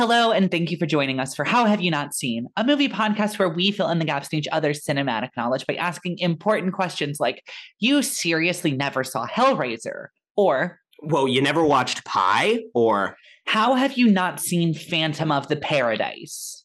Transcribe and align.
Hello, 0.00 0.32
and 0.32 0.50
thank 0.50 0.70
you 0.70 0.78
for 0.78 0.86
joining 0.86 1.20
us 1.20 1.34
for 1.34 1.44
How 1.44 1.66
Have 1.66 1.82
You 1.82 1.90
Not 1.90 2.14
Seen, 2.14 2.46
a 2.56 2.64
movie 2.64 2.88
podcast 2.88 3.38
where 3.38 3.50
we 3.50 3.70
fill 3.70 3.90
in 3.90 3.98
the 3.98 4.06
gaps 4.06 4.28
in 4.32 4.38
each 4.38 4.48
other's 4.50 4.82
cinematic 4.82 5.28
knowledge 5.36 5.66
by 5.66 5.74
asking 5.74 6.18
important 6.20 6.72
questions 6.72 7.20
like, 7.20 7.46
You 7.80 8.00
seriously 8.00 8.72
never 8.72 9.04
saw 9.04 9.26
Hellraiser? 9.26 10.06
Or, 10.38 10.80
Whoa, 11.00 11.26
you 11.26 11.42
never 11.42 11.62
watched 11.62 12.06
Pie? 12.06 12.60
Or, 12.72 13.14
How 13.44 13.74
have 13.74 13.98
you 13.98 14.10
not 14.10 14.40
seen 14.40 14.72
Phantom 14.72 15.30
of 15.30 15.48
the 15.48 15.56
Paradise? 15.56 16.59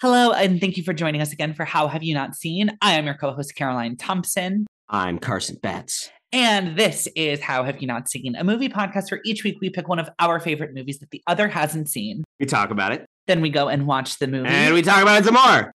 Hello, 0.00 0.32
and 0.32 0.60
thank 0.60 0.76
you 0.78 0.82
for 0.82 0.94
joining 0.94 1.20
us 1.20 1.32
again 1.32 1.52
for 1.52 1.64
How 1.66 1.86
Have 1.86 2.02
You 2.02 2.14
Not 2.14 2.34
Seen? 2.34 2.76
I 2.80 2.94
am 2.94 3.04
your 3.04 3.14
co 3.14 3.32
host, 3.32 3.54
Caroline 3.54 3.96
Thompson. 3.96 4.66
I'm 4.88 5.18
Carson 5.18 5.58
Betts. 5.62 6.10
And 6.32 6.76
this 6.78 7.06
is 7.16 7.40
How 7.40 7.64
Have 7.64 7.82
You 7.82 7.86
Not 7.86 8.08
Seen, 8.08 8.34
a 8.36 8.42
movie 8.44 8.68
podcast 8.70 9.10
where 9.10 9.20
each 9.26 9.44
week 9.44 9.58
we 9.60 9.68
pick 9.68 9.88
one 9.88 9.98
of 9.98 10.08
our 10.18 10.40
favorite 10.40 10.72
movies 10.74 11.00
that 11.00 11.10
the 11.10 11.22
other 11.26 11.48
hasn't 11.48 11.88
seen. 11.90 12.24
We 12.38 12.46
talk 12.46 12.70
about 12.70 12.92
it. 12.92 13.04
Then 13.26 13.42
we 13.42 13.50
go 13.50 13.68
and 13.68 13.86
watch 13.86 14.18
the 14.18 14.26
movie. 14.26 14.48
And 14.48 14.72
we 14.74 14.80
talk 14.80 15.02
about 15.02 15.20
it 15.20 15.24
some 15.26 15.34
more. 15.34 15.70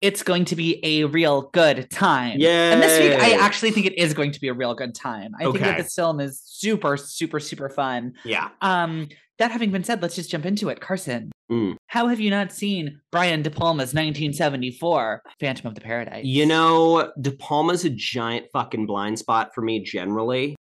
it's 0.00 0.22
going 0.22 0.44
to 0.46 0.56
be 0.56 0.78
a 0.84 1.04
real 1.04 1.50
good 1.52 1.90
time. 1.90 2.36
Yeah. 2.38 2.72
And 2.74 2.80
this 2.82 2.98
week, 3.00 3.18
I 3.18 3.32
actually 3.44 3.72
think 3.72 3.86
it 3.86 3.98
is 3.98 4.14
going 4.14 4.30
to 4.32 4.40
be 4.40 4.48
a 4.48 4.54
real 4.54 4.74
good 4.74 4.94
time. 4.94 5.32
I 5.40 5.44
think 5.44 5.58
that 5.58 5.68
Okay. 5.70 5.82
this 5.82 5.94
film 5.94 6.20
is 6.20 6.40
super, 6.44 6.96
super, 6.96 7.40
super 7.40 7.68
fun. 7.70 8.12
Yeah. 8.24 8.50
Um, 8.60 9.08
that 9.38 9.50
having 9.50 9.72
been 9.72 9.82
said, 9.82 10.00
let's 10.00 10.14
just 10.14 10.30
jump 10.30 10.46
into 10.46 10.68
it. 10.68 10.80
Carson, 10.80 11.32
Mm. 11.52 11.76
how 11.88 12.06
have 12.08 12.20
you 12.20 12.30
not 12.30 12.52
seen 12.52 13.00
Brian 13.12 13.42
De 13.42 13.50
Palma's 13.50 13.92
1974 13.92 15.22
Phantom 15.40 15.66
of 15.66 15.74
the 15.74 15.80
Paradise? 15.82 16.24
You 16.24 16.46
know, 16.46 17.12
De 17.20 17.32
Palma's 17.32 17.84
a 17.84 17.90
giant 17.90 18.46
fucking 18.52 18.86
blind 18.86 19.18
spot 19.18 19.54
for 19.54 19.60
me 19.60 19.80
generally. 19.80 20.56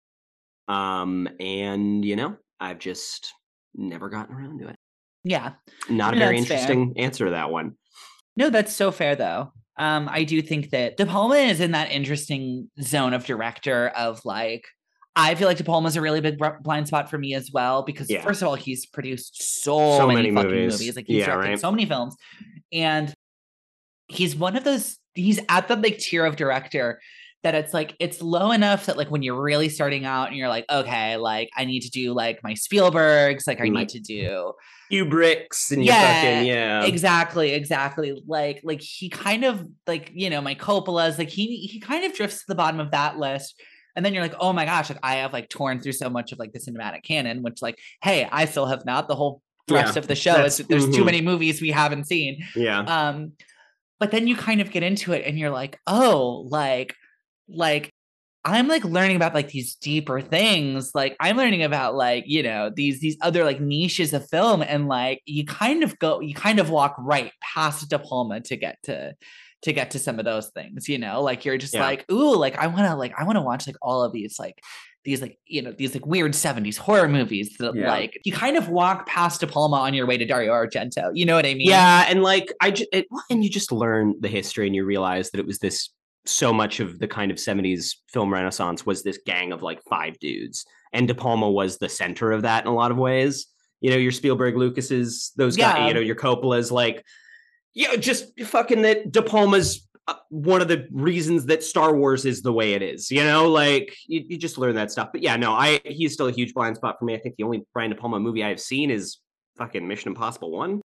Um, 0.67 1.27
and 1.39 2.03
you 2.03 2.15
know, 2.15 2.35
I've 2.59 2.79
just 2.79 3.31
never 3.75 4.09
gotten 4.09 4.35
around 4.35 4.59
to 4.59 4.69
it. 4.69 4.75
yeah. 5.23 5.53
Not 5.89 6.15
a 6.15 6.17
very 6.17 6.38
that's 6.38 6.47
fair. 6.47 6.57
interesting 6.57 6.93
answer 6.97 7.25
to 7.25 7.31
that 7.31 7.51
one. 7.51 7.75
No, 8.35 8.49
that's 8.49 8.75
so 8.75 8.91
fair 8.91 9.16
though. 9.16 9.51
Um, 9.77 10.09
I 10.11 10.23
do 10.23 10.41
think 10.41 10.69
that 10.71 10.97
De 10.97 11.05
Palma 11.05 11.35
is 11.35 11.59
in 11.59 11.71
that 11.71 11.91
interesting 11.91 12.69
zone 12.81 13.13
of 13.13 13.25
director 13.25 13.89
of 13.89 14.23
like, 14.25 14.66
I 15.15 15.35
feel 15.35 15.47
like 15.47 15.57
De 15.57 15.63
Palma's 15.63 15.95
a 15.97 16.01
really 16.01 16.21
big 16.21 16.39
blind 16.61 16.87
spot 16.87 17.09
for 17.09 17.17
me 17.17 17.33
as 17.33 17.51
well 17.51 17.83
because 17.83 18.09
Yeah. 18.09 18.21
first 18.21 18.41
of 18.41 18.47
all, 18.47 18.55
he's 18.55 18.85
produced 18.85 19.61
so, 19.61 19.97
So 19.97 20.07
many, 20.07 20.31
many 20.31 20.35
fucking 20.35 20.49
movies. 20.51 20.73
movies. 20.79 20.95
Like 20.95 21.05
he's 21.07 21.17
Yeah, 21.19 21.25
directed 21.27 21.49
right. 21.49 21.59
so 21.59 21.69
many 21.71 21.85
films, 21.85 22.15
and 22.71 23.13
he's 24.07 24.35
one 24.35 24.55
of 24.55 24.63
those. 24.63 24.97
He's 25.13 25.39
at 25.49 25.67
the 25.67 25.75
like 25.75 25.97
tier 25.97 26.25
of 26.25 26.35
director 26.37 27.01
that 27.43 27.55
it's 27.55 27.73
like 27.73 27.95
it's 27.99 28.21
low 28.21 28.51
enough 28.51 28.85
that 28.85 28.97
like 28.97 29.09
when 29.09 29.23
you're 29.23 29.41
really 29.41 29.67
starting 29.67 30.05
out 30.05 30.27
and 30.29 30.37
you're 30.37 30.47
like, 30.47 30.63
okay, 30.69 31.17
like 31.17 31.49
I 31.57 31.65
need 31.65 31.81
to 31.81 31.89
do 31.89 32.13
like 32.13 32.39
my 32.43 32.53
Spielbergs, 32.53 33.47
like 33.47 33.59
I 33.59 33.67
need 33.67 33.89
to 33.89 33.99
do 33.99 34.53
Kubricks 34.91 35.71
and 35.71 35.83
Yeah, 35.83 36.21
fucking 36.21 36.45
yeah. 36.45 36.83
exactly 36.85 37.51
exactly 37.53 38.21
like 38.27 38.61
like 38.63 38.79
he 38.81 39.09
kind 39.09 39.43
of 39.43 39.65
like 39.87 40.11
you 40.13 40.29
know 40.29 40.39
my 40.41 40.53
coppola's 40.55 41.17
like 41.17 41.29
he 41.29 41.57
he 41.57 41.79
kind 41.79 42.05
of 42.05 42.13
drifts 42.13 42.39
to 42.39 42.45
the 42.47 42.55
bottom 42.55 42.79
of 42.79 42.91
that 42.91 43.17
list 43.17 43.59
and 43.95 44.06
then 44.06 44.13
you're 44.13 44.24
like 44.24 44.35
oh 44.40 44.53
my 44.53 44.66
gosh 44.66 44.90
like 44.90 45.00
i 45.03 45.16
have 45.16 45.34
like 45.34 45.50
torn 45.50 45.79
through 45.79 45.91
so 45.91 46.09
much 46.09 46.31
of 46.31 46.40
like 46.40 46.52
the 46.53 46.59
cinematic 46.59 47.03
canon 47.03 47.41
which 47.41 47.62
like 47.62 47.78
hey 48.02 48.28
i 48.31 48.46
still 48.46 48.66
have 48.66 48.85
not 48.85 49.07
the 49.07 49.16
whole 49.16 49.41
thrust 49.68 49.96
Yeah, 49.96 50.00
of 50.00 50.07
the 50.07 50.16
show 50.16 50.44
is 50.44 50.57
there's 50.57 50.85
too 50.85 51.02
mhm. 51.02 51.06
many 51.06 51.22
movies 51.22 51.62
we 51.62 51.72
haven't 51.72 52.06
seen 52.06 52.44
yeah. 52.56 52.80
um 52.81 53.34
but 54.00 54.12
then 54.12 54.28
you 54.28 54.35
kind 54.35 54.62
of 54.62 54.72
get 54.72 54.84
into 54.84 55.13
it 55.13 55.25
and 55.25 55.38
you're 55.38 55.51
like 55.51 55.80
oh 55.88 56.47
like 56.50 56.96
like 57.47 57.91
i'm 58.44 58.68
like 58.68 58.84
learning 58.84 59.16
about 59.16 59.35
like 59.35 59.50
these 59.50 59.75
deeper 59.75 60.19
things 60.19 60.91
like 60.96 61.16
i'm 61.19 61.38
learning 61.38 61.62
about 61.63 61.96
like 61.96 62.24
you 62.28 62.41
know 62.41 62.72
these 62.74 63.00
these 63.00 63.18
other 63.22 63.44
like 63.44 63.62
niches 63.62 64.13
of 64.13 64.28
film 64.30 64.63
and 64.63 64.88
like 64.88 65.22
you 65.25 65.46
kind 65.46 65.84
of 65.84 65.97
go 66.00 66.19
you 66.19 66.34
kind 66.34 66.59
of 66.59 66.69
walk 66.69 66.96
right 66.97 67.31
past 67.41 67.88
De 67.90 68.00
Palma 68.00 68.41
to 68.41 68.56
get 68.56 68.78
to 68.84 69.13
to 69.63 69.73
get 69.73 69.91
to 69.91 69.99
some 69.99 70.17
of 70.19 70.25
those 70.25 70.49
things 70.49 70.89
you 70.89 70.97
know 70.97 71.22
like 71.22 71.45
you're 71.45 71.57
just 71.57 71.73
Yeah. 71.73 71.81
like 71.85 72.11
ooh 72.11 72.35
like 72.35 72.57
i 72.57 72.67
want 72.67 72.88
to 72.88 72.95
like 72.95 73.13
i 73.17 73.23
want 73.23 73.38
to 73.38 73.41
watch 73.41 73.67
like 73.67 73.75
all 73.81 74.03
of 74.03 74.11
these 74.11 74.38
like 74.39 74.59
these 75.03 75.22
like 75.22 75.38
you 75.45 75.61
know 75.61 75.72
these 75.72 75.94
like 75.94 76.05
weird 76.05 76.33
70s 76.33 76.77
horror 76.77 77.07
movies 77.07 77.55
that 77.59 77.73
Yeah. 77.75 77.89
like 77.89 78.19
you 78.23 78.31
kind 78.31 78.57
of 78.57 78.69
walk 78.69 79.07
past 79.07 79.39
De 79.41 79.47
Palma 79.47 79.77
on 79.77 79.94
your 79.94 80.05
way 80.05 80.17
to 80.17 80.25
Dario 80.25 80.51
Argento 80.53 81.11
you 81.13 81.25
know 81.25 81.35
what 81.35 81.45
i 81.45 81.53
mean 81.53 81.67
Yeah, 81.69 82.05
and 82.07 82.21
like 82.23 82.53
I 82.61 82.71
just 82.71 82.89
it, 82.94 83.07
and 83.29 83.44
you 83.44 83.50
just 83.50 83.71
learn 83.71 84.16
the 84.19 84.27
history 84.27 84.67
and 84.67 84.75
you 84.75 84.85
realize 84.85 85.31
that 85.31 85.39
it 85.39 85.45
was 85.47 85.59
this 85.59 85.89
so 86.27 86.53
much 86.53 86.79
of 86.79 87.00
the 87.00 87.07
kind 87.07 87.31
of 87.31 87.38
70s 87.38 87.95
film 88.13 88.31
renaissance 88.31 88.85
was 88.85 89.01
this 89.01 89.19
gang 89.25 89.51
of 89.51 89.63
like 89.63 89.81
five 89.89 90.19
dudes 90.19 90.66
and 90.94 91.07
De 91.07 91.16
Palma 91.16 91.50
was 91.50 91.77
the 91.79 91.89
center 91.89 92.31
of 92.31 92.44
that 92.44 92.63
in 92.63 92.69
a 92.71 92.75
lot 92.75 92.91
of 92.91 92.97
ways. 92.97 93.47
You 93.79 93.89
know, 93.89 93.97
your 93.97 94.11
Spielberg 94.11 94.55
Lucas's 94.55 95.31
those 95.35 95.57
guys, 95.57 95.88
you 95.88 95.95
know, 95.95 96.00
your 96.00 96.16
Coppola's 96.16 96.71
like 96.71 97.03
yeah, 97.73 97.95
just 97.95 98.39
fucking 98.41 98.81
that 98.83 99.11
De 99.11 99.21
Palma's 99.21 99.87
uh, 100.07 100.15
one 100.29 100.61
of 100.61 100.67
the 100.67 100.87
reasons 100.91 101.45
that 101.45 101.63
Star 101.63 101.95
Wars 101.95 102.25
is 102.25 102.41
the 102.41 102.51
way 102.51 102.73
it 102.73 102.81
is. 102.81 103.11
You 103.11 103.23
know, 103.23 103.47
like 103.49 103.95
you, 104.07 104.23
you 104.27 104.37
just 104.37 104.57
learn 104.57 104.75
that 104.75 104.91
stuff. 104.91 105.09
But 105.11 105.21
yeah, 105.21 105.35
no, 105.37 105.51
I 105.53 105.79
he's 105.85 106.13
still 106.13 106.27
a 106.27 106.31
huge 106.31 106.53
blind 106.53 106.75
spot 106.77 106.97
for 106.99 107.05
me. 107.05 107.13
I 107.15 107.19
think 107.19 107.35
the 107.37 107.43
only 107.43 107.63
Brian 107.73 107.91
De 107.91 107.95
Palma 107.95 108.19
movie 108.19 108.43
I 108.43 108.49
have 108.49 108.59
seen 108.59 108.89
is 108.91 109.17
fucking 109.57 109.87
Mission 109.87 110.09
Impossible 110.09 110.51
1. 110.51 110.81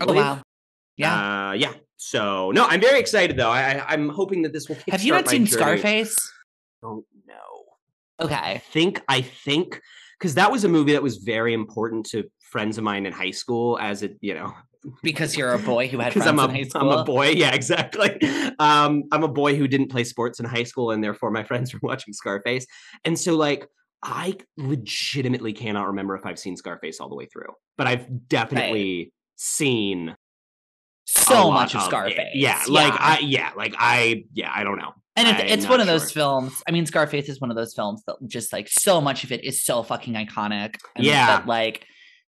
I 0.00 0.04
oh 0.06 0.12
wow 0.12 0.42
yeah 0.96 1.48
Uh, 1.48 1.52
yeah. 1.52 1.72
So 1.96 2.50
no, 2.52 2.66
I'm 2.66 2.80
very 2.80 3.00
excited 3.00 3.36
though. 3.36 3.50
I, 3.50 3.72
I 3.72 3.84
I'm 3.88 4.08
hoping 4.08 4.42
that 4.42 4.52
this 4.52 4.68
will. 4.68 4.76
Have 4.90 5.02
you 5.02 5.12
not 5.12 5.28
seen 5.28 5.44
journey. 5.46 5.78
Scarface? 5.78 6.16
Don't 6.82 7.04
know. 7.26 7.64
I 8.18 8.24
Okay. 8.24 8.62
think 8.72 9.02
I 9.08 9.22
think 9.22 9.80
because 10.18 10.34
that 10.34 10.50
was 10.52 10.64
a 10.64 10.68
movie 10.68 10.92
that 10.92 11.02
was 11.02 11.16
very 11.18 11.52
important 11.54 12.06
to 12.10 12.24
friends 12.40 12.78
of 12.78 12.84
mine 12.84 13.06
in 13.06 13.12
high 13.12 13.30
school. 13.32 13.78
As 13.80 14.02
it, 14.02 14.16
you 14.20 14.34
know, 14.34 14.52
Because 15.02 15.36
you're 15.36 15.52
a 15.52 15.58
boy 15.58 15.88
who 15.88 15.98
had 15.98 16.12
friends 16.14 16.26
I'm 16.26 16.38
a 16.38 16.44
in 16.44 16.50
high 16.50 16.80
am 16.80 16.88
a 16.88 17.04
boy. 17.04 17.28
Yeah, 17.36 17.52
exactly. 17.54 18.18
Um, 18.58 19.04
I'm 19.12 19.22
a 19.22 19.28
boy 19.28 19.56
who 19.56 19.68
didn't 19.68 19.88
play 19.88 20.04
sports 20.04 20.40
in 20.40 20.46
high 20.46 20.64
school, 20.64 20.90
and 20.90 21.02
therefore 21.04 21.30
my 21.30 21.42
friends 21.50 21.72
were 21.72 21.80
watching 21.82 22.14
Scarface. 22.14 22.66
And 23.04 23.18
so, 23.18 23.36
like, 23.36 23.66
I 24.02 24.36
legitimately 24.56 25.52
cannot 25.52 25.88
remember 25.88 26.14
if 26.14 26.24
I've 26.24 26.38
seen 26.38 26.56
Scarface 26.56 27.00
all 27.00 27.08
the 27.10 27.14
way 27.16 27.26
through, 27.26 27.52
but 27.76 27.86
I've 27.86 28.28
definitely 28.28 29.12
seen 29.36 30.16
so 31.06 31.50
much 31.50 31.74
of. 31.74 31.82
Scarface. 31.82 32.30
Yeah, 32.34 32.62
like 32.68 32.94
I 32.98 33.18
yeah, 33.20 33.50
like 33.56 33.74
I 33.78 34.24
yeah, 34.32 34.50
I 34.54 34.64
don't 34.64 34.78
know. 34.78 34.94
and 35.16 35.28
it's, 35.28 35.52
it's 35.52 35.68
one 35.68 35.80
of 35.80 35.86
those 35.86 36.10
films. 36.10 36.62
I 36.66 36.70
mean, 36.70 36.86
Scarface 36.86 37.28
is 37.28 37.40
one 37.40 37.50
of 37.50 37.56
those 37.56 37.74
films 37.74 38.02
that 38.06 38.16
just 38.26 38.52
like 38.52 38.68
so 38.68 39.00
much 39.02 39.24
of 39.24 39.32
it 39.32 39.44
is 39.44 39.62
so 39.62 39.82
fucking 39.82 40.14
iconic. 40.14 40.76
and 40.96 41.04
Yeah. 41.04 41.26
that, 41.26 41.46
like. 41.46 41.84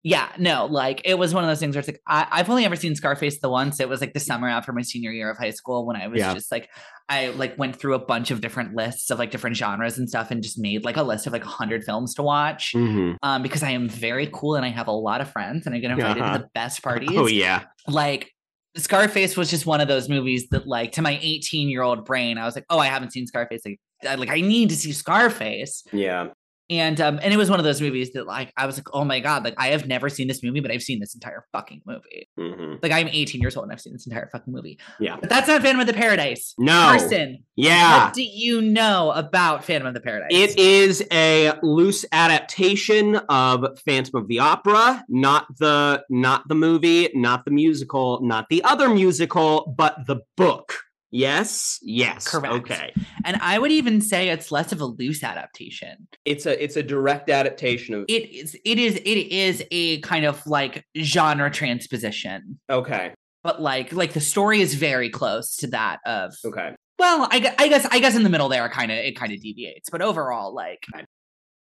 Yeah, 0.04 0.30
no, 0.40 0.66
like 0.66 1.02
it 1.06 1.20
was 1.20 1.32
one 1.34 1.44
of 1.44 1.48
those 1.50 1.60
things 1.60 1.76
where 1.76 1.80
it's 1.82 1.88
like 1.88 2.02
I, 2.08 2.26
I've 2.32 2.50
only 2.50 2.66
ever 2.66 2.76
seen 2.76 2.96
Scarface 2.96 3.40
the 3.40 3.50
once. 3.50 3.80
It 3.80 3.88
was 3.88 4.02
like 4.02 4.14
the 4.14 4.20
summer 4.20 4.48
after 4.50 4.74
my 4.74 4.82
senior 4.82 5.12
year 5.12 5.30
of 5.30 5.38
high 5.38 5.52
school 5.52 5.86
when 5.86 5.96
I 5.96 6.08
was 6.08 6.18
Yeah. 6.20 6.34
just 6.34 6.52
like 6.52 6.70
I 7.08 7.28
like 7.30 7.56
went 7.60 7.76
through 7.76 7.94
a 7.94 8.00
bunch 8.00 8.32
of 8.32 8.42
different 8.42 8.74
lists 8.74 9.12
of 9.12 9.20
like 9.20 9.30
different 9.30 9.58
genres 9.58 10.00
and 10.00 10.10
stuff 10.10 10.32
and 10.32 10.42
just 10.42 10.58
made 10.58 10.84
like 10.86 10.98
a 10.98 11.04
list 11.04 11.28
of 11.28 11.34
like 11.34 11.44
hundred 11.44 11.84
films 11.84 12.16
to 12.16 12.24
watch. 12.24 12.74
Mhm. 12.74 13.18
Um, 13.22 13.44
because 13.44 13.62
I 13.62 13.72
am 13.72 13.88
very 13.90 14.28
cool 14.34 14.56
and 14.56 14.66
I 14.66 14.70
have 14.70 14.88
a 14.88 14.92
lot 14.92 15.22
of 15.22 15.30
friends 15.32 15.68
and 15.68 15.76
I 15.76 15.80
get 15.80 15.92
invited 15.92 16.24
Uh-huh. 16.24 16.38
to 16.38 16.44
the 16.44 16.50
best 16.56 16.82
parties. 16.84 17.10
Oh 17.14 17.28
yeah. 17.28 17.66
like 17.88 18.32
Scarface 18.78 19.36
was 19.36 19.50
just 19.50 19.66
one 19.66 19.82
of 19.82 19.88
those 19.90 20.08
movies 20.10 20.48
that 20.52 20.66
like 20.66 20.94
to 20.94 21.02
my 21.02 21.20
18 21.22 21.70
year 21.70 21.82
old 21.84 22.06
brain, 22.06 22.38
I 22.38 22.46
was 22.46 22.56
like, 22.56 22.66
oh, 22.70 22.80
I 22.80 22.88
haven't 22.88 23.12
seen 23.12 23.28
Scarface. 23.28 23.62
Like, 23.66 23.80
like 24.18 24.30
I 24.30 24.40
need 24.42 24.70
to 24.70 24.76
see 24.76 24.94
Scarface. 24.94 25.84
Yeah. 25.92 26.30
And 26.72 27.00
um, 27.02 27.20
and 27.22 27.34
it 27.34 27.38
was 27.38 27.50
one 27.50 27.60
of 27.60 27.66
those 27.66 27.82
movies 27.82 28.14
that 28.14 28.26
like 28.26 28.54
I 28.56 28.66
was 28.66 28.78
like, 28.78 28.88
oh 28.94 29.04
my 29.04 29.20
god, 29.20 29.44
like 29.44 29.56
I 29.58 29.68
have 29.68 29.88
never 29.88 30.08
seen 30.10 30.28
this 30.28 30.42
movie, 30.42 30.62
but 30.62 30.72
I've 30.72 30.82
seen 30.82 31.00
this 31.02 31.14
entire 31.14 31.46
fucking 31.52 31.82
movie. 31.86 32.30
hmm 32.38 32.76
Like 32.82 32.94
I'm 32.94 33.10
18 33.10 33.42
years 33.42 33.58
old 33.58 33.66
and 33.66 33.74
I've 33.74 33.82
seen 33.82 33.92
this 33.94 34.08
entire 34.08 34.30
fucking 34.32 34.54
movie. 34.54 34.80
Yeah. 35.00 35.18
But 35.20 35.30
that's 35.30 35.48
not 35.50 35.62
Phantom 35.62 35.82
of 35.82 35.88
the 35.88 35.94
Paradise. 35.94 36.54
No. 36.58 36.72
Carson, 36.72 37.44
Yeah. 37.58 38.06
what 38.06 38.14
do 38.14 38.24
you 38.24 38.62
know 38.62 39.12
about 39.12 39.66
Phantom 39.66 39.86
of 39.88 39.94
the 39.94 40.00
Paradise? 40.02 40.30
It 40.32 40.58
is 40.58 41.06
a 41.12 41.54
loose 41.62 42.06
adaptation 42.14 43.18
of 43.18 43.78
Phantom 43.86 44.22
of 44.22 44.28
the 44.30 44.40
Opera, 44.40 45.04
not 45.10 45.48
the 45.58 46.04
not 46.10 46.48
the 46.48 46.56
movie, 46.56 47.10
not 47.14 47.44
the 47.46 47.52
musical, 47.52 48.22
not 48.24 48.48
the 48.50 48.64
other 48.64 48.88
musical, 48.90 49.74
but 49.78 49.96
the 50.08 50.22
book 50.38 50.74
Yes. 51.12 51.78
Yes. 51.82 52.28
Correct. 52.28 52.56
Okay. 52.56 52.94
And 53.26 53.38
I 53.42 53.60
would 53.60 53.72
even 53.72 54.00
say 54.00 54.30
it's 54.30 54.52
less 54.52 54.72
of 54.72 54.80
a 54.80 54.86
loose 54.86 55.24
adaptation. 55.24 56.08
It's 56.24 56.46
a 56.46 56.64
it's 56.64 56.78
a 56.78 56.84
direct 56.84 57.30
adaptation 57.30 57.94
of 57.94 58.06
It 58.08 58.30
is 58.32 58.58
it 58.66 58.80
is 58.80 58.96
it 58.96 59.06
is 59.06 59.64
a 59.72 60.00
kind 60.02 60.26
of 60.26 60.46
like 60.48 60.86
genre 60.98 61.52
transposition. 61.52 62.60
Okay. 62.70 63.14
But 63.44 63.62
like 63.62 63.92
like 63.92 64.14
the 64.14 64.22
story 64.22 64.62
is 64.62 64.74
very 64.76 65.10
close 65.10 65.58
to 65.58 65.68
that 65.68 66.00
of 66.06 66.34
Okay. 66.46 66.76
well, 66.98 67.28
I, 67.30 67.54
I 67.60 67.68
guess 67.68 67.86
I 67.92 68.00
guess 68.00 68.16
in 68.16 68.24
the 68.24 68.30
middle 68.30 68.48
there 68.48 68.68
kind 68.70 68.92
of 68.92 68.98
it 68.98 69.18
kind 69.18 69.34
of 69.34 69.42
deviates, 69.42 69.90
but 69.90 70.02
overall 70.02 70.56
like 70.56 70.86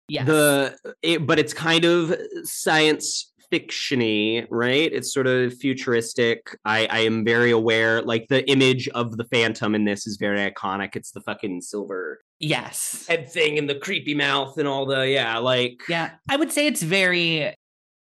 yes. 0.07 0.25
The 0.25 0.77
it, 1.01 1.27
but 1.27 1.37
it's 1.37 1.53
kind 1.53 1.83
of 1.83 2.15
science 2.43 3.32
fictiony, 3.51 4.45
right? 4.49 4.91
It's 4.91 5.13
sort 5.13 5.27
of 5.27 5.53
futuristic. 5.55 6.57
I 6.65 6.87
I 6.89 6.99
am 6.99 7.23
very 7.25 7.51
aware 7.51 8.01
like 8.01 8.27
the 8.29 8.47
image 8.49 8.87
of 8.89 9.17
the 9.17 9.25
phantom 9.25 9.75
in 9.75 9.85
this 9.85 10.07
is 10.07 10.17
very 10.17 10.39
iconic. 10.39 10.95
It's 10.95 11.11
the 11.11 11.21
fucking 11.21 11.61
silver 11.61 12.21
yes. 12.39 13.05
head 13.07 13.29
thing 13.31 13.57
and 13.57 13.69
the 13.69 13.75
creepy 13.75 14.15
mouth 14.15 14.57
and 14.57 14.67
all 14.67 14.85
the 14.85 15.07
yeah, 15.09 15.37
like 15.37 15.81
Yeah, 15.89 16.11
I 16.29 16.35
would 16.35 16.51
say 16.51 16.67
it's 16.67 16.81
very 16.81 17.55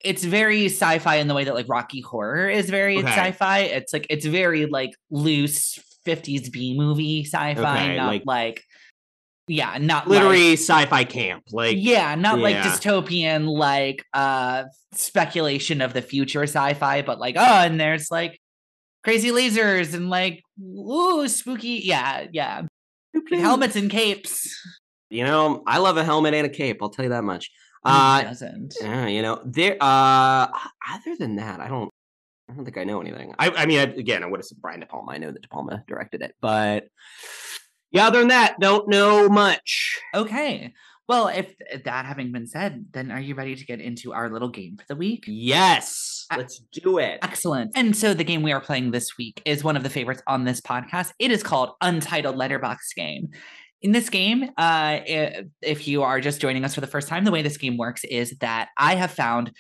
it's 0.01 0.23
very 0.25 0.67
sci-fi 0.67 1.17
in 1.17 1.27
the 1.27 1.35
way 1.35 1.45
that 1.45 1.55
like 1.55 1.69
Rocky 1.69 2.01
Horror 2.01 2.49
is 2.49 2.69
very 2.71 2.99
Okay. 2.99 3.09
sci-fi. 3.09 3.61
It's 3.61 3.93
like 3.93 4.07
it's 4.11 4.27
very 4.27 4.67
like 4.67 4.91
loose 5.11 5.79
50s 6.07 6.53
B 6.53 6.77
movie 6.79 7.25
sci-fi, 7.25 7.53
Okay, 7.61 7.97
not 7.97 8.07
like- 8.07 8.23
like, 8.25 8.65
yeah, 9.49 9.79
not 9.79 10.09
literary 10.09 10.51
like, 10.51 10.59
sci-fi 10.59 11.05
camp. 11.05 11.45
Like 11.53 11.77
yeah, 11.79 12.15
not 12.15 12.39
like 12.39 12.57
dystopian 12.57 13.47
like 13.49 14.05
uh 14.13 14.65
speculation 14.93 15.81
of 15.81 15.93
the 15.93 16.03
future 16.03 16.43
sci-fi, 16.45 17.03
but 17.03 17.19
like 17.19 17.37
oh, 17.39 17.41
and 17.65 17.81
there's 17.81 18.11
like 18.11 18.41
crazy 19.05 19.31
lasers 19.31 19.95
and 19.95 20.11
like 20.11 20.43
ooh 20.61 21.29
spooky 21.29 21.81
yeah, 21.85 22.27
yeah. 22.33 22.63
Helmets 23.31 23.77
and 23.77 23.91
capes. 23.91 24.55
You 25.09 25.25
know, 25.25 25.63
I 25.67 25.79
love 25.79 25.97
a 25.97 26.05
helmet 26.05 26.35
and 26.35 26.47
a 26.47 26.51
cape. 26.51 26.83
I'll 26.83 26.91
tell 26.91 27.05
you 27.05 27.11
that 27.11 27.25
much. 27.25 27.51
Who 27.85 27.91
Uh, 27.91 28.23
doesn't? 28.23 28.75
yeah, 28.81 29.07
you 29.07 29.23
know, 29.23 29.41
there. 29.45 29.77
Uh, 29.81 30.49
other 30.93 31.17
than 31.19 31.37
that, 31.37 31.61
I 31.61 31.69
don't. 31.69 31.91
I 32.49 32.55
don't 32.55 32.65
think 32.65 32.77
I 32.79 32.85
know 32.85 33.01
anything. 33.01 33.35
I, 33.39 33.51
I 33.51 33.67
mean, 33.67 33.79
I, 33.79 33.83
again, 33.83 34.23
I 34.23 34.27
would 34.27 34.39
have 34.39 34.45
said 34.45 34.59
Brian 34.61 34.81
De 34.81 34.87
Palma. 34.87 35.13
I 35.13 35.19
know 35.19 35.33
that 35.33 35.43
De 35.43 35.49
Palma 35.49 35.83
directed 35.89 36.23
it, 36.23 36.35
but 36.41 36.85
yeah, 37.97 38.07
other 38.09 38.21
than 38.21 38.29
that, 38.29 38.61
don't 38.61 38.89
know 38.89 39.29
much. 39.29 39.99
Okay. 40.15 40.73
Well, 41.09 41.29
if 41.29 41.55
that 41.85 42.05
having 42.05 42.33
been 42.33 42.49
said, 42.49 42.87
then 42.93 43.13
are 43.13 43.21
you 43.21 43.37
ready 43.37 43.55
to 43.55 43.65
get 43.65 43.81
into 43.81 44.13
our 44.13 44.29
little 44.29 44.49
game 44.49 44.77
for 44.77 44.85
the 44.89 44.97
week? 44.97 45.25
Yes, 45.29 46.27
Uh, 46.31 46.37
let's 46.39 46.59
do 46.73 46.99
it. 46.99 47.21
Excellent. 47.23 47.71
And 47.77 47.97
so 47.97 48.13
the 48.13 48.25
game 48.25 48.43
we 48.43 48.51
are 48.51 48.61
playing 48.61 48.91
this 48.91 49.17
week 49.17 49.41
is 49.45 49.63
one 49.63 49.77
of 49.77 49.85
the 49.85 49.91
favorites 49.91 50.23
on 50.27 50.45
this 50.45 50.61
podcast. 50.61 51.13
It 51.21 51.31
is 51.31 51.45
called 51.45 51.71
Untitled 51.81 52.35
Letterboxd 52.35 52.95
Game. 52.97 53.29
In 53.83 53.93
this 53.93 54.11
game, 54.11 54.51
uh, 54.59 54.99
if 55.63 55.87
you 55.87 56.03
are 56.03 56.21
just 56.21 56.41
joining 56.41 56.65
us 56.65 56.75
for 56.75 56.81
the 56.81 56.87
first 56.89 57.07
time, 57.07 57.25
the 57.25 57.31
way 57.31 57.43
this 57.43 57.59
game 57.59 57.77
works 57.77 58.03
is 58.03 58.37
that 58.41 58.71
I 58.77 58.97
have 58.97 59.13
found 59.13 59.53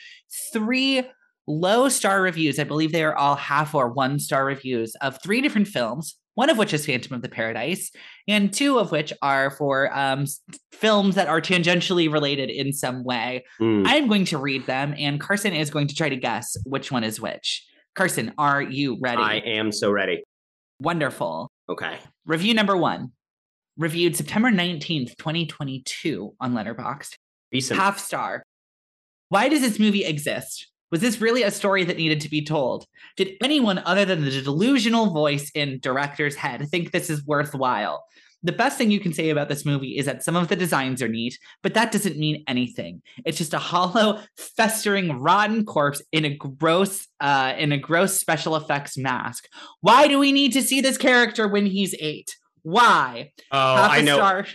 three 0.52 1.04
low 1.46 1.88
star 1.88 2.22
reviews. 2.22 2.58
I 2.58 2.64
believe 2.64 2.90
they 2.90 3.04
are 3.04 3.14
all 3.14 3.36
half 3.36 3.72
or 3.72 3.92
one 3.92 4.18
star 4.18 4.44
reviews 4.44 4.96
of 5.00 5.22
three 5.22 5.40
different 5.40 5.68
films, 5.68 6.16
one 6.36 6.50
of 6.50 6.58
which 6.58 6.72
is 6.74 6.84
Phantom 6.86 7.14
of 7.14 7.22
the 7.22 7.30
Paradise, 7.30 7.90
and 8.28 8.52
two 8.52 8.78
of 8.78 8.92
which 8.92 9.12
are 9.22 9.50
for 9.50 9.90
um, 9.96 10.26
films 10.70 11.14
that 11.14 11.28
are 11.28 11.40
tangentially 11.40 12.12
related 12.12 12.50
in 12.50 12.74
some 12.74 13.04
way. 13.04 13.44
Mm. 13.58 13.84
I'm 13.86 14.06
going 14.06 14.26
to 14.26 14.38
read 14.38 14.66
them, 14.66 14.94
and 14.98 15.18
Carson 15.18 15.54
is 15.54 15.70
going 15.70 15.88
to 15.88 15.94
try 15.94 16.10
to 16.10 16.16
guess 16.16 16.56
which 16.64 16.92
one 16.92 17.04
is 17.04 17.20
which. 17.20 17.66
Carson, 17.94 18.34
are 18.36 18.60
you 18.60 18.98
ready? 19.00 19.22
I 19.22 19.36
am 19.36 19.72
so 19.72 19.90
ready. 19.90 20.22
Wonderful. 20.78 21.50
Okay. 21.70 21.96
Review 22.26 22.52
number 22.52 22.76
one, 22.76 23.12
reviewed 23.78 24.14
September 24.14 24.50
19th, 24.50 25.16
2022 25.16 26.34
on 26.38 26.52
Letterboxd. 26.52 27.14
Decent. 27.50 27.80
Half 27.80 27.98
star. 27.98 28.42
Why 29.30 29.48
does 29.48 29.62
this 29.62 29.78
movie 29.78 30.04
exist? 30.04 30.70
Was 30.90 31.00
this 31.00 31.20
really 31.20 31.42
a 31.42 31.50
story 31.50 31.84
that 31.84 31.96
needed 31.96 32.20
to 32.20 32.30
be 32.30 32.44
told? 32.44 32.86
Did 33.16 33.34
anyone 33.42 33.78
other 33.78 34.04
than 34.04 34.24
the 34.24 34.42
delusional 34.42 35.10
voice 35.10 35.50
in 35.54 35.80
director's 35.80 36.36
head 36.36 36.68
think 36.68 36.92
this 36.92 37.10
is 37.10 37.24
worthwhile? 37.24 38.04
The 38.42 38.52
best 38.52 38.78
thing 38.78 38.92
you 38.92 39.00
can 39.00 39.12
say 39.12 39.30
about 39.30 39.48
this 39.48 39.64
movie 39.64 39.98
is 39.98 40.06
that 40.06 40.22
some 40.22 40.36
of 40.36 40.46
the 40.46 40.54
designs 40.54 41.02
are 41.02 41.08
neat, 41.08 41.36
but 41.62 41.74
that 41.74 41.90
doesn't 41.90 42.16
mean 42.16 42.44
anything. 42.46 43.02
It's 43.24 43.38
just 43.38 43.54
a 43.54 43.58
hollow, 43.58 44.20
festering, 44.36 45.18
rotten 45.18 45.64
corpse 45.64 46.00
in 46.12 46.24
a 46.24 46.36
gross, 46.36 47.08
uh, 47.18 47.54
in 47.58 47.72
a 47.72 47.78
gross 47.78 48.20
special 48.20 48.54
effects 48.54 48.96
mask. 48.96 49.48
Why 49.80 50.06
do 50.06 50.20
we 50.20 50.30
need 50.30 50.52
to 50.52 50.62
see 50.62 50.80
this 50.80 50.98
character 50.98 51.48
when 51.48 51.66
he's 51.66 51.94
eight? 51.98 52.36
Why? 52.62 53.32
oh, 53.50 53.58
I 53.58 54.00
know. 54.02 54.16
star. 54.16 54.46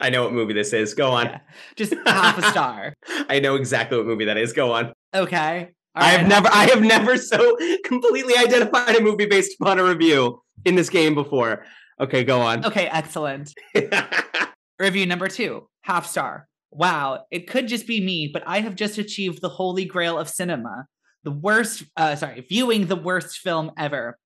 I 0.00 0.10
know 0.10 0.24
what 0.24 0.32
movie 0.32 0.54
this 0.54 0.72
is. 0.72 0.94
Go 0.94 1.10
on. 1.10 1.26
Yeah, 1.26 1.40
just 1.76 1.94
half 2.06 2.38
a 2.38 2.42
star. 2.42 2.94
I 3.28 3.40
know 3.40 3.54
exactly 3.54 3.98
what 3.98 4.06
movie 4.06 4.24
that 4.24 4.36
is. 4.36 4.52
Go 4.52 4.72
on. 4.72 4.92
Okay. 5.14 5.68
All 5.94 6.02
I 6.04 6.10
have 6.10 6.28
never, 6.28 6.48
I 6.52 6.66
have 6.66 6.82
never 6.82 7.16
so 7.16 7.56
completely 7.84 8.36
identified 8.36 8.94
a 8.96 9.00
movie 9.00 9.26
based 9.26 9.56
upon 9.60 9.78
a 9.78 9.84
review 9.84 10.40
in 10.64 10.76
this 10.76 10.88
game 10.88 11.14
before. 11.14 11.64
Okay, 12.00 12.24
go 12.24 12.40
on. 12.40 12.64
Okay, 12.64 12.86
excellent. 12.86 13.52
Review 14.78 15.04
number 15.04 15.28
two, 15.28 15.68
half 15.82 16.06
star. 16.06 16.46
Wow, 16.70 17.24
it 17.30 17.48
could 17.48 17.68
just 17.68 17.86
be 17.86 18.00
me, 18.00 18.30
but 18.32 18.42
I 18.46 18.60
have 18.60 18.76
just 18.76 18.96
achieved 18.96 19.42
the 19.42 19.48
holy 19.48 19.84
grail 19.84 20.18
of 20.18 20.28
cinema. 20.28 20.86
The 21.24 21.32
worst, 21.32 21.82
uh, 21.96 22.16
sorry, 22.16 22.46
viewing 22.48 22.86
the 22.86 22.96
worst 22.96 23.38
film 23.38 23.72
ever. 23.76 24.16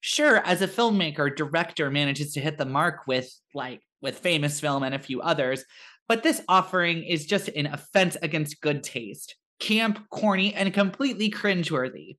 Sure, 0.00 0.36
as 0.38 0.62
a 0.62 0.68
filmmaker, 0.68 1.34
director 1.34 1.90
manages 1.90 2.32
to 2.32 2.40
hit 2.40 2.56
the 2.56 2.64
mark 2.64 3.00
with 3.06 3.28
like 3.52 3.82
with 4.00 4.18
famous 4.18 4.60
film 4.60 4.82
and 4.82 4.94
a 4.94 4.98
few 4.98 5.20
others, 5.20 5.64
but 6.08 6.22
this 6.22 6.42
offering 6.48 7.04
is 7.04 7.26
just 7.26 7.48
an 7.48 7.66
offense 7.66 8.16
against 8.22 8.60
good 8.60 8.82
taste. 8.82 9.36
Camp, 9.60 9.98
corny, 10.10 10.54
and 10.54 10.72
completely 10.72 11.30
cringeworthy. 11.30 12.16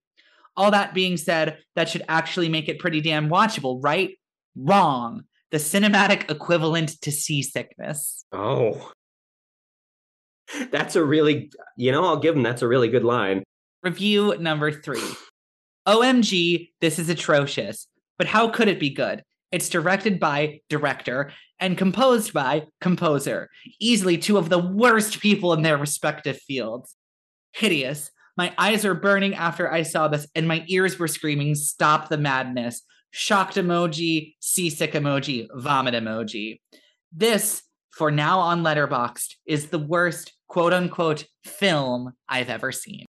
All 0.55 0.71
that 0.71 0.93
being 0.93 1.17
said, 1.17 1.59
that 1.75 1.89
should 1.89 2.03
actually 2.09 2.49
make 2.49 2.67
it 2.67 2.79
pretty 2.79 3.01
damn 3.01 3.29
watchable, 3.29 3.79
right? 3.81 4.11
Wrong. 4.55 5.23
The 5.51 5.57
cinematic 5.57 6.29
equivalent 6.29 7.01
to 7.01 7.11
seasickness. 7.11 8.25
oh, 8.31 8.91
that's 10.71 10.95
a 10.95 11.03
really, 11.03 11.51
you 11.77 11.91
know, 11.91 12.03
I'll 12.05 12.19
give 12.19 12.35
him 12.35 12.43
that's 12.43 12.61
a 12.61 12.67
really 12.67 12.89
good 12.89 13.03
line. 13.03 13.43
Review 13.83 14.35
number 14.39 14.71
three. 14.71 15.01
OMG, 15.87 16.69
this 16.81 16.99
is 16.99 17.09
atrocious. 17.09 17.87
But 18.17 18.27
how 18.27 18.49
could 18.49 18.67
it 18.67 18.79
be 18.79 18.89
good? 18.89 19.23
It's 19.51 19.69
directed 19.69 20.19
by 20.19 20.61
director 20.69 21.31
and 21.59 21.77
composed 21.77 22.33
by 22.33 22.67
composer. 22.81 23.49
Easily 23.79 24.17
two 24.17 24.37
of 24.37 24.49
the 24.49 24.59
worst 24.59 25.19
people 25.19 25.53
in 25.53 25.61
their 25.61 25.77
respective 25.77 26.37
fields. 26.37 26.95
Hideous. 27.53 28.11
My 28.37 28.53
eyes 28.57 28.85
are 28.85 28.93
burning 28.93 29.35
after 29.35 29.71
I 29.71 29.83
saw 29.83 30.07
this, 30.07 30.27
and 30.33 30.47
my 30.47 30.63
ears 30.67 30.97
were 30.97 31.07
screaming, 31.07 31.55
Stop 31.55 32.09
the 32.09 32.17
madness. 32.17 32.83
Shocked 33.11 33.55
emoji, 33.55 34.35
seasick 34.39 34.93
emoji, 34.93 35.47
vomit 35.55 35.95
emoji. 35.95 36.61
This, 37.11 37.63
for 37.89 38.11
now 38.11 38.39
on 38.39 38.63
Letterboxd, 38.63 39.35
is 39.45 39.67
the 39.67 39.79
worst 39.79 40.31
quote 40.47 40.73
unquote 40.73 41.25
film 41.43 42.13
I've 42.29 42.49
ever 42.49 42.71
seen. 42.71 43.05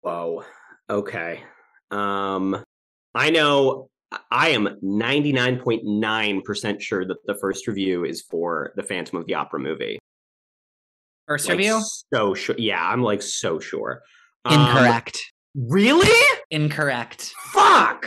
Whoa. 0.00 0.44
Okay. 0.88 1.42
Um, 1.90 2.64
I 3.14 3.30
know. 3.30 3.88
I 4.30 4.50
am 4.50 4.68
99.9% 4.82 6.80
sure 6.80 7.04
that 7.06 7.16
the 7.26 7.34
first 7.34 7.66
review 7.66 8.04
is 8.04 8.22
for 8.22 8.72
the 8.76 8.82
Phantom 8.82 9.18
of 9.18 9.26
the 9.26 9.34
Opera 9.34 9.58
movie. 9.60 9.98
First 11.26 11.48
Like, 11.48 11.58
review? 11.58 11.80
So 12.14 12.34
sure. 12.34 12.54
Yeah, 12.56 12.80
I'm 12.88 13.02
like 13.02 13.20
so 13.20 13.58
sure. 13.58 14.02
Um, 14.44 14.60
Incorrect. 14.60 15.18
really? 15.56 16.14
Incorrect. 16.50 17.32
Fuck. 17.52 18.06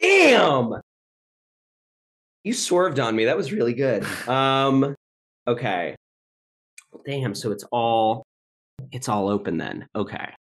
Damn. 0.00 0.74
You 2.44 2.52
swerved 2.52 3.00
on 3.00 3.14
me. 3.16 3.24
That 3.26 3.36
was 3.36 3.52
really 3.52 3.74
good. 3.74 4.04
Um 4.28 4.94
okay. 5.48 5.96
Damn, 7.06 7.34
so 7.34 7.50
it's 7.50 7.64
all 7.72 8.22
it's 8.92 9.08
all 9.08 9.28
open 9.28 9.56
then. 9.58 9.86
Okay. 9.96 10.32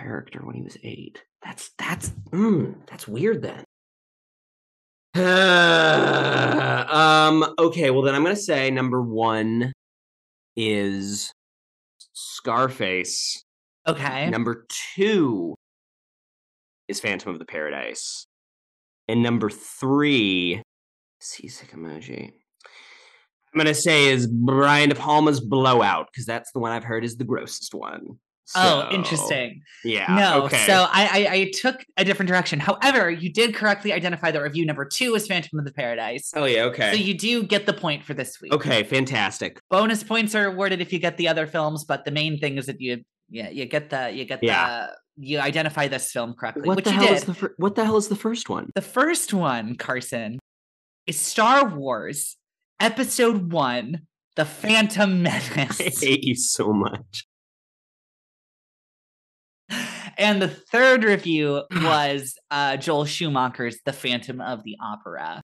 Character 0.00 0.40
when 0.42 0.56
he 0.56 0.62
was 0.62 0.76
8. 0.82 1.22
That's 1.42 1.70
that's 1.78 2.10
mm, 2.30 2.74
that's 2.86 3.06
weird 3.08 3.42
then. 3.42 3.64
um 6.90 7.54
okay, 7.58 7.90
well 7.90 8.02
then 8.02 8.14
I'm 8.14 8.22
going 8.22 8.36
to 8.36 8.40
say 8.40 8.70
number 8.70 9.02
1 9.02 9.72
is 10.56 11.32
Scarface. 12.12 13.44
Okay. 13.86 14.28
Number 14.30 14.66
two 14.68 15.54
is 16.88 17.00
Phantom 17.00 17.32
of 17.32 17.38
the 17.38 17.44
Paradise. 17.44 18.26
And 19.08 19.22
number 19.22 19.50
three, 19.50 20.62
seasick 21.20 21.72
emoji. 21.72 22.32
I'm 23.52 23.58
gonna 23.58 23.74
say 23.74 24.08
is 24.08 24.26
Brian 24.26 24.90
De 24.90 24.94
Palma's 24.94 25.40
Blowout, 25.40 26.08
because 26.12 26.26
that's 26.26 26.52
the 26.52 26.60
one 26.60 26.70
I've 26.72 26.84
heard 26.84 27.04
is 27.04 27.16
the 27.16 27.24
grossest 27.24 27.74
one. 27.74 28.18
Oh, 28.56 28.88
interesting. 28.90 29.62
Yeah. 29.84 30.06
No, 30.14 30.44
Okay. 30.44 30.64
so 30.66 30.86
I, 30.90 31.06
I 31.28 31.32
I 31.34 31.50
took 31.54 31.84
a 31.96 32.04
different 32.04 32.28
direction. 32.28 32.58
However, 32.60 33.10
you 33.10 33.32
did 33.32 33.54
correctly 33.54 33.92
identify 33.92 34.30
that 34.30 34.40
review 34.42 34.66
number 34.66 34.84
two 34.84 35.14
is 35.14 35.26
Phantom 35.26 35.58
of 35.58 35.64
the 35.64 35.72
Paradise. 35.72 36.32
Oh 36.34 36.44
yeah. 36.44 36.64
Okay. 36.64 36.90
So 36.92 36.96
you 36.98 37.14
do 37.16 37.42
get 37.44 37.66
the 37.66 37.72
point 37.72 38.04
for 38.04 38.14
this 38.14 38.40
week. 38.40 38.52
okay. 38.52 38.82
Fantastic. 38.82 39.60
Bonus 39.70 40.02
points 40.02 40.34
are 40.34 40.46
awarded 40.46 40.80
if 40.80 40.92
you 40.92 40.98
get 40.98 41.16
the 41.16 41.28
other 41.28 41.46
films, 41.46 41.84
but 41.84 42.04
the 42.04 42.10
main 42.10 42.38
thing 42.38 42.58
is 42.58 42.66
that 42.66 42.80
you 42.80 43.02
yeah 43.28 43.48
you 43.50 43.66
get 43.66 43.90
the 43.90 44.10
you 44.10 44.24
get 44.24 44.42
Yeah. 44.42 44.86
the 44.86 44.96
you 45.22 45.38
identify 45.38 45.86
this 45.86 46.10
film 46.10 46.34
correctly, 46.34 46.66
What 46.66 46.76
which 46.76 46.84
the 46.86 46.92
you 46.92 46.96
hell 46.96 47.06
did. 47.08 47.16
is 47.16 47.24
the 47.24 47.34
fir- 47.34 47.54
What 47.58 47.74
the 47.74 47.84
hell 47.84 47.96
is 47.98 48.08
the 48.08 48.16
first 48.16 48.48
one? 48.48 48.70
The 48.74 48.80
first 48.82 49.34
one, 49.34 49.76
Carson, 49.76 50.38
is 51.06 51.18
Star 51.20 51.68
Wars 51.68 52.36
Episode 52.80 53.52
One: 53.52 54.02
The 54.36 54.44
Phantom 54.46 55.22
Menace. 55.22 55.80
I 55.80 55.90
hate 56.06 56.24
you 56.24 56.34
so 56.34 56.72
much. 56.72 57.26
And 60.18 60.40
the 60.40 60.48
third 60.48 61.04
review 61.04 61.62
was 61.82 62.34
uh, 62.50 62.76
Joel 62.76 63.04
Schumacher's 63.04 63.78
The 63.84 63.92
Phantom 63.92 64.40
of 64.40 64.64
the 64.64 64.76
Opera. 64.82 65.42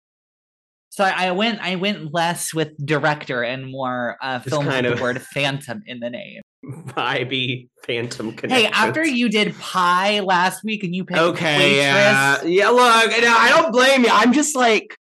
So 0.90 1.04
I, 1.04 1.28
I 1.28 1.32
went 1.32 1.60
I 1.60 1.76
went 1.76 2.14
less 2.14 2.54
with 2.54 2.70
director 2.86 3.42
and 3.42 3.72
more 3.72 4.18
uh, 4.22 4.40
films 4.40 4.68
with 4.68 4.96
the 4.98 5.02
word 5.02 5.22
phantom 5.22 5.82
in 5.88 6.00
the 6.00 6.10
name. 6.10 6.42
Vibey 6.64 7.68
Phantom 7.86 8.36
Hey, 8.48 8.68
after 8.68 9.06
you 9.06 9.28
did 9.28 9.58
Pie 9.58 10.22
last 10.22 10.64
week 10.64 10.84
and 10.84 10.96
you 10.96 11.04
picked 11.04 11.20
Okay, 11.20 11.58
Waitress, 11.58 11.76
yeah, 11.78 12.44
yeah. 12.44 12.70
Look, 12.70 12.80
I 12.82 13.50
don't 13.50 13.72
blame 13.72 14.04
you. 14.04 14.10
I'm 14.12 14.34
just 14.34 14.56
like, 14.56 14.96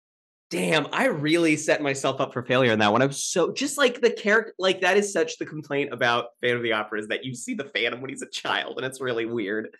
damn, 0.53 0.85
I 0.93 1.05
really 1.05 1.57
set 1.57 1.81
myself 1.81 2.21
up 2.21 2.31
for 2.31 2.43
failure 2.43 2.71
in 2.71 2.77
that 2.77 2.91
one. 2.91 3.01
I'm 3.01 3.11
so 3.11 3.51
just 3.51 3.75
like 3.75 4.01
the 4.01 4.11
character, 4.11 4.53
like 4.59 4.81
that 4.81 4.97
is 4.97 5.11
such 5.11 5.39
the 5.39 5.47
complaint 5.47 5.91
about 5.91 6.27
Phantom 6.41 6.57
of 6.57 6.63
the 6.63 6.73
Opera 6.73 6.99
is 6.99 7.07
that 7.07 7.25
you 7.25 7.33
see 7.33 7.55
the 7.55 7.63
Phantom 7.63 8.01
when 8.01 8.11
he's 8.11 8.21
a 8.21 8.29
child, 8.29 8.77
and 8.77 8.85
it's 8.85 9.01
really 9.01 9.25
weird. 9.25 9.75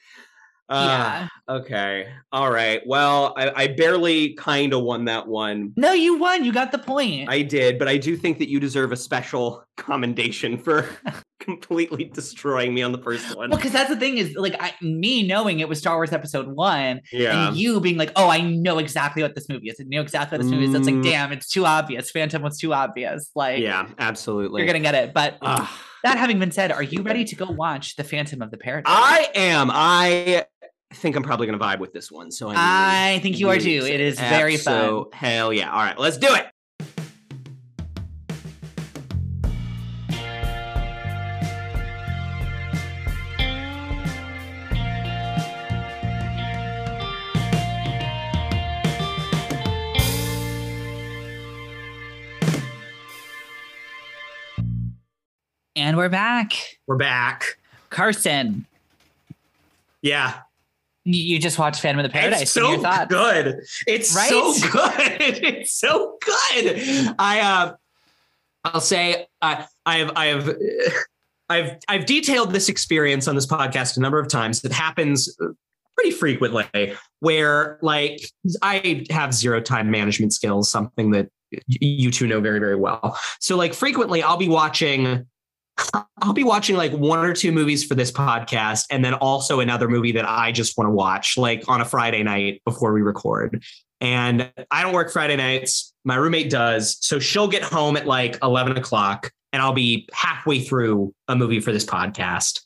Uh, 0.70 1.27
yeah. 1.48 1.55
Okay. 1.55 2.08
All 2.32 2.50
right. 2.51 2.82
Well, 2.86 3.34
I, 3.38 3.51
I 3.63 3.67
barely 3.67 4.34
kind 4.34 4.74
of 4.74 4.84
won 4.84 5.05
that 5.05 5.27
one. 5.27 5.74
No, 5.75 5.91
you 5.91 6.17
won. 6.17 6.43
You 6.46 6.51
got 6.53 6.72
the 6.72 6.77
point. 6.79 7.29
I 7.29 7.41
did, 7.41 7.77
but 7.77 7.88
I 7.88 7.98
do 7.98 8.15
think 8.15 8.39
that 8.39 8.50
you 8.50 8.60
deserve 8.60 8.91
a 8.91 8.96
special 8.96 9.63
commendation 9.77 10.58
for 10.58 10.88
completely 11.39 12.05
destroying 12.05 12.74
me 12.74 12.82
on 12.82 12.91
the 12.93 12.98
first 13.00 13.36
one. 13.36 13.50
well, 13.50 13.58
because 13.58 13.74
that's 13.74 13.89
the 13.89 13.98
thing 13.98 14.17
is 14.17 14.36
like 14.36 14.55
I, 14.62 14.74
me 14.82 15.27
knowing 15.27 15.60
it 15.60 15.67
was 15.67 15.79
Star 15.79 15.96
Wars 15.98 16.13
Episode 16.13 16.48
One, 16.48 17.01
yeah. 17.12 17.48
and 17.50 17.58
you 17.58 17.79
being 17.82 17.98
like, 17.98 18.12
"Oh, 18.15 18.29
I 18.29 18.39
know 18.41 18.77
exactly 18.77 19.22
what 19.22 19.36
this 19.36 19.50
movie 19.50 19.67
is. 19.70 19.75
I 19.79 19.84
know 19.86 20.01
exactly 20.01 20.38
what 20.38 20.43
this 20.43 20.51
movie 20.51 20.65
is." 20.65 20.72
That's 20.72 20.86
like, 20.86 20.96
Mm. 20.96 21.03
damn, 21.03 21.32
it's 21.34 21.50
too 21.50 21.65
obvious. 21.65 22.10
Phantom 22.10 22.41
was 22.41 22.58
too 22.58 22.74
obvious. 22.74 23.29
Like, 23.36 23.60
yeah, 23.60 23.88
absolutely. 24.00 24.62
you're 24.62 24.67
gonna 24.67 24.79
get 24.79 24.96
it. 24.96 25.13
But 25.13 25.38
Ugh. 25.41 25.67
that 26.03 26.17
having 26.17 26.39
been 26.39 26.51
said, 26.51 26.72
are 26.72 26.84
you 26.84 27.01
ready 27.01 27.25
to 27.25 27.36
go 27.36 27.46
watch 27.48 27.96
The 27.98 28.03
Phantom 28.05 28.41
of 28.41 28.50
the 28.51 28.58
Paradise? 28.58 28.93
I 28.96 29.29
am. 29.36 29.70
I 29.74 30.46
think 30.94 31.16
I'm 31.16 31.24
probably 31.24 31.48
going 31.48 31.58
to 31.58 31.64
vibe 31.64 31.80
with 31.80 31.94
this 31.94 32.12
one. 32.12 32.32
So 32.32 32.50
I'm 32.50 32.56
I 32.58 33.20
think 33.20 33.40
you 33.40 33.50
are 33.50 33.58
too. 33.58 33.86
It 33.86 34.00
is 34.00 34.20
very 34.20 34.58
So 34.58 35.10
hell 35.14 35.52
yeah! 35.52 35.72
All 35.72 35.80
right, 35.80 35.98
let's 35.98 36.18
do 36.18 36.34
it. 36.34 36.48
And 55.76 55.98
we're 55.98 56.08
back, 56.08 56.78
We're 56.88 56.96
back. 56.96 57.58
Carson. 57.90 58.66
Yeah, 60.02 60.42
You, 61.06 61.38
just 61.40 61.60
watched 61.60 61.82
Phantom 61.82 62.00
of 62.06 62.10
the 62.10 62.18
Paradise. 62.18 62.42
it's 62.44 62.52
so 62.52 62.78
good. 63.08 63.62
It's 63.88 64.16
Right? 64.16 64.30
so 64.30 64.54
good. 64.72 65.44
It's 65.44 65.74
so 65.74 66.18
good. 66.22 67.14
I 67.20 67.40
uh, 67.42 67.74
I'll 68.64 68.80
say 68.82 69.28
I 69.42 69.66
I 69.86 69.98
have 69.98 70.12
I 70.16 70.26
have. 70.28 70.56
I've 71.50 71.78
I've 71.90 72.06
detailed 72.06 72.52
this 72.54 72.70
experience 72.70 73.28
on 73.28 73.36
this 73.36 73.46
podcast 73.46 73.98
a 73.98 74.00
number 74.00 74.18
of 74.18 74.30
times. 74.30 74.64
It 74.64 74.72
happens 74.72 75.36
uh, 75.42 75.48
pretty 75.98 76.12
frequently 76.12 76.94
where 77.20 77.78
like 77.82 78.22
I 78.62 79.06
have 79.10 79.34
zero 79.34 79.60
time 79.60 79.92
management 79.92 80.34
skills, 80.34 80.72
something 80.72 81.12
that 81.12 81.30
you 81.68 82.12
two 82.12 82.28
know 82.28 82.40
very 82.40 82.60
very 82.60 82.78
well. 82.78 83.20
So 83.40 83.58
like 83.58 83.74
frequently 83.74 84.24
I'll 84.24 84.38
be 84.38 84.48
watching 84.48 85.28
I'll 86.22 86.34
be 86.34 86.44
watching 86.44 86.75
like 86.75 86.92
one 86.94 87.20
or 87.20 87.34
two 87.34 87.51
movies 87.51 87.84
for 87.84 87.96
this 87.96 88.12
podcast 88.12 88.86
and 88.89 89.03
then 89.03 89.13
also 89.15 89.60
another 89.60 89.88
movie 89.88 90.12
that 90.13 90.27
I 90.27 90.51
just 90.51 90.77
want 90.77 90.88
to 90.88 90.92
watch 90.92 91.38
like 91.38 91.68
on 91.68 91.82
a 91.82 91.86
Friday 91.86 92.24
night 92.24 92.62
before 92.65 92.94
we 92.94 93.01
record. 93.01 93.63
And 94.00 94.51
I 94.70 94.84
don't 94.84 94.94
work 94.94 95.12
Friday 95.12 95.36
nights. 95.36 95.94
My 96.03 96.15
roommate 96.15 96.50
does. 96.50 96.98
So 97.01 97.20
she'll 97.20 97.48
get 97.48 97.63
home 97.63 97.98
at 97.98 98.06
like 98.06 98.38
11 98.44 98.77
o'clock 98.77 99.32
and 99.51 99.62
I'll 99.62 99.74
be 99.74 100.08
halfway 100.13 100.60
through 100.60 101.13
a 101.27 101.36
movie 101.36 101.60
for 101.60 101.72
this 101.72 101.86
podcast. 101.86 102.62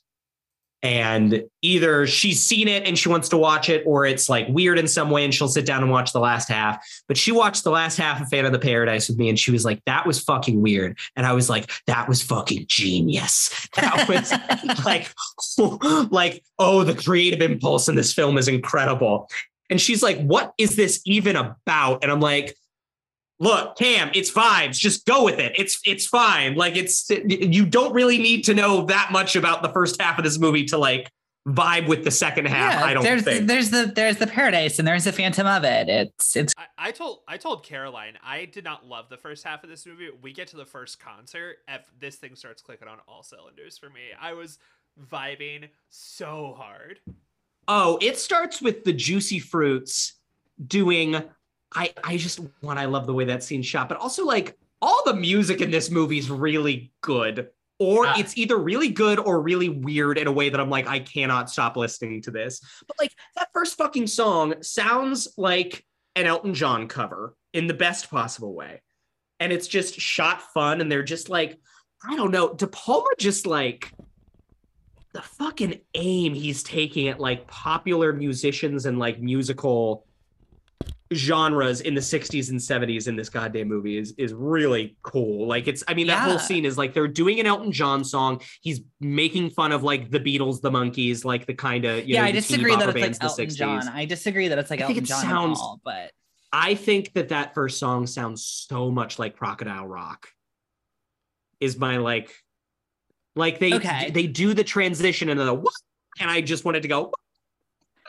And 0.82 1.44
either 1.60 2.06
she's 2.06 2.44
seen 2.44 2.68
it 2.68 2.86
and 2.86 2.96
she 2.96 3.08
wants 3.08 3.28
to 3.30 3.36
watch 3.36 3.68
it, 3.68 3.82
or 3.84 4.06
it's 4.06 4.28
like 4.28 4.46
weird 4.48 4.78
in 4.78 4.86
some 4.86 5.10
way 5.10 5.24
and 5.24 5.34
she'll 5.34 5.48
sit 5.48 5.66
down 5.66 5.82
and 5.82 5.90
watch 5.90 6.12
the 6.12 6.20
last 6.20 6.48
half. 6.48 6.84
But 7.08 7.16
she 7.16 7.32
watched 7.32 7.64
the 7.64 7.70
last 7.70 7.96
half 7.96 8.20
of 8.20 8.28
Fan 8.28 8.44
of 8.44 8.52
the 8.52 8.58
Paradise 8.58 9.08
with 9.08 9.18
me 9.18 9.28
and 9.28 9.38
she 9.38 9.50
was 9.50 9.64
like, 9.64 9.84
that 9.86 10.06
was 10.06 10.20
fucking 10.22 10.62
weird. 10.62 10.96
And 11.16 11.26
I 11.26 11.32
was 11.32 11.50
like, 11.50 11.70
that 11.86 12.08
was 12.08 12.22
fucking 12.22 12.66
genius. 12.68 13.54
That 13.78 14.08
was 14.08 14.32
like, 14.84 15.12
like, 16.12 16.42
oh, 16.58 16.84
the 16.84 16.94
creative 16.94 17.40
impulse 17.40 17.88
in 17.88 17.94
this 17.94 18.12
film 18.12 18.38
is 18.38 18.48
incredible. 18.48 19.28
And 19.70 19.80
she's 19.80 20.02
like, 20.02 20.18
what 20.20 20.52
is 20.58 20.76
this 20.76 21.00
even 21.04 21.36
about? 21.36 22.02
And 22.02 22.10
I'm 22.10 22.20
like, 22.20 22.56
look, 23.38 23.76
Cam, 23.76 24.10
it's 24.14 24.30
vibes. 24.30 24.78
Just 24.78 25.06
go 25.06 25.24
with 25.24 25.38
it. 25.38 25.52
It's 25.56 25.80
it's 25.84 26.06
fine. 26.06 26.54
Like 26.54 26.76
it's 26.76 27.10
you 27.10 27.66
don't 27.66 27.92
really 27.92 28.18
need 28.18 28.42
to 28.44 28.54
know 28.54 28.86
that 28.86 29.10
much 29.12 29.36
about 29.36 29.62
the 29.62 29.68
first 29.70 30.00
half 30.00 30.18
of 30.18 30.24
this 30.24 30.38
movie 30.38 30.64
to 30.66 30.78
like 30.78 31.10
vibe 31.46 31.88
with 31.88 32.04
the 32.04 32.10
second 32.10 32.46
half. 32.46 32.82
I 32.82 32.94
don't 32.94 33.02
there's 33.02 33.22
think. 33.22 33.46
there's 33.46 33.70
the 33.70 33.90
there's 33.94 34.16
the 34.16 34.26
paradise 34.26 34.78
and 34.78 34.86
there's 34.86 35.04
the 35.04 35.12
phantom 35.12 35.46
of 35.46 35.64
it. 35.64 35.88
It's 35.88 36.36
it's 36.36 36.52
I, 36.56 36.88
I 36.88 36.90
told 36.90 37.20
I 37.26 37.36
told 37.36 37.64
Caroline 37.64 38.18
I 38.22 38.44
did 38.44 38.64
not 38.64 38.86
love 38.86 39.08
the 39.08 39.16
first 39.16 39.44
half 39.44 39.64
of 39.64 39.70
this 39.70 39.86
movie. 39.86 40.10
We 40.20 40.32
get 40.32 40.48
to 40.48 40.56
the 40.56 40.66
first 40.66 41.00
concert, 41.00 41.58
if 41.68 41.82
this 41.98 42.16
thing 42.16 42.34
starts 42.36 42.62
clicking 42.62 42.88
on 42.88 42.98
all 43.06 43.22
cylinders 43.22 43.78
for 43.78 43.88
me. 43.88 44.00
I 44.20 44.34
was 44.34 44.58
vibing 45.10 45.68
so 45.88 46.54
hard. 46.58 47.00
Oh, 47.66 47.98
it 48.00 48.18
starts 48.18 48.60
with 48.60 48.84
the 48.84 48.92
juicy 48.92 49.38
fruits 49.38 50.14
doing. 50.66 51.22
I 51.74 51.92
I 52.02 52.16
just 52.16 52.40
one. 52.60 52.78
I 52.78 52.86
love 52.86 53.06
the 53.06 53.14
way 53.14 53.24
that 53.26 53.42
scene 53.42 53.62
shot, 53.62 53.88
but 53.88 53.98
also 53.98 54.24
like 54.24 54.56
all 54.80 55.02
the 55.04 55.14
music 55.14 55.60
in 55.60 55.70
this 55.70 55.90
movie 55.90 56.18
is 56.18 56.30
really 56.30 56.92
good. 57.00 57.48
Or 57.80 58.06
Ah. 58.06 58.14
it's 58.18 58.36
either 58.36 58.56
really 58.56 58.88
good 58.88 59.18
or 59.20 59.40
really 59.40 59.68
weird 59.68 60.18
in 60.18 60.26
a 60.26 60.32
way 60.32 60.48
that 60.48 60.58
I'm 60.60 60.70
like, 60.70 60.88
I 60.88 60.98
cannot 60.98 61.48
stop 61.50 61.76
listening 61.76 62.22
to 62.22 62.30
this. 62.30 62.60
But 62.86 62.98
like 62.98 63.12
that 63.36 63.50
first 63.52 63.76
fucking 63.76 64.08
song 64.08 64.54
sounds 64.62 65.28
like 65.36 65.84
an 66.16 66.26
Elton 66.26 66.54
John 66.54 66.88
cover 66.88 67.36
in 67.52 67.66
the 67.68 67.74
best 67.74 68.10
possible 68.10 68.54
way. 68.54 68.82
And 69.38 69.52
it's 69.52 69.68
just 69.68 69.94
shot 70.00 70.42
fun. 70.52 70.80
And 70.80 70.90
they're 70.90 71.04
just 71.04 71.28
like, 71.28 71.60
I 72.04 72.16
don't 72.16 72.32
know. 72.32 72.52
De 72.52 72.66
Palma 72.66 73.10
just 73.18 73.46
like 73.46 73.92
the 75.12 75.22
fucking 75.22 75.80
aim 75.94 76.34
he's 76.34 76.64
taking 76.64 77.06
at 77.08 77.20
like 77.20 77.46
popular 77.46 78.12
musicians 78.12 78.86
and 78.86 78.98
like 78.98 79.20
musical 79.20 80.04
genres 81.14 81.80
in 81.80 81.94
the 81.94 82.00
60s 82.00 82.50
and 82.50 82.60
70s 82.60 83.08
in 83.08 83.16
this 83.16 83.28
goddamn 83.30 83.68
movie 83.68 83.96
is 83.96 84.12
is 84.18 84.34
really 84.34 84.96
cool. 85.02 85.46
Like 85.46 85.66
it's 85.66 85.82
I 85.88 85.94
mean 85.94 86.06
that 86.08 86.18
whole 86.28 86.38
scene 86.38 86.64
is 86.64 86.76
like 86.76 86.92
they're 86.92 87.08
doing 87.08 87.40
an 87.40 87.46
Elton 87.46 87.72
John 87.72 88.04
song. 88.04 88.42
He's 88.60 88.80
making 89.00 89.50
fun 89.50 89.72
of 89.72 89.82
like 89.82 90.10
the 90.10 90.20
Beatles, 90.20 90.60
the 90.60 90.70
Monkees, 90.70 91.24
like 91.24 91.46
the 91.46 91.54
kind 91.54 91.84
of 91.86 92.06
yeah. 92.06 92.20
know, 92.20 92.26
I 92.28 92.32
the 92.32 92.40
disagree 92.40 92.76
that 92.76 92.88
it's 92.88 92.94
like 92.94 93.02
bands 93.02 93.18
Elton 93.22 93.46
60s. 93.46 93.56
John. 93.56 93.88
I 93.88 94.04
disagree 94.04 94.48
that 94.48 94.58
it's 94.58 94.70
like 94.70 94.80
I 94.80 94.84
Elton 94.84 94.98
it 94.98 95.04
John 95.04 95.22
sounds- 95.22 95.58
at 95.58 95.62
all. 95.62 95.80
But 95.84 96.12
I 96.52 96.74
think 96.74 97.12
that 97.14 97.28
that 97.30 97.54
first 97.54 97.78
song 97.78 98.06
sounds 98.06 98.44
so 98.44 98.90
much 98.90 99.18
like 99.18 99.36
Crocodile 99.36 99.86
Rock. 99.86 100.28
Is 101.60 101.76
my 101.78 101.96
like, 101.96 102.32
like 103.34 103.58
they 103.58 103.74
Okay. 103.74 104.10
they 104.10 104.26
do 104.26 104.54
the 104.54 104.62
transition 104.62 105.28
and 105.28 105.40
the 105.40 105.52
what, 105.52 105.72
and 106.20 106.30
I 106.30 106.40
just 106.40 106.64
wanted 106.64 106.82
to 106.82 106.88
go, 106.88 107.12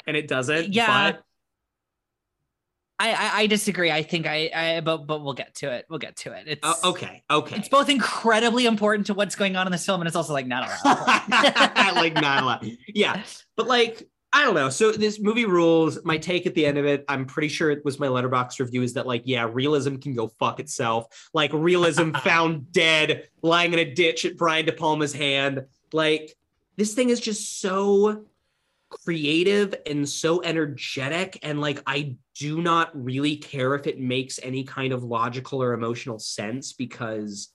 and 0.06 0.16
it 0.16 0.28
doesn't. 0.28 0.74
Yeah. 0.74 1.12
but 1.14 1.24
I, 3.00 3.14
I 3.14 3.30
I 3.40 3.48
disagree. 3.48 3.92
I 3.92 4.04
think 4.04 4.28
I 4.28 4.52
I 4.54 4.82
but 4.82 5.08
but 5.08 5.24
we'll 5.24 5.34
get 5.34 5.56
to 5.56 5.72
it. 5.72 5.86
We'll 5.90 6.00
get 6.00 6.18
to 6.18 6.34
it. 6.34 6.44
It's 6.48 6.68
uh, 6.68 6.90
okay, 6.90 7.24
okay. 7.32 7.56
It's 7.56 7.70
both 7.70 7.90
incredibly 7.90 8.66
important 8.66 9.08
to 9.08 9.14
what's 9.14 9.36
going 9.36 9.56
on 9.56 9.66
in 9.66 9.72
this 9.72 9.86
film, 9.86 10.02
and 10.02 10.08
it's 10.08 10.18
also 10.18 10.34
like 10.34 10.48
not 10.48 10.70
a 10.70 10.88
lot. 10.88 11.30
like 11.96 12.14
not 12.16 12.44
a 12.44 12.46
lot. 12.46 12.66
Yeah, 12.88 13.24
but 13.56 13.68
like 13.68 14.08
I 14.32 14.44
don't 14.44 14.54
know. 14.54 14.70
So 14.70 14.92
this 14.92 15.20
movie 15.20 15.46
rules. 15.46 16.04
My 16.04 16.18
take 16.18 16.46
at 16.46 16.54
the 16.54 16.66
end 16.66 16.78
of 16.78 16.86
it, 16.86 17.06
I'm 17.08 17.26
pretty 17.26 17.48
sure 17.48 17.72
it 17.72 17.84
was 17.84 18.00
my 18.00 18.08
Letterboxd 18.08 18.60
review, 18.60 18.84
is 18.84 18.94
that 18.94 19.08
like, 19.08 19.24
yeah, 19.26 19.48
realism 19.50 19.96
can 19.96 20.14
go 20.14 20.28
fuck 20.28 20.60
itself. 20.60 21.30
Like 21.34 21.52
realism 21.54 22.12
found 22.24 22.72
dead, 22.72 23.30
lying 23.42 23.74
in 23.74 23.80
a 23.80 23.94
ditch 23.94 24.26
at 24.26 24.38
Brian 24.38 24.66
De 24.66 24.72
Palma's 24.72 25.14
hand. 25.14 25.66
Like 25.94 26.36
this 26.76 26.94
thing 26.94 27.10
is 27.10 27.20
just 27.20 27.60
so 27.60 28.26
creative 28.90 29.76
and 29.86 30.08
so 30.08 30.42
energetic 30.42 31.40
and 31.44 31.62
like 31.62 31.82
I 31.86 32.16
do 32.36 32.62
not 32.62 32.90
really 32.94 33.38
care 33.38 33.76
if 33.76 33.86
it 33.86 34.00
makes 34.00 34.40
any 34.42 34.64
kind 34.64 34.94
of 34.94 35.04
logical 35.04 35.62
or 35.62 35.74
emotional 35.74 36.18
sense 36.18 36.74
because 36.74 37.52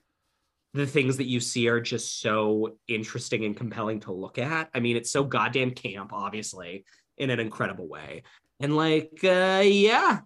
the 0.75 0.87
things 0.87 1.17
that 1.17 1.27
you 1.27 1.41
see 1.41 1.69
are 1.69 1.81
just 1.81 2.21
so 2.21 2.77
interesting 2.89 3.45
and 3.45 3.57
compelling 3.57 4.01
to 4.01 4.13
look 4.13 4.39
at. 4.39 4.69
I 4.75 4.81
mean, 4.81 4.97
it's 4.97 5.11
so 5.11 5.25
goddamn 5.25 5.73
camp 5.73 6.13
obviously 6.13 6.85
in 7.17 7.31
an 7.31 7.41
incredible 7.41 7.89
way. 7.89 8.23
And 8.61 8.77
like 8.77 9.19
uh 9.25 9.63
yeah, 9.65 10.21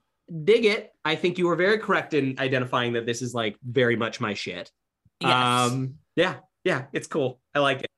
dig 0.44 0.66
it. 0.66 0.92
I 1.04 1.16
think 1.16 1.38
you 1.38 1.46
were 1.46 1.56
very 1.56 1.78
correct 1.78 2.12
in 2.12 2.36
identifying 2.38 2.94
that 2.94 3.06
this 3.06 3.22
is 3.22 3.32
like 3.32 3.56
very 3.66 3.96
much 3.96 4.20
my 4.20 4.34
shit. 4.34 4.70
Yes. 5.20 5.32
Um 5.32 5.94
yeah, 6.16 6.36
yeah, 6.64 6.84
it's 6.92 7.06
cool. 7.06 7.40
I 7.54 7.60
like 7.60 7.80
it. 7.80 7.90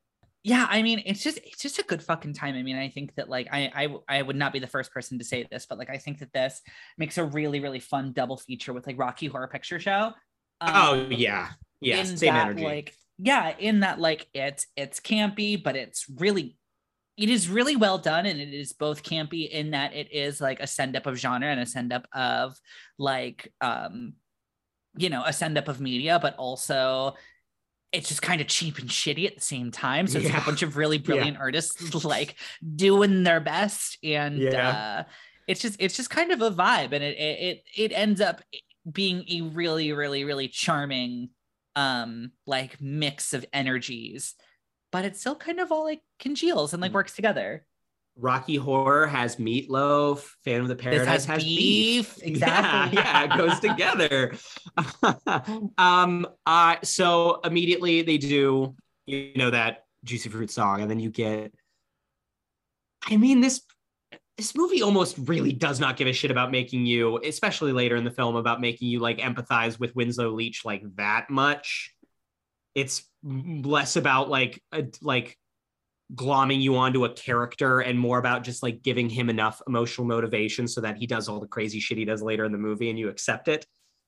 Yeah 0.42 0.66
i 0.70 0.82
mean 0.82 1.02
it's 1.04 1.22
just 1.22 1.38
it's 1.44 1.60
just 1.62 1.78
a 1.78 1.82
good 1.82 2.02
fucking 2.02 2.32
time 2.32 2.54
i 2.54 2.62
mean 2.62 2.76
i 2.76 2.88
think 2.88 3.14
that 3.14 3.28
like 3.28 3.46
I, 3.52 3.70
I 4.08 4.18
i 4.18 4.22
would 4.22 4.36
not 4.36 4.52
be 4.52 4.58
the 4.58 4.66
first 4.66 4.92
person 4.92 5.18
to 5.18 5.24
say 5.24 5.46
this 5.50 5.66
but 5.68 5.78
like 5.78 5.90
i 5.90 5.98
think 5.98 6.18
that 6.20 6.32
this 6.32 6.60
makes 6.96 7.18
a 7.18 7.24
really 7.24 7.60
really 7.60 7.80
fun 7.80 8.12
double 8.12 8.36
feature 8.38 8.72
with 8.72 8.86
like 8.86 8.98
rocky 8.98 9.26
horror 9.26 9.48
picture 9.48 9.78
show 9.78 10.12
oh 10.60 10.92
Um, 11.00 11.12
yeah. 11.12 11.50
Yeah, 11.82 11.96
in 12.00 12.16
same 12.16 12.34
that, 12.34 12.46
energy. 12.46 12.64
like 12.64 12.94
yeah 13.18 13.54
in 13.58 13.80
that 13.80 13.98
like 13.98 14.26
it's 14.34 14.66
it's 14.76 15.00
campy 15.00 15.62
but 15.62 15.76
it's 15.76 16.06
really 16.18 16.56
it 17.16 17.28
is 17.28 17.48
really 17.50 17.76
well 17.76 17.98
done 17.98 18.24
and 18.26 18.40
it 18.40 18.54
is 18.54 18.72
both 18.72 19.02
campy 19.02 19.48
in 19.48 19.72
that 19.72 19.94
it 19.94 20.10
is 20.12 20.40
like 20.40 20.60
a 20.60 20.66
send 20.66 20.96
up 20.96 21.06
of 21.06 21.16
genre 21.18 21.48
and 21.48 21.60
a 21.60 21.66
send 21.66 21.92
up 21.92 22.06
of 22.14 22.54
like 22.98 23.52
um 23.60 24.14
you 24.96 25.08
know 25.10 25.22
a 25.24 25.32
send 25.32 25.56
up 25.58 25.68
of 25.68 25.80
media 25.80 26.18
but 26.20 26.34
also 26.36 27.14
it's 27.92 28.08
just 28.08 28.22
kind 28.22 28.40
of 28.40 28.46
cheap 28.46 28.78
and 28.78 28.88
shitty 28.88 29.26
at 29.26 29.34
the 29.34 29.40
same 29.40 29.70
time 29.70 30.06
so 30.06 30.18
it's 30.18 30.28
Yeah. 30.28 30.40
a 30.42 30.44
bunch 30.44 30.62
of 30.62 30.76
really 30.76 30.98
brilliant 30.98 31.38
artists 31.38 31.94
like 32.04 32.36
doing 32.76 33.22
their 33.24 33.40
best 33.40 33.98
and 34.04 34.38
Yeah. 34.38 34.68
uh 34.68 35.10
it's 35.46 35.60
just 35.60 35.76
it's 35.80 35.96
just 35.96 36.10
kind 36.10 36.30
of 36.32 36.40
a 36.42 36.50
vibe 36.50 36.92
and 36.92 37.02
it 37.02 37.16
it 37.18 37.38
it, 37.40 37.64
it 37.76 37.92
ends 37.92 38.20
up 38.20 38.42
being 38.90 39.24
a 39.28 39.42
really 39.42 39.92
really 39.92 40.24
really 40.24 40.46
charming 40.48 41.30
um 41.76 42.30
like 42.46 42.80
mix 42.80 43.32
of 43.34 43.44
energies 43.52 44.34
but 44.92 45.04
it 45.04 45.16
still 45.16 45.36
kind 45.36 45.60
of 45.60 45.70
all 45.72 45.84
like 45.84 46.00
congeals 46.18 46.72
and 46.72 46.80
like 46.82 46.90
Mm. 46.92 46.94
works 46.94 47.14
together 47.14 47.64
Rocky 48.20 48.56
Horror 48.56 49.06
has 49.06 49.36
meatloaf. 49.36 50.26
Phantom 50.44 50.62
of 50.62 50.68
the 50.68 50.76
Paradise 50.76 51.06
has 51.06 51.24
has, 51.24 51.44
beef. 51.44 52.16
beef. 52.16 52.22
Exactly. 52.26 52.98
Yeah, 52.98 53.24
yeah, 53.28 53.34
it 53.34 53.38
goes 53.38 53.60
together. 53.60 54.34
um, 55.78 56.26
uh, 56.46 56.76
so 56.82 57.40
immediately 57.44 58.02
they 58.02 58.18
do, 58.18 58.74
you 59.06 59.32
know, 59.36 59.50
that 59.50 59.84
juicy 60.04 60.28
fruit 60.28 60.50
song, 60.50 60.82
and 60.82 60.90
then 60.90 61.00
you 61.00 61.10
get. 61.10 61.52
I 63.06 63.16
mean, 63.16 63.40
this 63.40 63.62
this 64.36 64.54
movie 64.54 64.82
almost 64.82 65.16
really 65.18 65.52
does 65.52 65.80
not 65.80 65.96
give 65.96 66.08
a 66.08 66.12
shit 66.12 66.30
about 66.30 66.50
making 66.50 66.86
you, 66.86 67.18
especially 67.24 67.72
later 67.72 67.96
in 67.96 68.04
the 68.04 68.10
film, 68.10 68.36
about 68.36 68.60
making 68.60 68.88
you 68.88 68.98
like 68.98 69.18
empathize 69.18 69.78
with 69.78 69.94
Winslow 69.94 70.30
Leach 70.30 70.64
like 70.64 70.82
that 70.96 71.30
much. 71.30 71.94
It's 72.74 73.02
less 73.22 73.96
about 73.96 74.28
like 74.28 74.62
a, 74.72 74.86
like 75.02 75.36
glomming 76.14 76.60
you 76.60 76.76
onto 76.76 77.04
a 77.04 77.10
character 77.12 77.80
and 77.80 77.98
more 77.98 78.18
about 78.18 78.42
just 78.42 78.62
like 78.62 78.82
giving 78.82 79.08
him 79.08 79.30
enough 79.30 79.62
emotional 79.66 80.06
motivation 80.06 80.66
so 80.66 80.80
that 80.80 80.96
he 80.96 81.06
does 81.06 81.28
all 81.28 81.38
the 81.40 81.46
crazy 81.46 81.78
shit 81.80 81.98
he 81.98 82.04
does 82.04 82.20
later 82.22 82.44
in 82.44 82.52
the 82.52 82.58
movie 82.58 82.90
and 82.90 82.98
you 82.98 83.08
accept 83.08 83.46
it. 83.48 83.64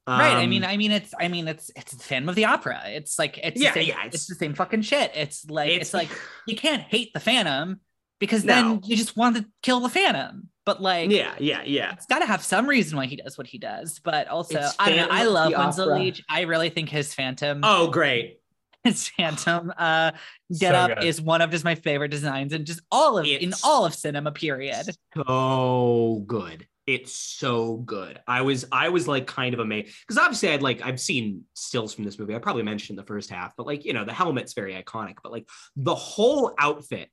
right 0.08 0.36
i 0.36 0.46
mean 0.46 0.64
Um, 0.64 0.70
i 0.70 0.76
mean 0.76 0.90
it's 0.90 1.14
i 1.20 1.28
mean 1.28 1.46
it's 1.46 1.70
it's 1.76 1.92
the 1.92 2.02
Phantom 2.02 2.28
of 2.28 2.34
the 2.34 2.46
opera 2.46 2.82
it's 2.86 3.18
like 3.20 3.38
it's 3.38 3.60
Yeah, 3.60 3.70
the 3.70 3.80
same, 3.80 3.88
yeah, 3.88 4.04
it's, 4.06 4.14
it's- 4.16 4.26
the 4.26 4.34
same 4.34 4.54
fucking 4.54 4.82
shit 4.82 5.12
it's 5.14 5.48
like 5.48 5.70
it's, 5.70 5.82
it's 5.82 5.94
like 5.94 6.08
you 6.46 6.56
can't 6.56 6.82
hate 6.82 7.12
the 7.14 7.20
phantom 7.20 7.80
because 8.18 8.42
then 8.42 8.64
No. 8.66 8.80
you 8.84 8.96
just 8.96 9.16
want 9.16 9.36
to 9.36 9.46
kill 9.62 9.78
the 9.78 9.88
phantom 9.88 10.48
but 10.66 10.82
like 10.82 11.08
yeah, 11.10 11.34
yeah, 11.38 11.62
yeah. 11.64 11.92
it's 11.92 12.06
got 12.06 12.18
to 12.18 12.26
have 12.26 12.42
some 12.42 12.68
reason 12.68 12.96
why 12.96 13.06
he 13.06 13.14
does 13.14 13.38
what 13.38 13.46
he 13.46 13.58
does 13.58 14.00
but 14.00 14.26
also 14.26 14.58
It's 14.58 14.74
i 14.80 14.88
don't 14.90 15.08
know 15.08 15.14
i 15.14 15.22
love 15.22 15.52
winslow 15.56 15.94
leach 15.96 16.20
i 16.28 16.40
really 16.42 16.70
think 16.70 16.88
his 16.88 17.14
phantom 17.14 17.60
Oh, 17.62 17.88
great. 17.88 18.38
phantom 19.16 19.72
uh 19.76 20.10
get 20.58 20.72
So 20.72 20.78
up 20.78 20.88
good. 20.96 21.04
is 21.04 21.20
one 21.20 21.40
of 21.40 21.50
just 21.50 21.64
my 21.64 21.74
favorite 21.74 22.10
designs 22.10 22.52
and 22.52 22.66
just 22.66 22.80
all 22.90 23.18
of 23.18 23.26
in 23.26 23.54
all 23.62 23.84
of 23.86 23.94
cinema 23.94 24.32
period 24.32 24.86
So 25.14 26.24
good. 26.26 26.66
It's 26.84 27.14
so 27.14 27.76
good. 27.76 28.18
I 28.26 28.42
was 28.42 28.64
I 28.72 28.88
was 28.88 29.06
like 29.06 29.26
kind 29.28 29.54
of 29.54 29.60
amazed 29.60 29.94
because 30.00 30.18
obviously 30.18 30.48
I'd 30.50 30.62
like 30.62 30.82
I've 30.84 30.98
seen 30.98 31.44
stills 31.54 31.94
from 31.94 32.02
this 32.04 32.18
movie. 32.18 32.34
I 32.34 32.38
probably 32.38 32.64
mentioned 32.64 32.98
the 32.98 33.04
first 33.04 33.30
half, 33.30 33.54
but 33.56 33.66
like 33.66 33.84
you 33.84 33.92
know 33.92 34.04
the 34.04 34.12
helmet's 34.12 34.54
very 34.54 34.74
iconic. 34.74 35.16
But 35.22 35.30
like 35.30 35.48
the 35.76 35.94
whole 35.94 36.54
outfit, 36.58 37.08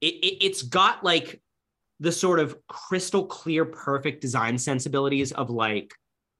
it, 0.00 0.14
it 0.14 0.44
it's 0.44 0.62
got 0.62 1.02
like 1.02 1.42
the 1.98 2.12
sort 2.12 2.38
of 2.38 2.56
crystal 2.68 3.26
clear, 3.26 3.64
perfect 3.64 4.20
design 4.20 4.56
sensibilities 4.56 5.32
of 5.32 5.50
like 5.50 5.92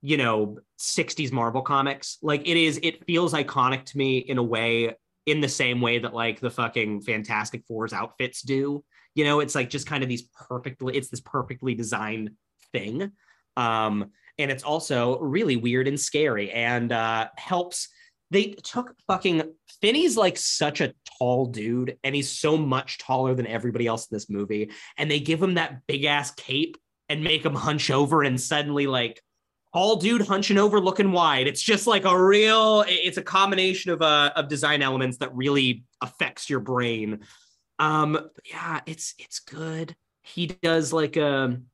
you 0.03 0.17
know 0.17 0.59
60s 0.79 1.33
Marvel 1.33 1.63
comics. 1.63 2.19
Like 2.23 2.47
it 2.47 2.57
is, 2.57 2.79
it 2.83 3.05
feels 3.05 3.33
iconic 3.33 3.85
to 3.87 3.99
me 3.99 4.19
in 4.19 4.39
a 4.39 4.43
way, 4.43 4.95
in 5.27 5.41
the 5.41 5.49
same 5.49 5.81
way 5.81 5.99
that 5.99 6.15
like 6.15 6.41
the 6.41 6.51
fucking 6.51 7.03
Fantastic 7.03 7.65
Four's 7.67 7.93
outfits 7.93 8.43
do. 8.43 8.85
You 9.15 9.25
know 9.25 9.41
it's 9.41 9.55
like 9.55 9.71
just 9.71 9.87
kind 9.87 10.03
of 10.03 10.09
these 10.09 10.29
perfectly 10.49 10.97
it's 10.97 11.09
this 11.09 11.21
perfectly 11.21 11.75
designed 11.75 12.31
thing. 12.73 13.13
Um 13.57 14.13
and 14.39 14.53
it's 14.53 14.63
also 14.63 15.19
really 15.19 15.57
weird 15.57 15.89
and 15.89 15.99
scary 15.99 16.53
and 16.53 16.93
uh 16.93 17.29
helps 17.37 17.89
they 18.31 18.55
took 18.63 18.95
fucking 19.07 19.43
Finley's 19.81 20.17
like 20.17 20.37
such 20.37 20.81
a 20.81 20.93
tall 21.19 21.47
dude 21.47 21.97
and 22.05 22.15
he's 22.15 22.31
so 22.31 22.57
much 22.57 22.99
taller 22.99 23.35
than 23.35 23.47
everybody 23.47 23.87
else 23.87 24.07
in 24.07 24.15
this 24.15 24.29
movie. 24.29 24.71
And 24.97 25.11
they 25.11 25.21
give 25.21 25.43
him 25.43 25.55
that 25.55 25.87
big 25.87 26.05
ass 26.05 26.33
cape 26.33 26.77
and 27.09 27.25
make 27.25 27.45
him 27.45 27.55
hunch 27.55 27.91
over 27.91 28.23
and 28.23 28.41
suddenly 28.41 28.87
like 28.87 29.23
all 29.73 29.97
dude 29.97 30.23
hunching 30.23 30.59
over 30.59 30.81
looking 30.81 31.13
wide. 31.13 31.47
It's 31.47 31.63
just 31.63 31.87
like 31.87 32.05
a 32.05 32.21
real 32.21 32.85
it's 32.87 33.19
a 33.19 33.23
combination 33.23 33.91
of 33.91 34.03
uh 34.03 34.33
of 34.35 34.49
design 34.49 34.83
elements 34.83 35.19
that 35.19 35.35
really 35.35 35.85
affects 36.01 36.49
your 36.49 36.61
brain. 36.61 37.21
Um 37.79 38.31
yeah 38.45 38.81
it's 38.87 39.15
it's 39.19 39.41
good. 39.41 39.95
He 40.23 40.47
does 40.47 40.93
like 40.93 41.17
um 41.17 41.65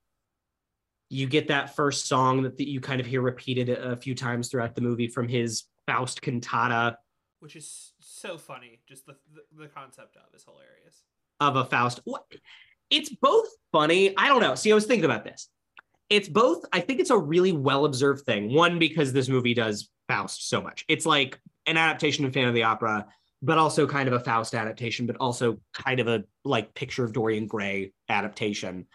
you 1.09 1.27
get 1.27 1.49
that 1.49 1.77
first 1.77 2.07
song 2.07 2.43
that 2.43 2.57
that 2.57 2.69
you 2.69 2.81
kind 2.81 3.01
of 3.01 3.07
hear 3.07 3.21
repeated 3.21 3.69
a, 3.69 3.97
few 3.97 4.15
times 4.15 4.49
throughout 4.49 4.75
the 4.75 4.81
movie 4.81 5.07
from 5.07 5.29
his 5.29 5.65
faust 5.87 6.21
cantata. 6.21 6.97
Which 7.39 7.55
is 7.55 7.93
so 8.01 8.37
funny. 8.39 8.81
Just 8.89 9.07
the 9.07 9.15
the, 9.33 9.63
the 9.65 9.69
concept 9.69 10.17
of 10.17 10.35
is 10.35 10.45
hilarious. 10.45 11.05
of 11.41 11.57
a 11.57 11.65
faust. 11.65 12.01
What 12.05 12.25
it's 12.91 13.11
both 13.11 13.49
funny. 13.71 14.17
I 14.17 14.29
don't 14.29 14.41
know. 14.41 14.57
See 14.57 14.73
i 14.73 14.75
was 14.75 14.87
thinking 14.87 15.05
about 15.05 15.25
this 15.25 15.49
it's 16.11 16.29
both 16.29 16.64
i 16.73 16.81
think 16.81 17.01
it's 17.01 17.11
a 17.11 17.19
really 17.19 17.53
well 17.53 17.85
observed 17.85 18.25
thing 18.25 18.53
one 18.53 18.79
because 18.79 19.12
this 19.12 19.29
movie 19.29 19.55
does 19.55 19.90
faust 20.09 20.49
so 20.49 20.61
much 20.61 20.85
it's 20.88 21.07
like 21.07 21.38
an 21.67 21.77
adaptation 21.77 22.25
of 22.25 22.33
fan 22.33 22.47
of 22.47 22.55
the 22.55 22.62
opera 22.62 23.07
but 23.43 23.59
also 23.59 23.87
kind 23.87 24.09
of 24.09 24.14
a 24.14 24.21
faust 24.21 24.55
adaptation 24.55 25.07
but 25.07 25.17
also 25.17 25.59
kind 25.73 26.01
of 26.01 26.09
a 26.09 26.25
like 26.45 26.75
picture 26.75 27.05
of 27.05 27.12
dorian 27.12 27.47
gray 27.47 27.93
adaptation 28.09 28.87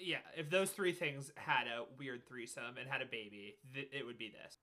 Yeah, 0.00 0.22
if 0.36 0.48
those 0.48 0.70
three 0.70 0.92
things 0.92 1.32
had 1.36 1.66
a 1.66 1.82
weird 1.98 2.22
threesome 2.28 2.78
and 2.78 2.88
had 2.88 3.02
a 3.02 3.06
baby, 3.06 3.56
th- 3.74 3.90
it 3.92 4.06
would 4.06 4.16
be 4.16 4.30
this. 4.30 4.56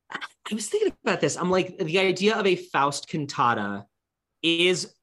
I 0.49 0.55
was 0.55 0.69
thinking 0.69 0.93
about 1.03 1.19
this. 1.19 1.35
I'm 1.35 1.51
like, 1.51 1.77
the 1.77 1.99
idea 1.99 2.35
of 2.35 2.47
a 2.47 2.55
Faust 2.55 3.09
cantata 3.09 3.85
is 4.41 4.95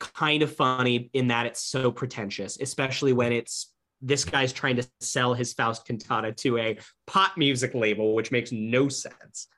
kind 0.00 0.42
of 0.42 0.52
funny 0.52 1.08
in 1.12 1.28
that 1.28 1.46
it's 1.46 1.62
so 1.62 1.92
pretentious, 1.92 2.58
especially 2.60 3.12
when 3.12 3.32
it's 3.32 3.72
this 4.00 4.24
guy's 4.24 4.52
trying 4.52 4.76
to 4.76 4.86
sell 5.00 5.34
his 5.34 5.52
Faust 5.52 5.86
cantata 5.86 6.32
to 6.32 6.58
a 6.58 6.78
pop 7.06 7.36
music 7.36 7.74
label, 7.74 8.14
which 8.14 8.30
makes 8.30 8.52
no 8.52 8.88
sense. 8.88 9.48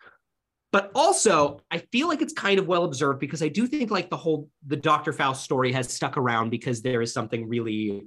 But 0.71 0.91
also, 0.95 1.61
I 1.71 1.79
feel 1.79 2.09
like 2.09 2.21
it's 2.21 2.35
kind 2.35 2.59
of 2.59 2.67
well 2.67 2.85
observed 2.85 3.21
because 3.21 3.43
I 3.43 3.49
do 3.49 3.67
think 3.67 3.91
like 3.91 4.11
the 4.11 4.17
whole 4.17 4.51
the 4.67 4.77
Dr. 4.77 5.13
Faust 5.13 5.43
story 5.43 5.73
has 5.73 5.93
stuck 5.93 6.17
around 6.17 6.51
because 6.51 6.83
there 6.83 7.01
is 7.01 7.13
something 7.13 7.49
really 7.49 8.05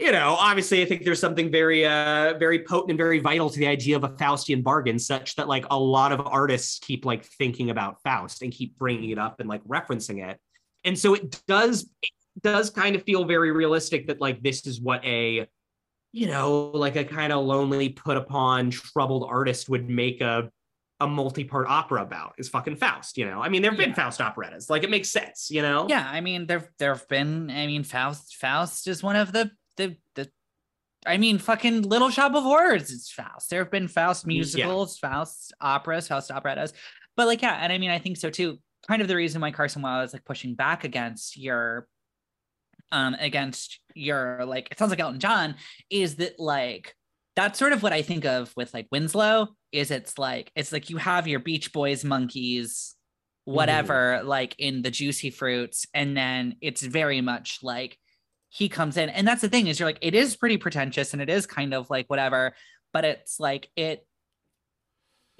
you 0.00 0.12
know, 0.12 0.34
obviously, 0.38 0.80
I 0.80 0.86
think 0.86 1.04
there's 1.04 1.20
something 1.20 1.52
very, 1.52 1.84
uh, 1.84 2.32
very 2.38 2.64
potent 2.64 2.90
and 2.90 2.96
very 2.96 3.18
vital 3.18 3.50
to 3.50 3.58
the 3.58 3.66
idea 3.66 3.96
of 3.96 4.04
a 4.04 4.08
Faustian 4.08 4.62
bargain, 4.62 4.98
such 4.98 5.36
that 5.36 5.46
like 5.46 5.66
a 5.70 5.78
lot 5.78 6.10
of 6.10 6.26
artists 6.26 6.78
keep 6.78 7.04
like 7.04 7.22
thinking 7.22 7.68
about 7.68 8.00
Faust 8.02 8.40
and 8.40 8.50
keep 8.50 8.78
bringing 8.78 9.10
it 9.10 9.18
up 9.18 9.40
and 9.40 9.48
like 9.48 9.62
referencing 9.64 10.26
it, 10.26 10.40
and 10.84 10.98
so 10.98 11.12
it 11.12 11.42
does, 11.46 11.90
does 12.40 12.70
kind 12.70 12.96
of 12.96 13.02
feel 13.04 13.24
very 13.24 13.50
realistic 13.52 14.06
that 14.08 14.20
like 14.20 14.42
this 14.42 14.66
is 14.66 14.80
what 14.80 15.04
a, 15.04 15.46
you 16.12 16.26
know, 16.26 16.70
like 16.74 16.96
a 16.96 17.04
kind 17.04 17.32
of 17.32 17.44
lonely, 17.44 17.88
put 17.90 18.16
upon, 18.16 18.70
troubled 18.70 19.26
artist 19.28 19.68
would 19.68 19.88
make 19.88 20.20
a, 20.20 20.50
a 21.00 21.06
multi-part 21.06 21.66
opera 21.68 22.02
about 22.02 22.34
is 22.38 22.48
fucking 22.48 22.76
Faust. 22.76 23.16
You 23.16 23.24
know, 23.26 23.40
I 23.40 23.48
mean, 23.48 23.62
there've 23.62 23.76
been 23.76 23.90
Yeah. 23.90 23.94
Faust 23.94 24.20
operettas, 24.20 24.68
like 24.68 24.82
it 24.82 24.90
makes 24.90 25.08
sense. 25.10 25.48
You 25.50 25.62
know, 25.62 25.86
yeah 25.88 26.06
i 26.10 26.20
mean 26.20 26.46
there 26.46 26.68
there 26.78 26.94
have 26.94 27.08
been 27.08 27.50
i 27.50 27.66
mean 27.66 27.84
faust 27.84 28.36
faust 28.36 28.86
is 28.86 29.02
one 29.02 29.16
of 29.16 29.32
the 29.32 29.50
the 29.76 29.96
the 30.14 30.28
i 31.06 31.16
mean 31.16 31.38
fucking 31.38 31.82
little 31.82 32.10
shop 32.10 32.34
of 32.34 32.42
horrors 32.42 32.92
it's 32.92 33.10
faust 33.10 33.48
there 33.48 33.62
have 33.62 33.70
been 33.70 33.88
faust 33.88 34.26
mm, 34.26 34.28
Yeah. 34.32 34.34
musicals 34.36 34.98
faust 34.98 35.54
operas 35.60 36.06
faust 36.08 36.30
operettas 36.30 36.74
but 37.16 37.26
like 37.26 37.40
yeah 37.40 37.54
and 37.62 37.72
i 37.72 37.78
mean 37.78 37.90
i 37.90 37.98
think 37.98 38.18
so 38.18 38.28
too 38.28 38.58
kind 38.86 39.00
of 39.00 39.08
the 39.08 39.16
reason 39.16 39.40
why 39.40 39.50
carson 39.52 39.80
Weil 39.80 40.02
is 40.02 40.12
like 40.12 40.24
pushing 40.26 40.54
back 40.54 40.84
against 40.84 41.38
your 41.38 41.88
um 42.92 43.14
against 43.18 43.80
your 43.94 44.44
like 44.46 44.68
it 44.70 44.78
sounds 44.78 44.90
like 44.90 45.00
Elton 45.00 45.20
John 45.20 45.56
is 45.90 46.16
that 46.16 46.38
like 46.38 46.94
that's 47.36 47.58
sort 47.58 47.72
of 47.72 47.82
what 47.82 47.92
I 47.92 48.02
think 48.02 48.24
of 48.24 48.52
with 48.56 48.74
like 48.74 48.88
Winslow 48.90 49.48
is 49.72 49.90
it's 49.90 50.18
like 50.18 50.50
it's 50.54 50.72
like 50.72 50.90
you 50.90 50.96
have 50.96 51.28
your 51.28 51.40
Beach 51.40 51.72
Boys 51.72 52.04
Monkees 52.04 52.94
whatever 53.44 54.20
like 54.24 54.54
in 54.58 54.82
the 54.82 54.90
juicy 54.90 55.30
fruits 55.30 55.86
and 55.94 56.16
then 56.16 56.56
it's 56.60 56.82
very 56.82 57.20
much 57.20 57.58
like 57.62 57.96
he 58.50 58.68
comes 58.68 58.96
in. 58.96 59.08
And 59.08 59.26
that's 59.26 59.40
the 59.40 59.48
thing 59.48 59.68
is 59.68 59.78
you're 59.78 59.88
like 59.88 59.98
it 60.02 60.14
is 60.14 60.36
pretty 60.36 60.56
pretentious 60.56 61.12
and 61.12 61.22
it 61.22 61.30
is 61.30 61.46
kind 61.46 61.72
of 61.72 61.88
like 61.88 62.06
whatever 62.08 62.54
but 62.92 63.04
it's 63.04 63.38
like 63.40 63.68
it 63.76 64.04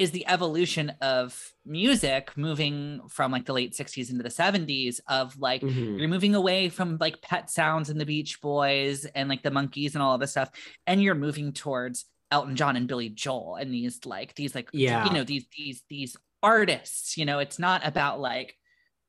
is 0.01 0.11
the 0.13 0.27
evolution 0.27 0.91
of 1.03 1.53
music 1.67 2.31
moving 2.37 3.01
from 3.09 3.31
like 3.31 3.45
the 3.45 3.53
late 3.53 3.73
60s 3.75 4.11
into 4.11 4.23
the 4.23 4.31
70s 4.31 4.99
of 5.07 5.39
like 5.39 5.61
Mhm. 5.61 5.99
you're 5.99 6.09
moving 6.09 6.35
away 6.35 6.71
from 6.71 6.97
like 6.99 7.21
pet 7.21 7.51
sounds 7.51 7.91
and 7.91 8.01
the 8.01 8.07
beach 8.07 8.41
boys 8.41 9.05
and 9.05 9.29
like 9.29 9.43
the 9.43 9.51
Monkees 9.51 9.93
and 9.95 10.03
all 10.03 10.15
of 10.15 10.21
this 10.21 10.31
stuff 10.31 10.51
and 10.87 11.03
you're 11.03 11.15
moving 11.15 11.53
towards 11.53 12.07
elton 12.31 12.57
john 12.57 12.77
and 12.77 12.89
billy 12.89 13.09
joel 13.11 13.57
and 13.61 13.75
these 13.75 14.07
like 14.07 14.35
these 14.37 14.55
like 14.55 14.71
Yeah. 14.73 15.05
you 15.07 15.13
know 15.13 15.25
these 15.25 15.45
these 15.57 15.83
these 15.91 16.17
artists 16.43 17.19
you 17.19 17.27
know 17.27 17.39
it's 17.39 17.59
not 17.59 17.87
about 17.87 18.21
like 18.21 18.57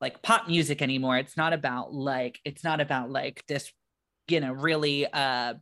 like 0.01 0.21
pop 0.21 0.47
music 0.47 0.81
anymore 0.81 1.17
it's 1.17 1.37
not 1.37 1.53
about 1.53 1.93
like 1.93 2.39
it's 2.43 2.63
not 2.63 2.81
about 2.81 3.09
like 3.09 3.45
this 3.47 3.71
you 4.27 4.39
know 4.41 4.51
really 4.51 5.05
uh 5.07 5.53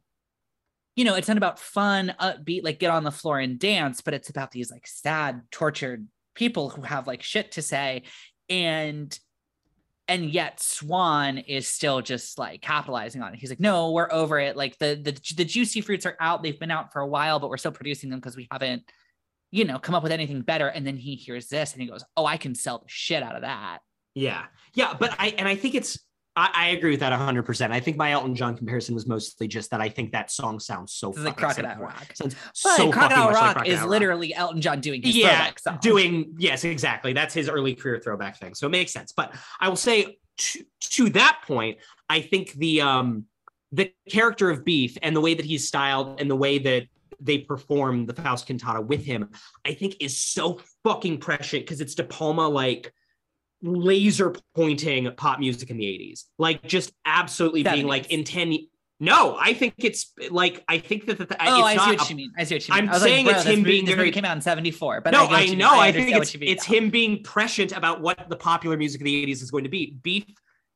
you 1.00 1.06
know 1.06 1.16
it's 1.16 1.30
not 1.30 1.38
about 1.38 1.60
fun 1.60 2.14
upbeat 2.20 2.62
like 2.62 2.78
get 2.78 2.92
on 2.92 3.06
the 3.06 3.12
floor 3.12 3.40
and 3.40 3.58
dance 3.58 4.02
but 4.02 4.14
it's 4.14 4.30
about 4.30 4.52
these 4.52 4.70
like 4.70 4.86
sad 4.86 5.42
tortured 5.50 6.06
people 6.36 6.70
who 6.70 6.82
have 6.82 7.06
like 7.06 7.24
shit 7.24 7.52
to 7.54 7.62
say. 7.62 8.04
And 8.50 9.18
and 10.08 10.26
yet 10.26 10.60
swan 10.60 11.38
is 11.38 11.68
still 11.68 12.02
just 12.02 12.38
like 12.38 12.62
capitalizing 12.62 13.22
on 13.22 13.34
it. 13.34 13.40
He's 13.40 13.50
like 13.50 13.60
no 13.60 13.92
we're 13.92 14.12
over 14.12 14.40
it. 14.40 14.58
Like 14.58 14.78
the 14.80 15.00
the, 15.02 15.34
the 15.36 15.46
juicy 15.46 15.82
fruits 15.82 16.06
are 16.06 16.18
out. 16.20 16.42
They've 16.44 16.60
been 16.60 16.72
out 16.72 16.92
for 16.92 17.02
a 17.02 17.08
while 17.08 17.40
but 17.40 17.50
we're 17.50 17.58
still 17.58 17.72
producing 17.72 18.10
them 18.10 18.20
because 18.20 18.36
we 18.36 18.48
haven't 18.52 18.84
you 19.52 19.66
know 19.66 19.80
come 19.80 19.96
up 19.96 20.04
with 20.04 20.12
anything 20.12 20.42
better. 20.42 20.68
And 20.68 20.86
then 20.86 20.98
he 20.98 21.16
hears 21.16 21.48
this 21.48 21.74
and 21.74 21.82
he 21.82 21.88
goes 21.88 22.04
oh 22.18 22.26
i 22.26 22.38
can 22.38 22.56
sell 22.56 22.80
the 22.80 22.86
shit 22.88 23.24
out 23.24 23.36
of 23.36 23.44
that. 23.44 23.80
Yeah, 24.16 24.46
yeah, 24.74 24.96
but 25.00 25.16
I 25.18 25.30
and 25.38 25.48
I 25.48 25.56
think 25.56 25.76
it's 25.76 26.00
I, 26.36 26.50
I 26.54 26.68
agree 26.70 26.92
with 26.92 27.00
that 27.02 27.12
hundred 27.14 27.44
percent. 27.44 27.74
I 27.74 27.80
think 27.80 27.98
my 27.98 28.12
Elton 28.12 28.36
John 28.36 28.56
comparison 28.56 28.96
was 28.96 29.08
mostly 29.08 29.48
just 29.48 29.72
that 29.72 29.82
I 29.82 29.90
think 29.90 30.12
that 30.12 30.32
song 30.32 30.60
sounds 30.60 30.94
so 30.94 31.10
This 31.10 31.20
is 31.20 31.26
like 31.26 31.40
fucking 31.40 31.64
Crocodile. 31.66 31.84
Rock. 31.86 32.12
Sounds 32.16 32.36
but 32.36 32.56
so 32.78 32.92
crocodile 32.92 33.32
rock 33.32 33.56
like 33.58 33.68
is 33.68 33.80
Rock. 33.80 33.90
literally 33.90 34.34
elton 34.34 34.62
john 34.62 34.80
doing 34.80 35.02
his 35.02 35.16
yeah, 35.16 35.30
throwback 35.30 35.60
song 35.60 35.80
doing 35.82 36.34
yes, 36.38 36.64
exactly. 36.64 37.14
That's 37.14 37.34
his 37.34 37.50
early 37.50 37.76
career 37.76 38.00
throwback 38.04 38.38
thing. 38.38 38.56
So 38.56 38.68
it 38.68 38.72
makes 38.72 38.92
sense. 38.92 39.12
But 39.12 39.36
I 39.60 39.70
will 39.70 39.76
say 39.76 40.20
to, 40.38 40.66
to 40.80 41.10
that 41.10 41.42
point, 41.46 41.80
I 42.10 42.22
think 42.22 42.54
the 42.54 42.82
um 42.82 43.26
the 43.72 43.92
character 44.10 44.50
of 44.50 44.66
Beef 44.66 44.98
and 45.02 45.16
the 45.16 45.22
way 45.22 45.34
that 45.34 45.46
he's 45.46 45.68
styled 45.68 46.20
and 46.22 46.30
the 46.30 46.36
way 46.36 46.58
that 46.60 46.88
they 47.20 47.40
perform 47.40 48.06
the 48.06 48.14
Faust 48.14 48.48
cantata 48.48 48.82
with 48.82 49.04
him, 49.04 49.30
I 49.66 49.74
think 49.74 49.98
is 50.00 50.18
so 50.18 50.62
fucking 50.84 51.18
prescient 51.20 51.66
because 51.66 51.82
it's 51.82 51.96
De 51.96 52.04
Palma 52.04 52.48
like 52.48 52.94
laser 53.62 54.34
pointing 54.56 55.12
pop 55.14 55.40
music 55.40 55.70
in 55.70 55.78
the 55.78 55.86
80s. 55.86 56.24
Like 56.38 56.64
just 56.64 56.92
absolutely 57.06 57.64
being 57.64 57.88
like 57.88 58.12
in 58.12 58.24
10 58.24 58.58
no, 59.02 59.38
I 59.40 59.54
think 59.54 59.76
it's 59.78 60.12
like 60.30 60.62
I 60.68 60.78
think 60.78 61.06
that 61.06 61.18
the, 61.18 61.24
Oh, 61.24 61.26
it's 61.30 61.40
I 61.40 61.72
see 61.72 61.78
not 61.78 61.88
what 62.00 62.06
a 62.06 62.10
you 62.10 62.16
mean. 62.18 62.32
I 62.38 62.44
see 62.44 62.56
what 62.56 62.68
you 62.68 62.74
mean. 62.76 62.90
I'm 62.90 63.00
saying 63.00 63.26
like, 63.26 63.36
it's 63.38 63.46
him 63.46 63.64
being 63.64 63.86
very- 63.86 64.12
came 64.12 64.26
out 64.26 64.36
in 64.36 64.42
'74, 64.42 65.00
but 65.00 65.12
no, 65.12 65.24
I, 65.24 65.44
I, 65.44 65.46
know. 65.54 65.70
I, 65.70 65.88
understand 65.88 66.26
think 66.26 66.36
it's 66.36 66.36
it's 66.42 66.66
him 66.66 66.90
being 66.90 67.24
prescient 67.24 67.72
about 67.72 68.02
what 68.02 68.28
the 68.28 68.36
popular 68.36 68.76
music 68.76 69.00
of 69.00 69.06
the 69.06 69.26
80s 69.26 69.42
is 69.42 69.52
going 69.52 69.64
to 69.64 69.70
be. 69.70 69.98
Beef 70.04 70.26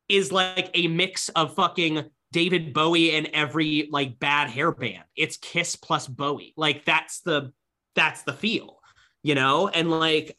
is 0.08 0.32
like 0.32 0.70
a 0.74 0.88
mix 0.88 1.28
of 1.30 1.54
fucking 1.56 2.06
David 2.32 2.74
Bowie 2.74 3.16
and 3.16 3.28
every 3.34 3.90
like 3.92 4.20
bad 4.20 4.50
hair 4.50 4.72
band. 4.72 5.04
It's 5.16 5.38
Kiss 5.38 5.76
plus 5.76 6.08
Bowie. 6.08 6.54
Like 6.58 6.86
that's 6.86 7.22
the 7.22 7.52
that's 7.96 8.24
the 8.24 8.34
feel, 8.34 8.80
you 9.22 9.36
know? 9.36 9.68
And 9.68 9.92
like 9.92 10.36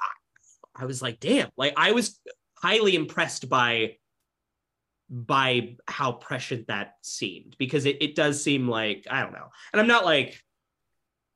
I, 0.74 0.86
was 0.86 1.02
like, 1.02 1.20
damn, 1.20 1.50
like 1.56 1.74
I 1.76 1.92
was 1.92 2.18
highly 2.58 2.94
impressed 2.94 3.48
by 3.48 3.96
by 5.10 5.76
how 5.86 6.12
prescient 6.12 6.66
that 6.68 6.94
seemed 7.02 7.54
because 7.58 7.84
it, 7.84 7.98
it 8.00 8.14
does 8.14 8.42
seem 8.42 8.68
like 8.68 9.06
I 9.10 9.22
don't 9.22 9.32
know. 9.32 9.48
And 9.72 9.80
I'm 9.80 9.86
not 9.86 10.04
like 10.04 10.42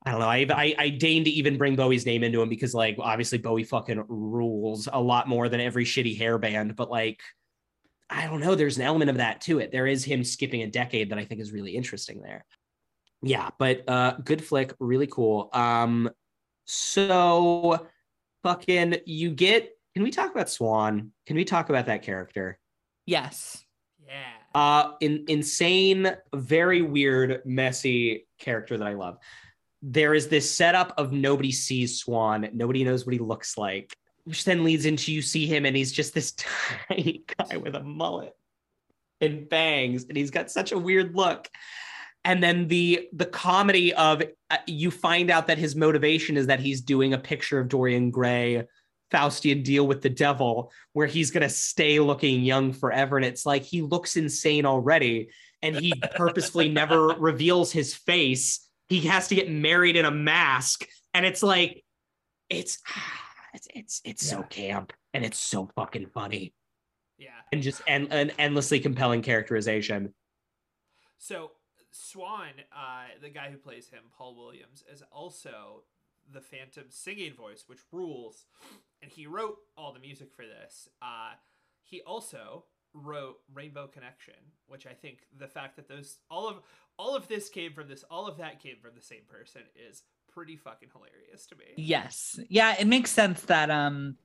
I 0.05 0.11
don't 0.11 0.21
know. 0.21 0.27
I, 0.27 0.47
I 0.49 0.75
I 0.77 0.89
deign 0.89 1.23
to 1.25 1.29
even 1.29 1.57
bring 1.57 1.75
Bowie's 1.75 2.05
name 2.05 2.23
into 2.23 2.41
him 2.41 2.49
because 2.49 2.73
like 2.73 2.97
obviously 2.99 3.37
Bowie 3.37 3.63
fucking 3.63 4.05
rules 4.07 4.87
a 4.91 4.99
lot 4.99 5.27
more 5.27 5.49
than 5.49 5.59
every 5.59 5.85
shitty 5.85 6.17
hair 6.17 6.37
band, 6.37 6.75
but 6.75 6.89
like 6.89 7.21
I 8.09 8.25
don't 8.25 8.39
know. 8.39 8.55
There's 8.55 8.77
an 8.77 8.83
element 8.83 9.11
of 9.11 9.17
that 9.17 9.41
to 9.41 9.59
it. 9.59 9.71
There 9.71 9.85
is 9.85 10.03
him 10.03 10.23
skipping 10.23 10.63
a 10.63 10.67
decade 10.67 11.11
that 11.11 11.19
I 11.19 11.25
think 11.25 11.41
is 11.41 11.51
really 11.51 11.75
interesting 11.75 12.21
there. 12.21 12.45
Yeah, 13.21 13.49
but 13.59 13.87
uh 13.87 14.13
good 14.23 14.43
flick, 14.43 14.73
really 14.79 15.07
cool. 15.07 15.49
Um 15.53 16.09
so 16.65 17.87
fucking 18.43 18.97
you 19.05 19.31
get 19.31 19.75
can 19.95 20.03
we 20.03 20.11
talk 20.11 20.31
about 20.31 20.49
Swan? 20.49 21.11
Can 21.25 21.35
we 21.35 21.43
talk 21.43 21.69
about 21.69 21.87
that 21.87 22.03
character? 22.03 22.59
Yes. 23.05 23.65
Yeah. 24.07 24.13
Uh, 24.55 24.93
in, 25.01 25.25
insane, 25.27 26.15
very 26.33 26.81
weird, 26.81 27.41
messy 27.45 28.27
character 28.37 28.77
that 28.77 28.87
I 28.87 28.93
love. 28.93 29.17
There 29.81 30.13
is 30.13 30.27
this 30.27 30.49
setup 30.49 30.93
of 30.97 31.11
nobody 31.11 31.51
sees 31.51 31.99
Swan, 31.99 32.49
nobody 32.53 32.83
knows 32.83 33.05
what 33.05 33.13
he 33.13 33.19
looks 33.19 33.57
like, 33.57 33.95
which 34.25 34.45
then 34.45 34.63
leads 34.63 34.85
into 34.85 35.11
you 35.11 35.21
see 35.21 35.45
him 35.47 35.65
and 35.65 35.75
he's 35.75 35.91
just 35.91 36.13
this 36.13 36.33
tiny 36.87 37.23
guy 37.37 37.57
with 37.57 37.75
a 37.75 37.83
mullet 37.83 38.35
and 39.21 39.49
bangs, 39.49 40.05
and 40.05 40.15
he's 40.15 40.31
got 40.31 40.51
such 40.51 40.71
a 40.71 40.77
weird 40.77 41.15
look. 41.15 41.49
And 42.25 42.43
then 42.43 42.67
the 42.67 43.07
the 43.13 43.25
comedy 43.25 43.93
of 43.93 44.21
uh, 44.49 44.57
you 44.67 44.91
find 44.91 45.29
out 45.31 45.47
that 45.47 45.57
his 45.57 45.75
motivation 45.75 46.37
is 46.37 46.47
that 46.47 46.59
he's 46.59 46.81
doing 46.81 47.13
a 47.13 47.17
picture 47.17 47.59
of 47.59 47.69
Dorian 47.69 48.11
Gray 48.11 48.65
Faustian 49.11 49.63
deal 49.63 49.87
with 49.87 50.01
the 50.01 50.09
devil 50.09 50.71
where 50.93 51.07
he's 51.07 51.31
going 51.31 51.43
to 51.43 51.49
stay 51.49 51.99
looking 51.99 52.43
young 52.43 52.73
forever. 52.73 53.17
And 53.17 53.25
it's 53.25 53.45
like 53.45 53.63
he 53.63 53.81
looks 53.81 54.17
insane 54.17 54.65
already. 54.65 55.29
And 55.61 55.75
he 55.75 55.93
purposefully 56.15 56.69
never 56.69 57.07
reveals 57.07 57.71
his 57.71 57.93
face. 57.93 58.67
He 58.87 59.01
has 59.01 59.27
to 59.29 59.35
get 59.35 59.49
married 59.51 59.95
in 59.95 60.05
a 60.05 60.11
mask. 60.11 60.85
And 61.13 61.25
it's 61.25 61.43
like, 61.43 61.83
it's, 62.49 62.79
it's, 63.53 63.67
it's, 63.73 64.01
it's 64.05 64.27
so 64.27 64.43
camp 64.43 64.93
and 65.13 65.25
it's 65.25 65.39
so 65.39 65.69
fucking 65.75 66.07
funny 66.13 66.53
Yeah. 67.17 67.29
and 67.51 67.63
just 67.63 67.81
en- 67.87 68.11
an 68.11 68.31
endlessly 68.37 68.79
compelling 68.79 69.23
characterization. 69.23 70.13
So 71.17 71.51
Swan, 71.91 72.51
uh, 72.71 73.07
the 73.21 73.29
guy 73.29 73.49
who 73.51 73.57
plays 73.57 73.89
him, 73.89 74.03
Paul 74.17 74.35
Williams, 74.35 74.83
is 74.91 75.03
also 75.11 75.83
the 76.31 76.41
Phantom 76.41 76.85
singing 76.89 77.33
voice, 77.33 77.63
which 77.67 77.79
rules. 77.91 78.45
And 79.01 79.11
he 79.11 79.27
wrote 79.27 79.57
all 79.77 79.93
the 79.93 79.99
music 79.99 80.33
for 80.35 80.45
this. 80.45 80.89
Uh, 81.01 81.33
he 81.83 82.01
also 82.01 82.65
wrote 82.93 83.37
Rainbow 83.53 83.87
Connection, 83.87 84.33
which 84.67 84.85
I 84.85 84.93
think 84.93 85.19
the 85.37 85.47
fact 85.47 85.75
that 85.75 85.87
those 85.87 86.17
all 86.29 86.47
of 86.47 86.57
all 86.97 87.15
of 87.15 87.27
this 87.27 87.49
came 87.49 87.73
from 87.73 87.87
this, 87.87 88.03
all 88.09 88.27
of 88.27 88.37
that 88.37 88.61
came 88.61 88.75
from 88.81 88.91
the 88.95 89.01
same 89.01 89.23
person 89.27 89.61
is 89.89 90.03
pretty 90.31 90.57
fucking 90.57 90.89
hilarious 90.93 91.45
to 91.47 91.55
me. 91.55 91.65
Yes. 91.77 92.39
Yeah, 92.49 92.75
it 92.79 92.87
makes 92.87 93.11
sense 93.11 93.41
that 93.43 93.69
um 93.69 94.17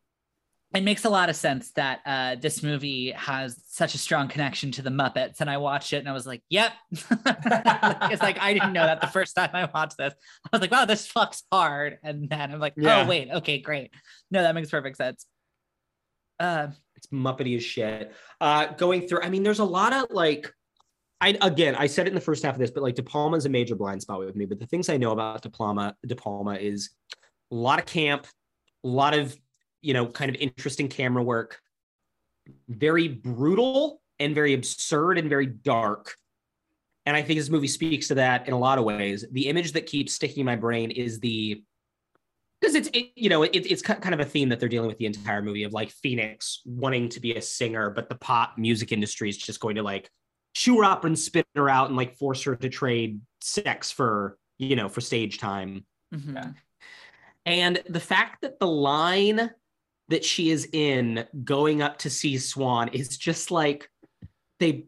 it 0.75 0.83
makes 0.83 1.05
a 1.05 1.09
lot 1.09 1.29
of 1.31 1.37
sense 1.37 1.71
that 1.73 2.01
uh 2.05 2.35
this 2.35 2.63
movie 2.63 3.13
has 3.13 3.63
such 3.69 3.95
a 3.95 3.99
strong 3.99 4.29
connection 4.29 4.73
to 4.73 4.83
the 4.83 4.91
Muppets. 4.91 5.41
And 5.41 5.49
I 5.49 5.59
watched 5.59 5.93
it 5.93 5.99
and 5.99 6.09
I 6.09 6.13
was 6.13 6.27
like, 6.27 6.43
yep. 6.51 6.73
it's 6.91 8.23
like 8.23 8.39
I 8.41 8.53
didn't 8.53 8.73
know 8.73 8.85
that 8.85 9.01
the 9.01 9.07
first 9.07 9.37
time 9.37 9.51
I 9.55 9.69
watched 9.73 9.97
this. 9.99 10.13
I 10.45 10.49
was 10.53 10.61
like, 10.61 10.71
wow, 10.73 10.85
this 10.85 11.11
fucks 11.11 11.43
hard. 11.51 11.99
And 12.03 12.29
then 12.29 12.53
I'm 12.53 12.59
like, 12.59 12.75
Yeah. 12.77 13.03
oh 13.03 13.07
wait, 13.09 13.31
okay, 13.31 13.59
great. 13.59 13.93
No, 14.31 14.43
that 14.43 14.55
makes 14.55 14.71
perfect 14.71 14.97
sense. 14.97 15.27
Uh 16.41 16.69
It's 16.97 17.07
Muppety 17.09 17.57
as 17.57 17.63
shit. 17.65 18.13
Uh, 18.41 18.67
going 18.75 19.07
through, 19.07 19.23
I 19.23 19.31
mean, 19.31 19.43
there's 19.43 19.61
a 19.61 19.65
lot 19.65 19.93
of 19.93 20.07
like, 20.11 20.53
I 21.21 21.39
again, 21.41 21.77
I 21.77 21.87
said 21.87 22.07
it 22.07 22.11
in 22.11 22.15
the 22.15 22.21
first 22.21 22.43
half 22.45 22.55
of 22.55 22.61
this, 22.61 22.71
but 22.73 22.83
like 22.83 22.97
De 22.97 23.03
Palma's 23.03 23.47
a 23.47 23.49
major 23.49 23.77
blind 23.77 24.03
spot 24.03 24.19
with 24.19 24.35
me. 24.35 24.45
But 24.45 24.59
the 24.59 24.67
things 24.67 24.89
I 24.89 24.97
know 24.97 25.13
about 25.13 25.43
De 25.43 25.51
Palma, 25.51 25.95
De 26.05 26.17
Palma 26.17 26.55
is 26.57 26.91
a 27.53 27.55
lot 27.55 27.79
of 27.79 27.87
camp, 27.87 28.27
a 28.85 28.89
lot 28.89 29.15
of 29.15 29.39
you 29.85 29.93
know, 29.93 30.07
kind 30.07 30.31
of 30.31 30.37
interesting 30.37 30.89
camera 30.89 31.23
work, 31.23 31.61
very 32.69 33.09
brutal 33.09 34.01
and 34.19 34.35
very 34.35 34.55
absurd 34.55 35.19
and 35.19 35.29
very 35.29 35.47
dark. 35.47 36.17
And 37.07 37.15
I 37.15 37.23
think 37.23 37.39
this 37.39 37.51
movie 37.51 37.69
speaks 37.69 38.09
to 38.09 38.15
that 38.15 38.49
in 38.49 38.55
a 38.55 38.59
lot 38.59 38.79
of 38.79 38.85
ways. 38.85 39.27
The 39.31 39.49
image 39.49 39.73
that 39.73 39.87
keeps 39.87 40.15
sticking 40.15 40.41
in 40.41 40.47
my 40.47 40.57
brain 40.57 40.91
is 40.91 41.21
the 41.21 41.63
because 42.61 42.75
it's 42.75 42.89
it, 42.95 43.11
you 43.15 43.29
know 43.29 43.43
it, 43.43 43.51
it's 43.55 43.83
kind 43.83 44.15
of 44.15 44.21
a 44.21 44.25
theme 44.25 44.49
that 44.49 44.59
they're 44.59 44.71
dealing 44.71 44.89
with 44.89 44.97
the 44.97 45.05
entire 45.05 45.43
movie 45.43 45.65
of 45.65 45.73
like 45.73 45.91
Phoenix 45.91 46.63
wanting 46.65 47.11
to 47.11 47.21
be 47.21 47.35
a 47.35 47.43
singer, 47.43 47.91
but 47.91 48.09
the 48.09 48.15
pop 48.15 48.55
music 48.57 48.91
industry 48.91 49.29
is 49.29 49.37
just 49.37 49.61
going 49.61 49.77
to 49.77 49.83
like 49.83 50.09
chew 50.55 50.79
her 50.79 50.85
up 50.85 51.05
and 51.05 51.19
spit 51.19 51.47
her 51.57 51.69
out 51.69 51.89
and 51.89 51.97
like 51.97 52.17
force 52.17 52.43
her 52.45 52.57
to 52.57 52.69
trade 52.71 53.21
sex 53.43 53.91
for 53.91 54.39
you 54.57 54.77
know 54.77 54.89
for 54.89 55.03
stage 55.03 55.39
time. 55.39 55.85
mhm. 56.15 56.55
And 57.47 57.83
the 57.87 58.01
fact 58.01 58.41
that 58.41 58.59
the 58.59 58.67
line 58.67 59.51
that 60.09 60.25
she 60.25 60.51
is 60.51 60.69
in 60.73 61.27
going 61.45 61.83
up 61.83 61.99
to 61.99 62.11
see 62.11 62.37
Swan 62.39 62.89
is 62.89 63.17
just 63.17 63.51
like 63.51 63.89
they 64.61 64.85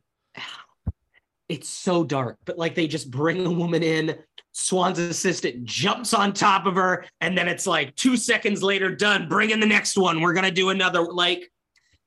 it's 1.48 1.68
so 1.68 2.02
dark, 2.02 2.38
but 2.44 2.58
like 2.58 2.74
they 2.74 2.88
just 2.88 3.10
bring 3.10 3.46
a 3.46 3.50
woman 3.50 3.82
in. 3.82 4.18
Swan's 4.52 4.98
assistant 4.98 5.64
jumps 5.64 6.14
on 6.14 6.32
top 6.32 6.66
of 6.66 6.74
her, 6.76 7.04
and 7.20 7.36
then 7.36 7.46
it's 7.46 7.66
like 7.66 7.94
two 7.94 8.16
seconds 8.16 8.62
later, 8.62 8.94
done. 8.94 9.28
Bring 9.28 9.50
in 9.50 9.60
the 9.60 9.66
next 9.66 9.96
one. 9.98 10.20
We're 10.22 10.32
gonna 10.32 10.50
do 10.50 10.70
another. 10.70 11.02
Like, 11.02 11.52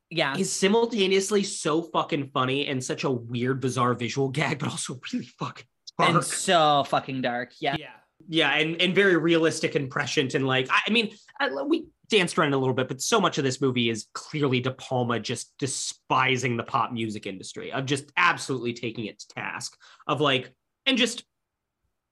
Yeah. 0.10 0.36
is 0.36 0.52
simultaneously 0.52 1.44
so 1.44 1.84
fucking 1.84 2.32
funny 2.34 2.68
and 2.68 2.84
such 2.84 3.04
a 3.04 3.12
weird, 3.12 3.62
bizarre 3.62 3.94
visual 3.94 4.30
gag, 4.30 4.60
but 4.60 4.70
also 4.70 5.00
really 5.14 5.28
fucking 5.28 5.66
dark. 5.98 6.16
And 6.16 6.24
so 6.24 6.84
fucking 6.86 7.22
dark. 7.22 7.54
Yeah. 7.60 7.76
Yeah. 7.80 7.92
Yeah, 8.32 8.52
and 8.52 8.80
and 8.80 8.94
very 8.94 9.18
realistic 9.18 9.74
and 9.74 9.90
prescient, 9.90 10.36
and 10.36 10.46
like 10.46 10.70
I, 10.70 10.82
I 10.88 10.92
mean, 10.92 11.12
I, 11.40 11.50
we 11.64 11.88
danced 12.10 12.38
around 12.38 12.54
a 12.54 12.58
little 12.58 12.76
bit, 12.76 12.88
but 12.88 13.02
so 13.02 13.20
much 13.20 13.40
of 13.40 13.44
this 13.44 13.60
movie 13.60 13.90
is 13.90 14.08
clearly 14.14 14.60
De 14.60 14.72
Palma 14.72 15.20
just 15.20 15.54
despising 15.58 16.56
the 16.56 16.64
pop 16.64 16.92
music 16.92 17.26
industry, 17.26 17.72
of 17.72 17.86
just 17.86 18.12
absolutely 18.18 18.74
taking 18.74 19.06
it 19.06 19.20
to 19.20 19.28
task, 19.30 19.76
of 20.08 20.22
like, 20.22 20.54
and 20.86 20.98
just. 20.98 21.24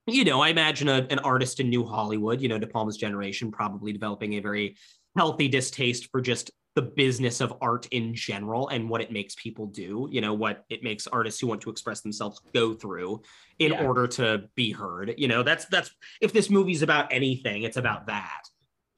You 0.10 0.24
know, 0.24 0.40
I 0.40 0.48
imagine 0.48 0.88
a, 0.88 1.06
an 1.10 1.20
artist 1.20 1.60
in 1.60 1.70
New 1.70 1.84
Hollywood, 1.84 2.42
you 2.42 2.48
know, 2.48 2.58
De 2.58 2.66
Palma's 2.66 2.96
generation, 2.96 3.52
probably 3.52 3.92
developing 3.92 4.36
a 4.36 4.40
very 4.40 4.78
healthy 5.18 5.50
distaste 5.50 6.08
for 6.12 6.22
just 6.22 6.50
the 6.78 6.82
business 6.84 7.42
of 7.42 7.52
art 7.60 7.88
in 7.90 8.14
general 8.14 8.68
and 8.70 8.88
what 8.88 9.02
it 9.02 9.12
makes 9.12 9.34
people 9.34 9.66
do, 9.66 10.08
you 10.12 10.22
know, 10.22 10.36
what 10.36 10.64
it 10.70 10.84
makes 10.84 11.08
artists 11.08 11.40
who 11.42 11.48
want 11.48 11.60
to 11.60 11.72
express 11.72 12.02
themselves 12.02 12.40
go 12.54 12.76
through 12.76 13.20
in 13.58 13.72
Yeah. 13.72 13.84
order 13.84 14.06
to 14.20 14.48
be 14.54 14.72
heard. 14.72 15.16
You 15.18 15.28
know, 15.28 15.42
that's 15.42 15.66
that's 15.66 15.90
if 16.22 16.32
this 16.34 16.52
movie's 16.52 16.84
about 16.84 17.12
anything, 17.12 17.64
it's 17.64 17.78
about 17.78 18.06
that. 18.08 18.44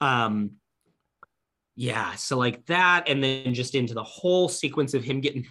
Um 0.02 0.52
yeah, 1.74 2.14
so 2.16 2.36
like 2.36 2.66
that 2.66 3.08
and 3.08 3.24
then 3.24 3.54
just 3.54 3.74
into 3.74 3.94
the 3.94 4.04
whole 4.04 4.50
sequence 4.50 4.92
of 4.92 5.02
him 5.02 5.20
getting 5.22 5.46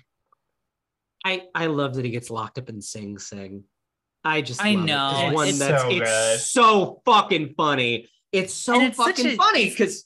I 1.25 1.47
I 1.55 1.65
love 1.65 1.95
that 1.95 2.05
he 2.05 2.11
gets 2.11 2.29
locked 2.29 2.59
up 2.59 2.69
in 2.69 2.79
Sing 2.81 3.17
Sing. 3.17 3.63
I 4.23 4.41
just 4.41 4.61
I 4.63 4.73
love 4.75 4.83
it. 4.83 4.85
know, 4.87 5.11
It's 5.25 5.33
one 5.35 5.47
it's 5.47 5.57
that's 5.59 5.81
so 5.81 5.89
it's 5.89 5.99
good. 6.11 6.39
so 6.41 7.01
fucking 7.05 7.53
funny. 7.57 8.07
It's 8.31 8.53
so 8.53 8.79
it's 8.79 8.97
fucking 8.97 9.25
a- 9.27 9.35
funny 9.35 9.69
because 9.71 10.05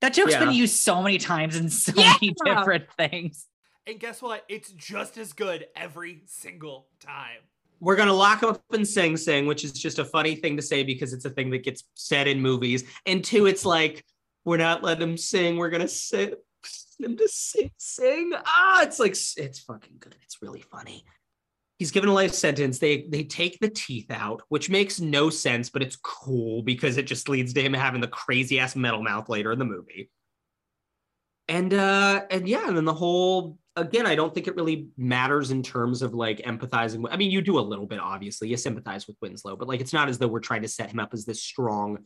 That 0.00 0.14
joke's 0.14 0.32
Yeah. 0.32 0.44
been 0.44 0.54
used 0.54 0.76
so 0.76 1.02
many 1.02 1.18
times 1.18 1.56
in 1.56 1.68
so 1.70 1.92
Yeah. 1.96 2.14
many 2.20 2.34
different 2.44 2.86
things. 2.96 3.46
And 3.86 3.98
guess 3.98 4.20
what? 4.22 4.44
It's 4.48 4.70
just 4.72 5.16
as 5.18 5.32
good 5.32 5.66
every 5.74 6.22
single 6.26 6.88
time. 7.00 7.40
we're 7.80 7.94
gonna 7.94 8.12
lock 8.12 8.42
up 8.42 8.60
in 8.72 8.84
Sing 8.84 9.16
Sing, 9.16 9.46
which 9.46 9.62
is 9.62 9.70
just 9.72 10.00
a 10.00 10.04
funny 10.04 10.34
thing 10.34 10.56
to 10.56 10.62
say 10.62 10.82
because 10.82 11.12
it's 11.12 11.24
a 11.24 11.30
thing 11.30 11.48
that 11.50 11.62
gets 11.62 11.84
said 11.94 12.26
in 12.26 12.40
movies. 12.40 12.82
And 13.06 13.24
two, 13.24 13.46
it's 13.46 13.64
like 13.64 14.04
we're 14.44 14.56
not 14.56 14.82
letting 14.82 15.00
them 15.00 15.16
sing. 15.16 15.56
We're 15.58 15.70
gonna 15.70 15.86
sit 15.86 16.44
them 16.98 17.16
to 17.16 17.28
sing, 17.28 17.70
sing. 17.76 18.32
Ah, 18.34 18.82
it's 18.82 18.98
like 18.98 19.12
it's 19.12 19.60
fucking 19.60 19.98
good. 20.00 20.16
It's 20.24 20.42
really 20.42 20.60
funny. 20.60 21.04
He's 21.78 21.92
given 21.92 22.08
a 22.08 22.12
life 22.12 22.34
sentence. 22.34 22.78
They 22.78 23.06
they 23.08 23.24
take 23.24 23.58
the 23.60 23.70
teeth 23.70 24.10
out, 24.10 24.42
which 24.48 24.68
makes 24.68 25.00
no 25.00 25.30
sense, 25.30 25.70
but 25.70 25.82
it's 25.82 25.96
cool 25.96 26.62
because 26.62 26.96
it 26.96 27.06
just 27.06 27.28
leads 27.28 27.52
to 27.52 27.62
him 27.62 27.72
having 27.72 28.00
the 28.00 28.08
crazy 28.08 28.58
ass 28.58 28.74
metal 28.74 29.02
mouth 29.02 29.28
later 29.28 29.52
in 29.52 29.58
the 29.58 29.64
movie. 29.64 30.10
And 31.48 31.72
uh 31.72 32.22
and 32.30 32.48
yeah, 32.48 32.66
and 32.66 32.76
then 32.76 32.84
the 32.84 32.94
whole 32.94 33.58
again, 33.76 34.06
I 34.06 34.16
don't 34.16 34.34
think 34.34 34.48
it 34.48 34.56
really 34.56 34.88
matters 34.96 35.52
in 35.52 35.62
terms 35.62 36.02
of 36.02 36.14
like 36.14 36.38
empathizing. 36.38 37.06
I 37.10 37.16
mean, 37.16 37.30
you 37.30 37.40
do 37.40 37.58
a 37.58 37.60
little 37.60 37.86
bit, 37.86 38.00
obviously. 38.00 38.48
You 38.48 38.56
sympathize 38.56 39.06
with 39.06 39.16
Winslow, 39.22 39.56
but 39.56 39.68
like 39.68 39.80
it's 39.80 39.92
not 39.92 40.08
as 40.08 40.18
though 40.18 40.26
we're 40.26 40.40
trying 40.40 40.62
to 40.62 40.68
set 40.68 40.90
him 40.90 40.98
up 40.98 41.14
as 41.14 41.24
this 41.24 41.42
strong 41.42 41.98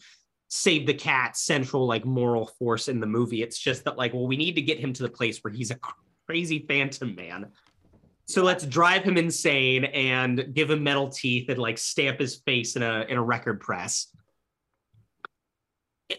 save 0.54 0.86
the 0.86 0.92
cat 0.92 1.34
central 1.34 1.86
like 1.86 2.04
moral 2.04 2.44
force 2.58 2.88
in 2.88 3.00
the 3.00 3.06
movie. 3.06 3.42
It's 3.42 3.58
just 3.58 3.84
that 3.84 3.96
like, 3.96 4.12
well, 4.12 4.26
we 4.26 4.36
need 4.36 4.56
to 4.56 4.62
get 4.62 4.78
him 4.78 4.92
to 4.92 5.02
the 5.02 5.08
place 5.08 5.38
where 5.38 5.52
he's 5.52 5.70
a 5.70 5.78
crazy 6.26 6.66
phantom 6.68 7.14
man. 7.14 7.46
So 8.26 8.42
let's 8.42 8.64
drive 8.64 9.02
him 9.02 9.16
insane 9.16 9.84
and 9.84 10.54
give 10.54 10.70
him 10.70 10.82
metal 10.82 11.08
teeth 11.10 11.48
and 11.48 11.58
like 11.58 11.76
stamp 11.76 12.20
his 12.20 12.36
face 12.36 12.76
in 12.76 12.82
a 12.82 13.04
in 13.08 13.16
a 13.18 13.22
record 13.22 13.60
press. 13.60 14.08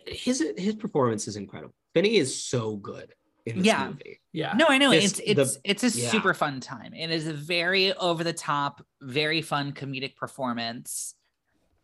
His 0.07 0.43
his 0.57 0.75
performance 0.75 1.27
is 1.27 1.35
incredible. 1.35 1.73
Benny 1.93 2.15
is 2.17 2.43
so 2.43 2.75
good 2.75 3.13
in 3.45 3.57
this 3.57 3.67
Yeah. 3.67 3.87
movie. 3.87 4.19
Yeah. 4.31 4.53
No, 4.53 4.65
I 4.67 4.77
know 4.77 4.89
This- 4.89 5.19
it's 5.19 5.21
it's 5.25 5.53
the- 5.55 5.61
it's 5.63 5.83
a 5.83 5.89
yeah. 5.89 6.09
super 6.09 6.33
fun 6.33 6.59
time. 6.59 6.93
It 6.93 7.11
is 7.11 7.27
a 7.27 7.33
very 7.33 7.93
over 7.93 8.23
the 8.23 8.33
top, 8.33 8.85
very 9.01 9.41
fun 9.41 9.71
comedic 9.73 10.15
performance. 10.15 11.15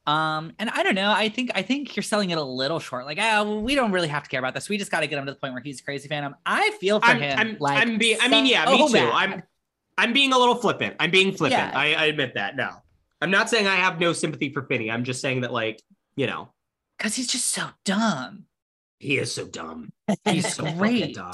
Um, 0.07 0.53
and 0.57 0.71
I 0.71 0.81
don't 0.81 0.95
know. 0.95 1.11
I 1.11 1.29
think 1.29 1.51
I 1.53 1.61
think 1.61 1.95
you're 1.95 2.03
selling 2.03 2.31
it 2.31 2.37
a 2.39 2.43
little 2.43 2.79
short. 2.79 3.05
Like, 3.05 3.19
ah, 3.21 3.43
well, 3.43 3.61
we 3.61 3.75
don't 3.75 3.91
really 3.91 4.07
have 4.07 4.23
to 4.23 4.29
care 4.29 4.39
about 4.39 4.55
this. 4.55 4.67
We 4.67 4.77
just 4.79 4.89
got 4.89 5.01
to 5.01 5.07
get 5.07 5.19
him 5.19 5.25
to 5.27 5.31
the 5.33 5.37
point 5.37 5.53
where 5.53 5.61
he's 5.61 5.81
a 5.81 5.83
crazy 5.83 6.07
phantom. 6.07 6.35
I 6.45 6.71
feel 6.81 6.99
for 6.99 7.05
I'm, 7.05 7.21
him. 7.21 7.37
I'm, 7.37 7.57
like, 7.59 7.77
I'm 7.77 7.97
being, 7.99 8.17
I 8.19 8.27
mean, 8.27 8.47
yeah, 8.47 8.65
me 8.65 8.87
too. 8.87 8.93
bad. 8.93 9.13
I'm, 9.13 9.43
I'm 9.99 10.13
being 10.13 10.33
a 10.33 10.37
little 10.37 10.55
flippant. 10.55 10.95
I'm 10.99 11.11
being 11.11 11.31
flippant. 11.33 11.71
Yeah. 11.73 11.77
I, 11.79 11.93
I 11.93 12.05
admit 12.05 12.33
that. 12.35 12.55
No, 12.55 12.69
I'm 13.21 13.31
not 13.31 13.49
saying 13.49 13.67
I 13.67 13.75
have 13.75 13.99
no 13.99 14.13
sympathy 14.13 14.51
for 14.51 14.63
Finley. 14.63 14.89
I'm 14.89 15.03
just 15.03 15.21
saying 15.21 15.41
that, 15.41 15.51
like, 15.53 15.81
you 16.15 16.25
know, 16.27 16.49
because 16.97 17.15
he's 17.15 17.27
just 17.27 17.47
so 17.47 17.67
dumb. 17.85 18.45
he 18.99 19.17
is 19.17 19.31
so 19.33 19.45
dumb. 19.45 19.91
He's 20.25 20.53
so 20.53 20.65
fucking 20.65 21.13
dumb. 21.13 21.31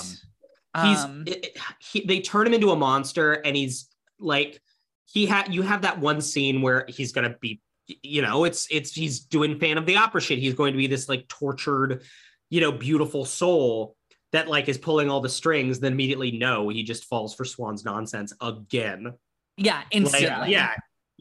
He's, 0.83 0.99
Um, 1.03 1.23
it- 1.27 1.45
it- 1.45 1.57
he, 1.79 2.05
they 2.05 2.19
turn 2.19 2.45
him 2.47 2.53
into 2.53 2.71
a 2.71 2.75
monster, 2.75 3.33
and 3.33 3.55
he's 3.55 3.89
like, 4.19 4.61
he 5.05 5.25
had, 5.25 5.53
you 5.53 5.61
have 5.61 5.83
that 5.83 5.99
one 5.99 6.19
scene 6.21 6.61
where 6.61 6.85
he's 6.89 7.11
gonna 7.13 7.35
be, 7.39 7.61
you 8.03 8.21
know, 8.21 8.43
it's, 8.43 8.67
it's, 8.69 8.91
he's 8.93 9.19
doing 9.21 9.57
fan 9.59 9.77
of 9.77 9.85
the 9.85 9.95
opera 9.97 10.19
shit. 10.21 10.39
He's 10.39 10.53
going 10.55 10.73
to 10.73 10.77
be 10.77 10.87
this 10.87 11.07
like 11.07 11.27
tortured, 11.27 12.03
you 12.49 12.59
know, 12.61 12.71
beautiful 12.71 13.23
soul 13.25 13.94
that 14.35 14.47
like 14.47 14.69
is 14.69 14.77
pulling 14.77 15.09
all 15.09 15.21
the 15.21 15.29
strings. 15.29 15.79
Then 15.79 15.93
immediately, 15.93 16.31
no, 16.31 16.69
he 16.69 16.83
just 16.83 17.05
falls 17.05 17.33
for 17.35 17.45
Swan's 17.45 17.83
nonsense 17.83 18.33
again. 18.41 19.13
yeah, 19.57 19.77
Like, 19.77 19.85
instantly. 19.91 20.51
yeah, 20.51 20.73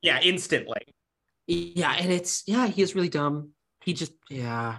yeah, 0.03 0.21
instantly. 0.23 0.83
Yeah, 1.47 1.95
and 1.99 2.13
it's 2.13 2.43
yeah, 2.47 2.67
he 2.67 2.83
is 2.83 2.95
really 2.95 3.09
dumb. 3.09 3.51
He 3.83 3.93
just 3.93 4.13
yeah. 4.31 4.77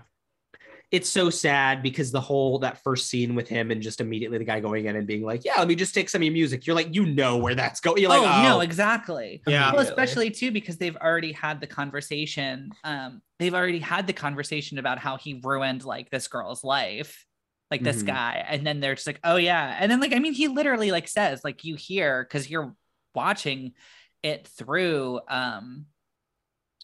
It's 0.92 1.10
so 1.10 1.30
sad 1.30 1.82
because 1.84 2.12
the 2.12 2.22
whole 2.22 2.60
that 2.60 2.82
first 2.84 3.08
scene 3.08 3.34
with 3.36 3.48
him 3.50 3.72
and 3.72 3.82
just 3.82 4.00
immediately 4.02 4.38
the 4.38 4.44
guy 4.46 4.60
going 4.60 4.86
in 4.86 4.96
and 4.96 5.06
being 5.08 5.24
like, 5.24 5.44
"Yeah, 5.44 5.56
let 5.58 5.68
me 5.68 5.76
just 5.76 5.94
take 5.94 6.10
some 6.10 6.22
of 6.22 6.24
your 6.26 6.34
music." 6.34 6.66
You're 6.66 6.76
like, 6.76 6.94
you 6.96 7.06
know 7.06 7.38
where 7.38 7.56
that's 7.56 7.80
going. 7.82 8.00
You're 8.02 8.10
like, 8.12 8.22
oh, 8.22 8.26
oh, 8.34 8.44
no, 8.44 8.60
exactly. 8.62 9.42
yeah, 9.48 9.74
Well, 9.74 9.82
especially 9.82 10.30
too 10.30 10.52
because 10.52 10.78
they've 10.78 10.96
already 10.96 11.32
had 11.34 11.60
the 11.60 11.68
conversation. 11.68 12.72
Um, 12.84 13.22
they've 13.40 13.54
already 13.54 13.80
had 13.80 14.06
the 14.08 14.14
conversation 14.14 14.78
about 14.78 15.00
how 15.00 15.18
he 15.18 15.42
ruined 15.44 15.84
like 15.84 16.10
this 16.12 16.28
girl's 16.28 16.64
life, 16.64 17.26
like 17.72 17.84
this 17.84 18.04
Mhm. 18.04 18.08
guy, 18.08 18.46
and 18.48 18.66
then 18.66 18.80
they're 18.80 18.96
just 18.96 19.08
like, 19.08 19.20
oh 19.24 19.38
yeah, 19.38 19.78
and 19.80 19.92
then 19.92 20.00
like 20.00 20.14
I 20.14 20.20
mean, 20.20 20.34
he 20.34 20.48
literally 20.48 20.92
like 20.92 21.08
says 21.08 21.44
like 21.44 21.64
you 21.64 21.76
hear 21.76 22.24
because 22.24 22.50
you're 22.50 22.76
watching 23.14 23.74
it 24.24 24.48
through 24.48 25.20
um, 25.28 25.86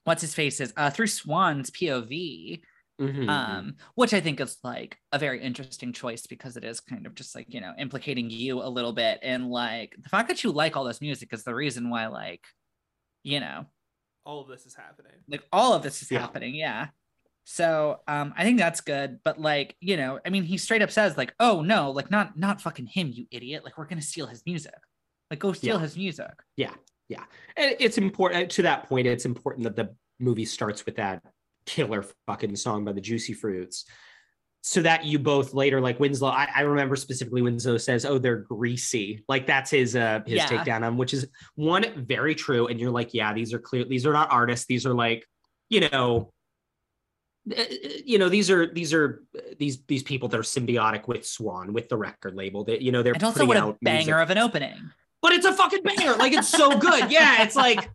what's 0.04 0.22
his 0.22 0.34
face 0.34 0.60
is 0.60 0.74
uh 0.78 0.90
through 0.90 1.08
Swan's 1.08 1.70
POV, 1.70 2.62
Mhm, 3.00 3.30
um, 3.30 3.76
which 3.96 4.14
I 4.14 4.22
think 4.22 4.40
is 4.40 4.58
like 4.64 4.98
a 5.12 5.20
very 5.20 5.42
interesting 5.42 5.94
choice 5.94 6.26
because 6.28 6.58
it 6.58 6.64
is 6.64 6.80
kind 6.80 7.06
of 7.06 7.16
just 7.16 7.36
like 7.36 7.54
you 7.54 7.62
know 7.62 7.74
implicating 7.78 8.30
you 8.30 8.62
a 8.62 8.70
little 8.70 8.94
bit 8.94 9.20
and 9.22 9.50
like 9.50 9.96
the 10.02 10.10
fact 10.10 10.28
that 10.30 10.44
you 10.44 10.52
like 10.52 10.76
all 10.76 10.84
this 10.84 11.02
music 11.02 11.30
is 11.34 11.44
the 11.44 11.54
reason 11.56 11.90
why 11.90 12.08
like 12.08 12.44
you 13.24 13.40
know 13.40 13.66
All 14.26 14.42
of 14.42 14.48
this 14.48 14.66
is 14.66 14.76
happening. 14.76 15.14
like 15.28 15.44
all 15.52 15.74
of 15.74 15.84
this 15.84 16.02
is 16.02 16.12
Yeah. 16.12 16.20
happening 16.20 16.56
yeah 16.56 16.88
so 17.44 18.00
um 18.08 18.34
i 18.38 18.44
think 18.44 18.60
that's 18.60 18.82
good 18.82 19.20
but 19.24 19.40
like 19.40 19.76
you 19.80 19.98
know 19.98 20.20
i 20.26 20.30
mean 20.30 20.44
he 20.44 20.58
straight 20.58 20.82
up 20.82 20.92
says 20.92 21.18
like 21.18 21.34
oh 21.40 21.62
no 21.62 21.92
like 21.92 22.12
not 22.12 22.38
not 22.38 22.62
fucking 22.62 22.86
him 22.86 23.10
you 23.14 23.26
idiot 23.32 23.64
like 23.66 23.78
we're 23.78 23.86
gonna 23.88 24.02
steal 24.02 24.28
his 24.28 24.44
music 24.46 24.76
like 25.32 25.40
go 25.40 25.52
steal 25.54 25.76
Yeah. 25.78 25.82
his 25.82 25.98
music 25.98 26.32
Yeah, 26.58 26.74
yeah. 27.10 27.24
And 27.58 27.76
it's 27.80 27.98
important 27.98 28.52
to 28.52 28.62
that 28.64 28.88
point. 28.88 29.08
It's 29.08 29.26
important 29.26 29.64
that 29.64 29.76
the 29.76 29.96
movie 30.20 30.46
starts 30.46 30.86
with 30.86 30.96
that 30.98 31.24
killer 31.66 32.06
fucking 32.28 32.56
song 32.56 32.86
by 32.86 32.92
the 32.92 33.02
Juicy 33.02 33.34
Fruits, 33.34 33.86
so 34.62 34.82
that 34.82 35.06
you 35.06 35.18
both 35.20 35.54
later, 35.54 35.82
like 35.82 36.00
Winslow. 36.00 36.30
I, 36.30 36.48
I 36.56 36.62
remember 36.62 36.96
specifically 36.96 37.42
Winslow 37.42 37.78
says, 37.78 38.06
"Oh, 38.06 38.18
they're 38.18 38.38
greasy." 38.44 39.24
Like 39.28 39.48
that's 39.48 39.72
his 39.72 39.96
uh 39.96 40.20
his 40.26 40.36
Yeah. 40.38 40.48
takedown 40.48 40.86
on, 40.86 40.98
which 40.98 41.14
is 41.14 41.28
one 41.56 42.06
very 42.06 42.36
true. 42.36 42.68
And 42.68 42.80
you're 42.80 42.92
like, 42.92 43.14
yeah, 43.14 43.34
these 43.34 43.54
are 43.54 43.60
clear. 43.60 43.86
These 43.86 44.06
are 44.06 44.14
not 44.14 44.32
artists. 44.32 44.66
These 44.68 44.86
are 44.86 44.94
like, 44.94 45.26
you 45.70 45.90
know. 45.90 46.32
Uh, 47.50 47.64
You 48.06 48.20
know 48.20 48.30
these 48.30 48.50
are 48.50 48.72
these 48.72 48.94
are 48.94 49.24
uh, 49.36 49.42
these 49.58 49.84
these 49.88 50.04
people 50.04 50.30
that 50.30 50.38
are 50.38 50.44
symbiotic 50.44 51.08
with 51.08 51.26
Swan 51.26 51.74
with 51.74 51.90
the 51.90 51.98
record 51.98 52.36
label 52.36 52.64
that 52.66 52.82
you 52.82 52.92
know 52.92 53.04
they're 53.04 53.14
and 53.14 53.24
also 53.24 53.46
what 53.46 53.58
a 53.58 53.76
banger 53.82 53.98
music 53.98 54.14
of 54.16 54.30
an 54.30 54.38
opening 54.38 54.92
but 55.22 55.34
it's 55.34 55.46
a 55.46 55.54
fucking 55.54 55.84
banger. 55.84 56.16
Like 56.16 56.34
it's 56.34 56.50
so 56.50 56.78
good. 56.78 57.12
Yeah, 57.12 57.44
it's 57.44 57.56
like, 57.56 57.90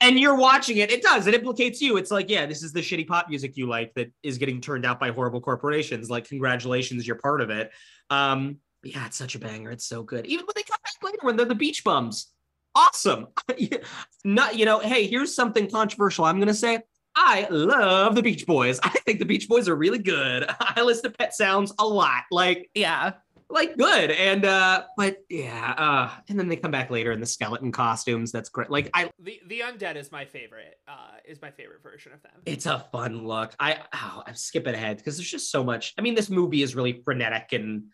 and 0.00 0.18
you're 0.18 0.34
watching 0.34 0.78
it. 0.78 0.90
It 0.90 1.02
does. 1.02 1.26
It 1.26 1.34
implicates 1.34 1.80
you. 1.80 1.96
It's 1.96 2.10
like, 2.10 2.28
yeah, 2.28 2.44
this 2.46 2.62
is 2.62 2.72
the 2.72 2.80
shitty 2.80 3.06
pop 3.06 3.28
music 3.28 3.56
you 3.56 3.68
like 3.68 3.94
that 3.94 4.12
is 4.22 4.38
getting 4.38 4.60
turned 4.60 4.84
out 4.84 4.98
by 4.98 5.10
horrible 5.10 5.40
corporations. 5.40 6.10
Like, 6.10 6.28
congratulations, 6.28 7.06
you're 7.06 7.16
part 7.16 7.40
of 7.40 7.50
it. 7.50 7.70
Um, 8.10 8.58
yeah, 8.82 9.06
it's 9.06 9.16
such 9.16 9.36
a 9.36 9.38
banger. 9.38 9.70
It's 9.70 9.86
so 9.86 10.02
good. 10.02 10.26
Even 10.26 10.44
when 10.44 10.54
they 10.56 10.64
come 10.64 10.78
back 10.82 11.04
later 11.04 11.18
when 11.20 11.36
they're 11.36 11.46
the 11.46 11.54
Beach 11.54 11.84
Bums, 11.84 12.32
awesome. 12.74 13.28
Not, 14.24 14.56
you 14.58 14.64
know, 14.64 14.80
hey, 14.80 15.06
here's 15.06 15.34
something 15.34 15.70
controversial. 15.70 16.24
I'm 16.24 16.40
gonna 16.40 16.52
say. 16.52 16.80
I 17.14 17.46
love 17.50 18.14
the 18.14 18.22
Beach 18.22 18.46
Boys. 18.46 18.80
I 18.82 18.88
think 18.90 19.18
the 19.18 19.24
Beach 19.24 19.48
Boys 19.48 19.68
are 19.68 19.76
really 19.76 19.98
good. 19.98 20.46
I 20.60 20.82
listen 20.82 21.10
to 21.10 21.16
Pet 21.16 21.34
Sounds 21.34 21.72
a 21.78 21.86
lot. 21.86 22.24
Like, 22.30 22.70
yeah 22.74 23.12
like 23.52 23.76
good 23.76 24.10
and 24.10 24.44
uh 24.44 24.82
but 24.96 25.18
yeah 25.28 25.74
uh 25.76 26.10
and 26.28 26.38
then 26.38 26.48
they 26.48 26.56
come 26.56 26.70
back 26.70 26.90
later 26.90 27.12
in 27.12 27.20
the 27.20 27.26
skeleton 27.26 27.70
costumes 27.70 28.32
that's 28.32 28.48
great 28.48 28.70
like 28.70 28.88
i 28.94 29.10
The 29.18 29.40
the 29.46 29.60
undead 29.60 29.96
is 29.96 30.10
my 30.10 30.24
favorite. 30.24 30.78
Uh, 30.88 31.18
is 31.28 31.40
my 31.42 31.50
favorite 31.50 31.82
version 31.82 32.12
of 32.12 32.22
them. 32.22 32.32
it's 32.46 32.66
a 32.66 32.78
fun 32.90 33.26
look 33.26 33.54
i 33.60 33.78
oh, 33.94 34.22
i'm 34.26 34.34
skipping 34.34 34.74
ahead 34.74 34.96
because 34.96 35.18
there's 35.18 35.30
just 35.30 35.50
so 35.50 35.62
much 35.62 35.92
i 35.98 36.00
mean 36.00 36.14
this 36.14 36.30
movie 36.30 36.62
is 36.62 36.74
really 36.74 37.02
frenetic 37.04 37.52
and 37.52 37.84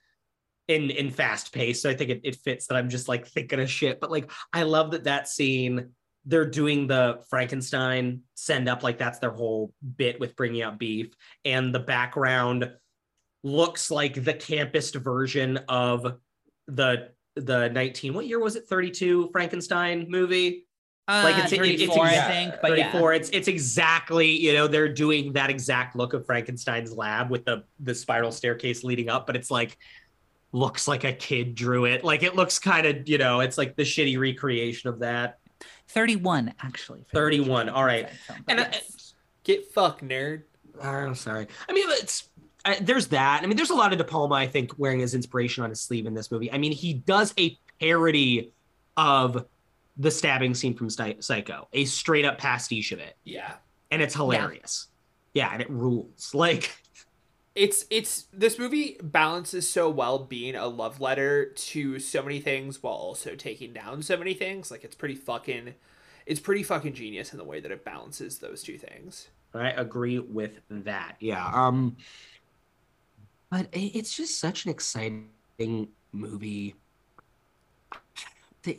in 0.69 0.91
in 0.91 1.11
fast 1.11 1.53
pace 1.53 1.83
so 1.83 1.91
i 1.91 1.95
think 1.95 2.11
it, 2.11 2.21
it 2.23 2.37
fits 2.37 2.69
that 2.69 2.77
i'm 2.77 2.89
just 2.89 3.09
like 3.09 3.27
thinking 3.27 3.61
of 3.61 3.69
shit 3.69 4.01
but 4.01 4.11
like 4.11 4.31
i 4.53 4.63
love 4.63 4.93
that 4.93 5.05
that 5.05 5.29
scene 5.29 5.91
they're 6.29 6.45
doing 6.49 6.87
the 6.87 7.19
frankenstein 7.31 8.21
send 8.35 8.69
up 8.69 8.83
like 8.83 8.99
that's 8.99 9.19
their 9.19 9.31
whole 9.31 9.73
bit 9.97 10.21
with 10.21 10.37
bringing 10.37 10.63
out 10.63 10.79
beef. 10.79 11.09
And 11.45 11.75
the 11.75 11.81
background 11.81 12.71
looks 13.43 13.91
like 13.91 14.23
the 14.23 14.35
campus 14.35 14.91
version 14.91 15.59
of 15.69 16.19
the 16.67 17.11
the 17.35 17.69
19 17.71 18.15
what 18.15 18.27
year 18.27 18.39
was 18.41 18.57
it? 18.57 18.65
32 18.69 19.31
frankenstein 19.33 20.07
movie? 20.09 20.67
Uh, 21.07 21.23
Like, 21.25 21.37
it's- 21.47 21.53
it- 21.53 21.61
it's 21.81 21.83
34, 21.87 22.05
I 22.05 22.21
think, 22.29 22.55
but 22.61 22.77
yeah. 22.77 22.91
34 22.93 23.13
it's 23.15 23.31
it's 23.31 23.49
exactly 23.49 24.31
you 24.31 24.53
know 24.53 24.67
they're 24.69 24.93
doing 24.93 25.33
that 25.33 25.49
exact 25.49 25.97
look 25.97 26.13
of 26.13 26.27
frankenstein's 26.27 26.93
lab 26.93 27.31
with 27.31 27.45
the 27.47 27.65
the 27.81 27.95
spiral 27.95 28.31
staircase 28.33 28.85
leading 28.85 29.09
up 29.09 29.27
but 29.27 29.35
it's 29.35 29.51
like 29.51 29.79
looks 30.53 30.89
like 30.89 31.05
a 31.05 31.13
kid 31.13 31.55
drew 31.55 31.85
it. 31.85 32.03
Like 32.05 32.23
it 32.23 32.35
looks 32.35 32.59
kind 32.59 32.87
of 32.87 33.09
you 33.09 33.19
know 33.19 33.41
it's 33.41 33.57
like 33.59 33.77
the 33.77 33.83
shitty 33.83 34.19
recreation 34.19 34.89
of 34.91 34.99
that 35.01 35.38
31 35.89 36.55
actually. 36.63 37.05
31, 37.13 37.69
all 37.69 37.85
right. 37.85 38.09
film, 38.11 38.45
And, 38.49 38.59
but 38.59 38.67
uh, 38.67 38.71
yes. 38.73 39.15
Get 39.45 39.73
fucked, 39.73 40.05
nerd. 40.05 40.43
i'm 40.83 41.15
sorry 41.15 41.47
i 41.69 41.73
mean 41.73 41.85
it's 41.91 42.29
I, 42.65 42.77
there's 42.81 43.09
that 43.09 43.41
i 43.43 43.47
mean 43.47 43.57
there's 43.57 43.71
a 43.71 43.75
lot 43.75 43.91
of 43.93 43.99
de 43.99 44.05
palma 44.05 44.35
i 44.37 44.47
think 44.47 44.79
wearing 44.79 45.01
his 45.01 45.13
inspiration 45.15 45.65
on 45.65 45.71
his 45.71 45.81
sleeve 45.81 46.07
in 46.07 46.15
this 46.15 46.31
movie 46.31 46.53
i 46.53 46.59
mean 46.59 46.71
he 46.71 46.93
does 46.95 47.35
a 47.39 47.59
parody 47.81 48.53
of 48.97 49.45
the 49.97 50.11
stabbing 50.11 50.55
scene 50.55 50.75
from 50.75 50.89
Psy- 50.91 51.15
psycho 51.21 51.67
a 51.73 51.85
straight 51.87 52.25
up 52.25 52.39
pastiche 52.39 52.93
of 52.93 52.99
it 53.01 53.17
Yeah. 53.25 53.55
and 53.91 54.01
it's 54.03 54.15
hilarious 54.15 54.87
yeah 55.35 55.49
and 55.53 55.61
it 55.63 55.69
rules 55.71 56.33
like 56.35 56.77
it's 57.59 57.85
it's 57.91 58.27
this 58.33 58.59
movie 58.59 58.97
balances 59.03 59.69
so 59.69 59.91
well 59.91 60.19
being 60.19 60.55
a 60.55 60.67
love 60.67 61.01
letter 61.01 61.47
to 61.47 61.99
so 61.99 62.23
many 62.23 62.41
things 62.41 62.83
while 62.83 62.95
also 62.95 63.35
taking 63.35 63.73
down 63.73 64.01
so 64.01 64.17
many 64.17 64.33
things 64.33 64.71
like 64.71 64.85
it's 64.85 64.95
pretty 64.95 65.17
fucking 65.17 65.75
it's 66.25 66.41
pretty 66.41 66.63
fucking 66.63 66.95
genius 66.95 67.33
in 67.33 67.39
the 67.39 67.45
way 67.45 67.59
that 67.59 67.73
it 67.73 67.85
balances 67.85 68.39
those 68.39 68.63
two 68.63 68.79
things 68.79 69.29
I 69.55 69.71
agree 69.71 70.19
with 70.19 70.61
that. 70.71 71.17
Yeah. 71.21 71.51
Um 71.53 71.97
but 73.51 73.67
it's 73.73 74.15
just 74.15 74.39
such 74.39 74.67
an 74.67 74.71
exciting 74.71 75.89
movie. 76.13 76.75
The, 78.63 78.79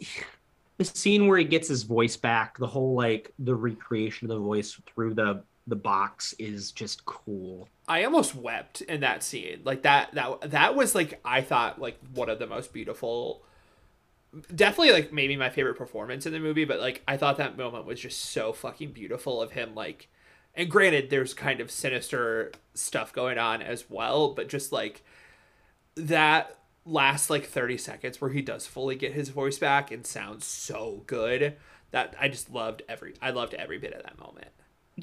the 0.78 0.86
scene 0.86 1.26
where 1.26 1.40
he 1.40 1.44
gets 1.44 1.68
his 1.68 1.84
voice 1.84 2.16
back, 2.16 2.58
the 2.60 2.68
whole 2.68 2.94
like 2.94 3.34
the 3.40 3.56
recreation 3.56 4.30
of 4.30 4.38
the 4.38 4.44
voice 4.44 4.80
through 4.94 5.16
the 5.16 5.44
the 5.70 5.76
box 5.76 6.34
is 6.40 6.72
just 6.72 7.06
cool. 7.06 7.70
i 7.88 8.04
almost 8.04 8.36
wept 8.36 8.82
in 8.82 9.02
that 9.02 9.24
scene 9.24 9.62
like 9.64 9.84
that 9.84 10.14
that 10.14 10.50
that 10.50 10.76
was 10.76 10.96
like 10.96 11.20
i 11.24 11.42
thought 11.42 11.80
like 11.80 11.98
one 12.14 12.30
of 12.30 12.40
the 12.40 12.48
most 12.48 12.74
beautiful 12.74 13.44
definitely 14.54 14.92
like 14.92 15.12
maybe 15.12 15.36
my 15.36 15.50
favorite 15.50 15.76
performance 15.78 16.26
in 16.26 16.34
the 16.34 16.40
movie 16.40 16.66
but 16.66 16.80
like 16.80 17.02
i 17.08 17.18
thought 17.18 17.38
that 17.38 17.58
moment 17.58 17.86
was 17.86 18.00
just 18.00 18.20
so 18.22 18.54
fucking 18.54 18.92
beautiful 18.92 19.42
of 19.42 19.52
him 19.52 19.74
like 19.76 20.10
and 20.56 20.70
granted 20.70 21.10
there's 21.10 21.34
kind 21.34 21.62
of 21.62 21.72
sinister 21.72 22.52
stuff 22.74 23.14
going 23.14 23.38
on 23.38 23.62
as 23.62 23.90
well 23.90 24.34
but 24.34 24.50
just 24.50 24.72
like 24.72 25.04
that 25.96 26.58
last 26.86 27.30
like 27.30 27.46
30 27.46 27.78
seconds 27.78 28.22
where 28.22 28.32
he 28.32 28.42
does 28.42 28.66
fully 28.66 28.96
get 28.96 29.14
his 29.14 29.30
voice 29.30 29.58
back 29.58 29.92
and 29.92 30.06
sounds 30.06 30.46
so 30.46 31.04
good 31.08 31.56
that 31.92 32.16
i 32.20 32.28
just 32.28 32.52
loved 32.52 32.82
every 32.88 33.14
i 33.22 33.30
loved 33.30 33.54
every 33.56 33.78
bit 33.78 33.94
of 33.94 34.04
that 34.04 34.20
moment 34.20 34.50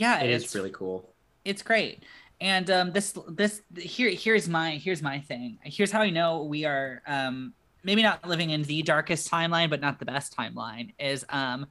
yeah, 0.01 0.21
It 0.23 0.31
it's 0.31 0.47
is 0.47 0.55
really 0.55 0.71
cool. 0.71 1.15
it's 1.45 1.63
great. 1.63 2.03
And 2.41 2.71
um, 2.71 2.93
this 2.93 3.17
this 3.29 3.63
here 3.79 4.11
here's 4.11 4.49
my 4.49 4.73
here's 4.73 5.03
my 5.03 5.21
thing. 5.21 5.59
Here's 5.65 5.91
how 5.91 6.03
I 6.03 6.11
know 6.11 6.43
we 6.45 6.65
are 6.67 7.03
um, 7.07 7.55
maybe 7.83 8.03
not 8.03 8.27
living 8.29 8.51
in 8.51 8.63
the 8.65 8.83
darkest 8.83 9.31
timeline, 9.31 9.71
but 9.71 9.81
not 9.81 9.99
the 9.99 10.05
best 10.05 10.37
timeline. 10.37 10.93
Is 10.99 11.25
um, 11.31 11.67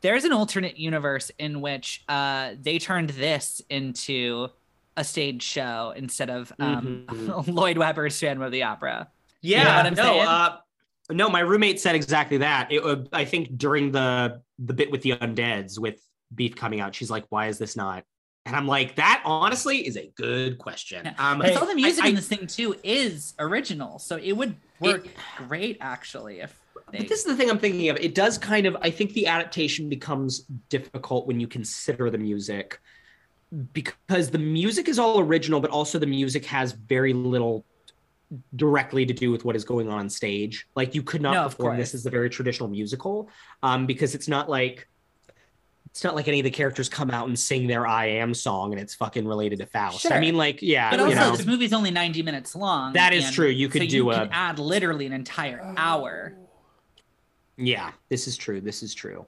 there's 0.00 0.24
an 0.24 0.32
alternate 0.32 0.78
universe 0.78 1.30
in 1.38 1.60
which 1.60 2.04
uh, 2.08 2.52
they 2.60 2.78
turned 2.78 3.10
this 3.10 3.60
into 3.68 4.48
a 4.96 5.04
stage 5.04 5.42
show 5.42 5.92
instead 5.96 6.30
of 6.30 6.52
um, 6.58 7.04
Mhm. 7.08 7.46
Lloyd 7.54 7.76
Webber's 7.78 8.18
Phantom 8.18 8.42
of 8.42 8.50
the 8.52 8.62
Opera. 8.62 9.08
Yeah, 9.42 9.64
know 9.64 9.74
what 9.76 9.86
I'm 9.86 9.94
no, 9.94 10.20
uh, 10.20 10.56
no, 11.10 11.28
my 11.28 11.40
roommate 11.40 11.80
said 11.80 11.94
exactly 11.94 12.38
that. 12.38 12.72
It, 12.72 12.82
uh, 12.82 13.04
I 13.12 13.24
think 13.24 13.58
during 13.58 13.92
the 13.92 14.40
the 14.58 14.72
bit 14.72 14.90
with 14.90 15.02
the 15.02 15.10
undeads 15.12 15.78
with 15.78 16.00
beef 16.34 16.54
coming 16.56 16.80
out, 16.80 16.94
she's 16.94 17.10
like, 17.10 17.24
"Why 17.28 17.46
is 17.48 17.58
this 17.58 17.76
not?" 17.76 18.04
And 18.46 18.56
I'm 18.56 18.66
like, 18.66 18.96
"That 18.96 19.22
honestly 19.24 19.86
is 19.86 19.96
a 19.96 20.10
good 20.16 20.58
question." 20.58 21.02
Yeah. 21.04 21.14
Um, 21.18 21.38
Because 21.38 21.56
all 21.56 21.66
the 21.66 21.74
music 21.74 22.04
I- 22.04 22.08
in 22.08 22.14
this 22.14 22.28
thing 22.28 22.46
too 22.46 22.76
is 22.82 23.34
original, 23.38 23.98
so 23.98 24.16
it 24.16 24.32
would 24.32 24.56
work 24.80 25.06
great 25.36 25.78
actually 25.80 26.40
if. 26.40 26.58
But 26.90 27.06
this 27.06 27.20
is 27.20 27.24
the 27.26 27.36
thing 27.36 27.50
I'm 27.50 27.58
thinking 27.58 27.90
of. 27.90 27.96
It 27.98 28.14
does 28.14 28.38
kind 28.38 28.64
of, 28.64 28.74
I 28.80 28.90
think 28.90 29.12
the 29.12 29.26
adaptation 29.26 29.90
becomes 29.90 30.40
difficult 30.70 31.26
when 31.26 31.38
you 31.38 31.46
consider 31.46 32.08
the 32.08 32.16
music 32.16 32.80
because 33.74 34.30
the 34.30 34.38
music 34.38 34.88
is 34.88 34.98
all 34.98 35.20
original, 35.20 35.60
but 35.60 35.70
also 35.70 35.98
the 35.98 36.06
music 36.06 36.46
has 36.46 36.72
very 36.72 37.12
little 37.12 37.66
directly 38.56 39.04
to 39.06 39.12
do 39.14 39.30
with 39.30 39.44
what 39.44 39.56
is 39.56 39.64
going 39.64 39.88
on 39.88 39.98
on 39.98 40.08
stage. 40.08 40.66
Like 40.74 40.94
you 40.94 41.02
could 41.02 41.20
not 41.20 41.34
No, 41.34 41.44
perform 41.48 41.76
this 41.76 41.94
as 41.94 42.06
a 42.06 42.10
very 42.10 42.30
traditional 42.30 42.68
musical 42.68 43.28
um, 43.62 43.86
because 43.86 44.14
it's 44.14 44.28
not 44.28 44.48
like 44.48 44.88
it's 45.98 46.04
not 46.04 46.14
like 46.14 46.28
any 46.28 46.38
of 46.38 46.44
the 46.44 46.50
characters 46.52 46.88
come 46.88 47.10
out 47.10 47.26
and 47.26 47.36
sing 47.36 47.66
their 47.66 47.84
I 47.84 48.06
am 48.06 48.32
song 48.32 48.70
and 48.72 48.80
it's 48.80 48.94
fucking 48.94 49.26
related 49.26 49.58
to 49.58 49.66
Faust. 49.66 50.12
I 50.12 50.20
mean, 50.20 50.36
like, 50.36 50.62
yeah, 50.62 50.90
but 50.90 51.00
you 51.00 51.06
also, 51.06 51.16
know, 51.18 51.36
this 51.36 51.44
movie's 51.44 51.72
only 51.72 51.90
90 51.90 52.22
minutes 52.22 52.54
long. 52.54 52.92
That 52.92 53.12
is 53.12 53.24
and 53.24 53.34
true. 53.34 53.48
You 53.48 53.68
could 53.68 53.82
so 53.82 53.88
do 53.88 53.96
you 53.96 54.10
a- 54.12 54.14
can 54.14 54.28
add 54.30 54.60
literally 54.60 55.06
an 55.06 55.12
entire 55.12 55.74
hour. 55.76 56.34
Yeah, 57.56 57.90
this 58.10 58.28
is 58.28 58.36
true. 58.36 58.60
This 58.60 58.84
is 58.84 58.94
true. 58.94 59.26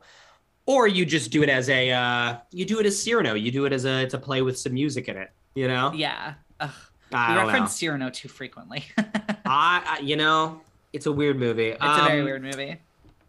Or 0.65 0.87
you 0.87 1.05
just 1.05 1.33
do 1.33 1.43
it 1.43 1.49
as 1.49 1.69
a 1.69 1.91
uh 1.91 2.37
you 2.53 2.65
do 2.65 2.79
it 2.79 2.87
as 2.87 3.03
Cyrano. 3.03 3.35
You 3.35 3.51
do 3.51 3.65
it 3.65 3.73
as 3.73 3.85
a 3.85 4.07
to 4.07 4.17
play 4.19 4.41
with 4.43 4.57
some 4.57 4.75
music 4.75 5.09
in 5.09 5.17
it. 5.17 5.33
You 5.57 5.67
know, 5.67 5.91
Yeah. 5.93 6.35
Ugh, 6.61 6.71
I 7.13 7.31
we 7.31 7.35
don't 7.35 7.47
know. 7.47 7.53
reference 7.53 7.77
Cyrano 7.77 8.11
too 8.11 8.29
frequently. 8.29 8.85
I, 9.45 9.83
I 9.85 9.99
you 10.05 10.15
know 10.15 10.61
it's 10.93 11.07
a 11.07 11.13
weird 11.13 11.37
movie. 11.41 11.71
it's 11.71 11.79
a 11.83 12.05
very 12.07 12.21
Um, 12.21 12.25
weird 12.27 12.43
movie. 12.45 12.77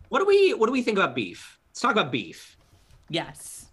What 0.10 0.20
do 0.20 0.26
we 0.28 0.54
what 0.54 0.68
do 0.68 0.72
we 0.74 0.84
think 0.84 1.00
about 1.00 1.16
beef? 1.16 1.58
Let's 1.72 1.80
talk 1.82 1.94
about 1.94 2.12
beef. 2.12 2.56
Yes. 3.12 3.68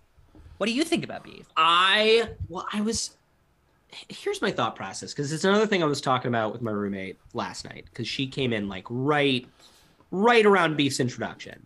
What 0.58 0.66
do 0.66 0.72
you 0.72 0.84
think 0.84 1.04
about 1.04 1.22
beef? 1.22 1.46
I 1.56 2.30
well 2.48 2.66
I 2.72 2.80
was 2.80 3.16
here's 4.08 4.42
my 4.42 4.50
thought 4.50 4.76
process 4.76 5.12
because 5.12 5.32
it's 5.32 5.44
another 5.44 5.66
thing 5.66 5.82
I 5.82 5.86
was 5.86 6.00
talking 6.00 6.28
about 6.28 6.52
with 6.52 6.60
my 6.60 6.70
roommate 6.72 7.16
last 7.32 7.64
night 7.64 7.84
because 7.86 8.06
she 8.06 8.26
came 8.26 8.52
in 8.52 8.68
like 8.68 8.84
right 8.90 9.46
right 10.10 10.44
around 10.44 10.76
beef's 10.76 11.00
introduction 11.00 11.64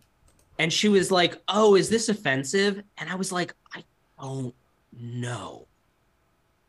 and 0.59 0.71
she 0.71 0.87
was 0.87 1.11
like 1.11 1.41
oh 1.49 1.75
is 1.75 1.89
this 1.89 2.07
offensive 2.07 2.81
and 2.97 3.09
I 3.09 3.15
was 3.15 3.31
like 3.31 3.53
I 3.73 3.83
don't 4.21 4.53
know 4.97 5.67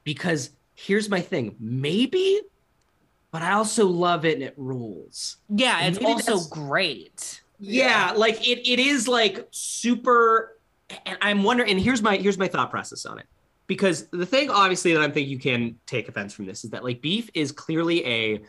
because 0.02 0.50
here's 0.74 1.08
my 1.08 1.20
thing 1.20 1.54
maybe 1.60 2.40
but 3.30 3.42
I 3.42 3.52
also 3.52 3.86
love 3.86 4.24
it 4.24 4.34
and 4.34 4.42
it 4.42 4.54
rules 4.56 5.36
Yeah, 5.48 5.78
And 5.80 5.96
it's 5.96 6.04
also 6.04 6.48
great. 6.54 7.42
yeah, 7.58 8.12
like 8.16 8.46
it, 8.46 8.68
it 8.68 8.78
is 8.78 9.06
like 9.08 9.46
super 9.50 10.53
and 11.06 11.18
i'm 11.20 11.42
wondering 11.42 11.70
and 11.70 11.80
here's 11.80 12.02
my 12.02 12.16
here's 12.16 12.38
my 12.38 12.48
thought 12.48 12.70
process 12.70 13.06
on 13.06 13.18
it. 13.18 13.26
Because 13.66 14.06
the 14.08 14.26
thing 14.26 14.50
obviously 14.50 14.92
that 14.92 15.00
i'm 15.02 15.12
thinking 15.12 15.30
you 15.32 15.38
can 15.38 15.78
take 15.86 16.08
offense 16.08 16.34
from 16.34 16.46
this 16.46 16.64
is 16.64 16.70
that 16.70 16.84
like 16.84 17.00
beef 17.00 17.30
is 17.34 17.50
clearly 17.52 18.04
a 18.06 18.42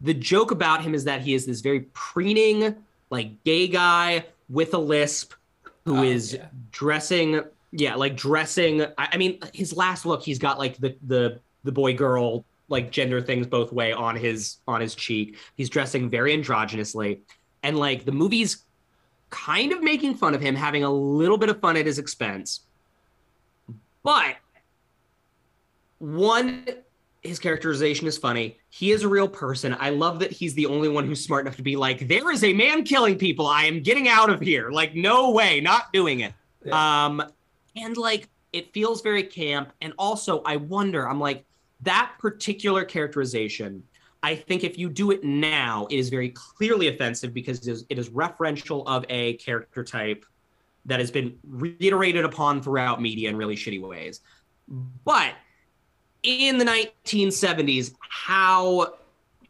the 0.00 0.14
joke 0.14 0.50
about 0.50 0.82
him 0.82 0.94
is 0.94 1.04
that 1.04 1.20
he 1.20 1.34
is 1.34 1.46
this 1.46 1.60
very 1.60 1.80
preening 1.92 2.76
like 3.10 3.42
gay 3.44 3.66
guy 3.66 4.24
with 4.48 4.74
a 4.74 4.78
lisp 4.78 5.32
who 5.84 5.98
Oh, 5.98 6.02
is 6.02 6.34
yeah. 6.34 6.46
dressing 6.70 7.40
yeah 7.72 7.94
like 7.96 8.16
dressing 8.16 8.82
I, 8.96 9.08
I 9.12 9.16
mean 9.16 9.40
his 9.52 9.76
last 9.76 10.06
look 10.06 10.22
he's 10.22 10.38
got 10.38 10.58
like 10.58 10.76
the 10.78 10.96
the 11.06 11.40
the 11.64 11.72
boy 11.72 11.94
girl 11.94 12.44
like 12.68 12.90
gender 12.90 13.20
things 13.20 13.46
both 13.46 13.72
way 13.72 13.92
on 13.92 14.16
his 14.16 14.56
on 14.66 14.80
his 14.80 14.94
cheek. 14.94 15.36
He's 15.56 15.68
dressing 15.68 16.08
very 16.08 16.34
androgynously. 16.36 17.20
And 17.62 17.78
like 17.78 18.04
the 18.06 18.12
movie's 18.12 18.64
kind 19.34 19.72
of 19.72 19.82
making 19.82 20.14
fun 20.14 20.32
of 20.32 20.40
him 20.40 20.54
having 20.54 20.84
a 20.84 20.90
little 20.90 21.36
bit 21.36 21.48
of 21.48 21.60
fun 21.60 21.76
at 21.76 21.86
his 21.86 21.98
expense. 21.98 22.60
But 24.04 24.36
one 25.98 26.64
his 27.22 27.38
characterization 27.38 28.06
is 28.06 28.18
funny. 28.18 28.58
He 28.68 28.92
is 28.92 29.02
a 29.02 29.08
real 29.08 29.26
person. 29.26 29.74
I 29.80 29.88
love 29.88 30.18
that 30.18 30.30
he's 30.30 30.52
the 30.54 30.66
only 30.66 30.90
one 30.90 31.06
who's 31.06 31.24
smart 31.24 31.46
enough 31.46 31.56
to 31.56 31.62
be 31.62 31.74
like 31.74 32.06
there 32.06 32.30
is 32.30 32.44
a 32.44 32.52
man 32.52 32.84
killing 32.84 33.18
people. 33.18 33.46
I 33.46 33.64
am 33.64 33.82
getting 33.82 34.08
out 34.08 34.30
of 34.30 34.40
here. 34.40 34.70
Like 34.70 34.94
no 34.94 35.30
way 35.30 35.60
not 35.60 35.92
doing 35.92 36.20
it. 36.20 36.32
Um 36.70 37.22
and 37.76 37.96
like 37.96 38.28
it 38.52 38.72
feels 38.72 39.02
very 39.02 39.24
camp. 39.24 39.72
And 39.80 39.92
also 39.98 40.42
i 40.42 40.56
wonder 40.56 41.08
i'm 41.08 41.18
like 41.18 41.44
that 41.80 42.12
particular 42.18 42.84
characterization 42.84 43.82
I 44.24 44.34
think 44.34 44.64
if 44.64 44.78
you 44.78 44.88
do 44.88 45.10
it 45.10 45.22
now, 45.22 45.86
it 45.90 45.98
is 45.98 46.08
very 46.08 46.30
clearly 46.30 46.88
offensive 46.88 47.34
because 47.34 47.58
it 47.68 47.70
is, 47.70 47.84
it 47.90 47.98
is 47.98 48.08
referential 48.08 48.82
of 48.86 49.04
a 49.10 49.34
character 49.34 49.84
type 49.84 50.24
that 50.86 50.98
has 50.98 51.10
been 51.10 51.36
reiterated 51.46 52.24
upon 52.24 52.62
throughout 52.62 53.02
media 53.02 53.28
in 53.28 53.36
really 53.36 53.54
shitty 53.54 53.82
ways. 53.82 54.22
But 55.04 55.34
in 56.22 56.56
the 56.56 56.64
1970s, 56.64 57.92
how 58.00 58.94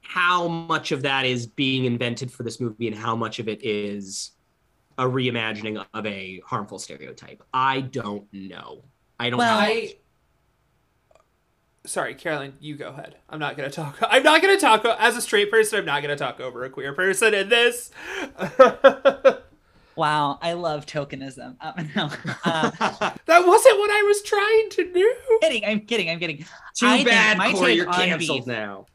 how 0.02 0.48
much 0.48 0.90
of 0.90 1.02
that 1.02 1.24
is 1.24 1.46
being 1.46 1.84
invented 1.84 2.32
for 2.32 2.42
this 2.42 2.60
movie 2.60 2.88
and 2.88 2.96
how 2.96 3.14
much 3.14 3.38
of 3.38 3.48
it 3.48 3.64
is 3.64 4.32
a 4.98 5.04
reimagining 5.04 5.84
of 5.94 6.06
a 6.06 6.40
harmful 6.44 6.80
stereotype? 6.80 7.44
I 7.52 7.80
don't 7.80 8.26
know. 8.32 8.82
I 9.20 9.30
don't 9.30 9.38
Well, 9.38 9.60
have 9.60 9.68
I 9.68 9.94
sorry, 11.86 12.14
Caroline, 12.14 12.54
you 12.60 12.76
go 12.76 12.88
ahead. 12.88 13.16
I'm 13.28 13.38
not 13.38 13.56
gonna 13.56 13.70
talk. 13.70 13.98
I'm 14.02 14.22
not 14.22 14.42
gonna 14.42 14.58
talk 14.58 14.84
as 14.84 15.16
a 15.16 15.20
straight 15.22 15.50
person. 15.50 15.80
I'm 15.80 15.84
not 15.84 16.02
gonna 16.02 16.16
talk 16.16 16.40
over 16.40 16.64
a 16.64 16.70
queer 16.70 16.92
person 16.92 17.34
in 17.34 17.48
this. 17.48 17.90
Wow, 19.96 20.40
I 20.42 20.54
love 20.54 20.86
tokenism. 20.86 21.56
Uh, 21.60 21.72
no, 21.96 22.10
uh, 22.44 22.70
that 23.26 23.46
wasn't 23.46 23.78
what 23.78 23.90
I 23.90 24.02
was 24.02 24.22
trying 24.22 24.68
to 24.70 24.92
do. 24.92 25.14
kidding. 25.40 25.64
I'm 25.64 25.80
kidding. 25.82 26.10
I'm 26.10 26.18
kidding. 26.18 26.38
Too 26.74 26.86
I 26.86 27.04
bad, 27.04 27.38
my 27.38 27.52
Corey, 27.52 27.66
take 27.68 27.76
you're 27.76 27.86
canceled 27.92 28.38
beef- 28.40 28.46
now. 28.48 28.86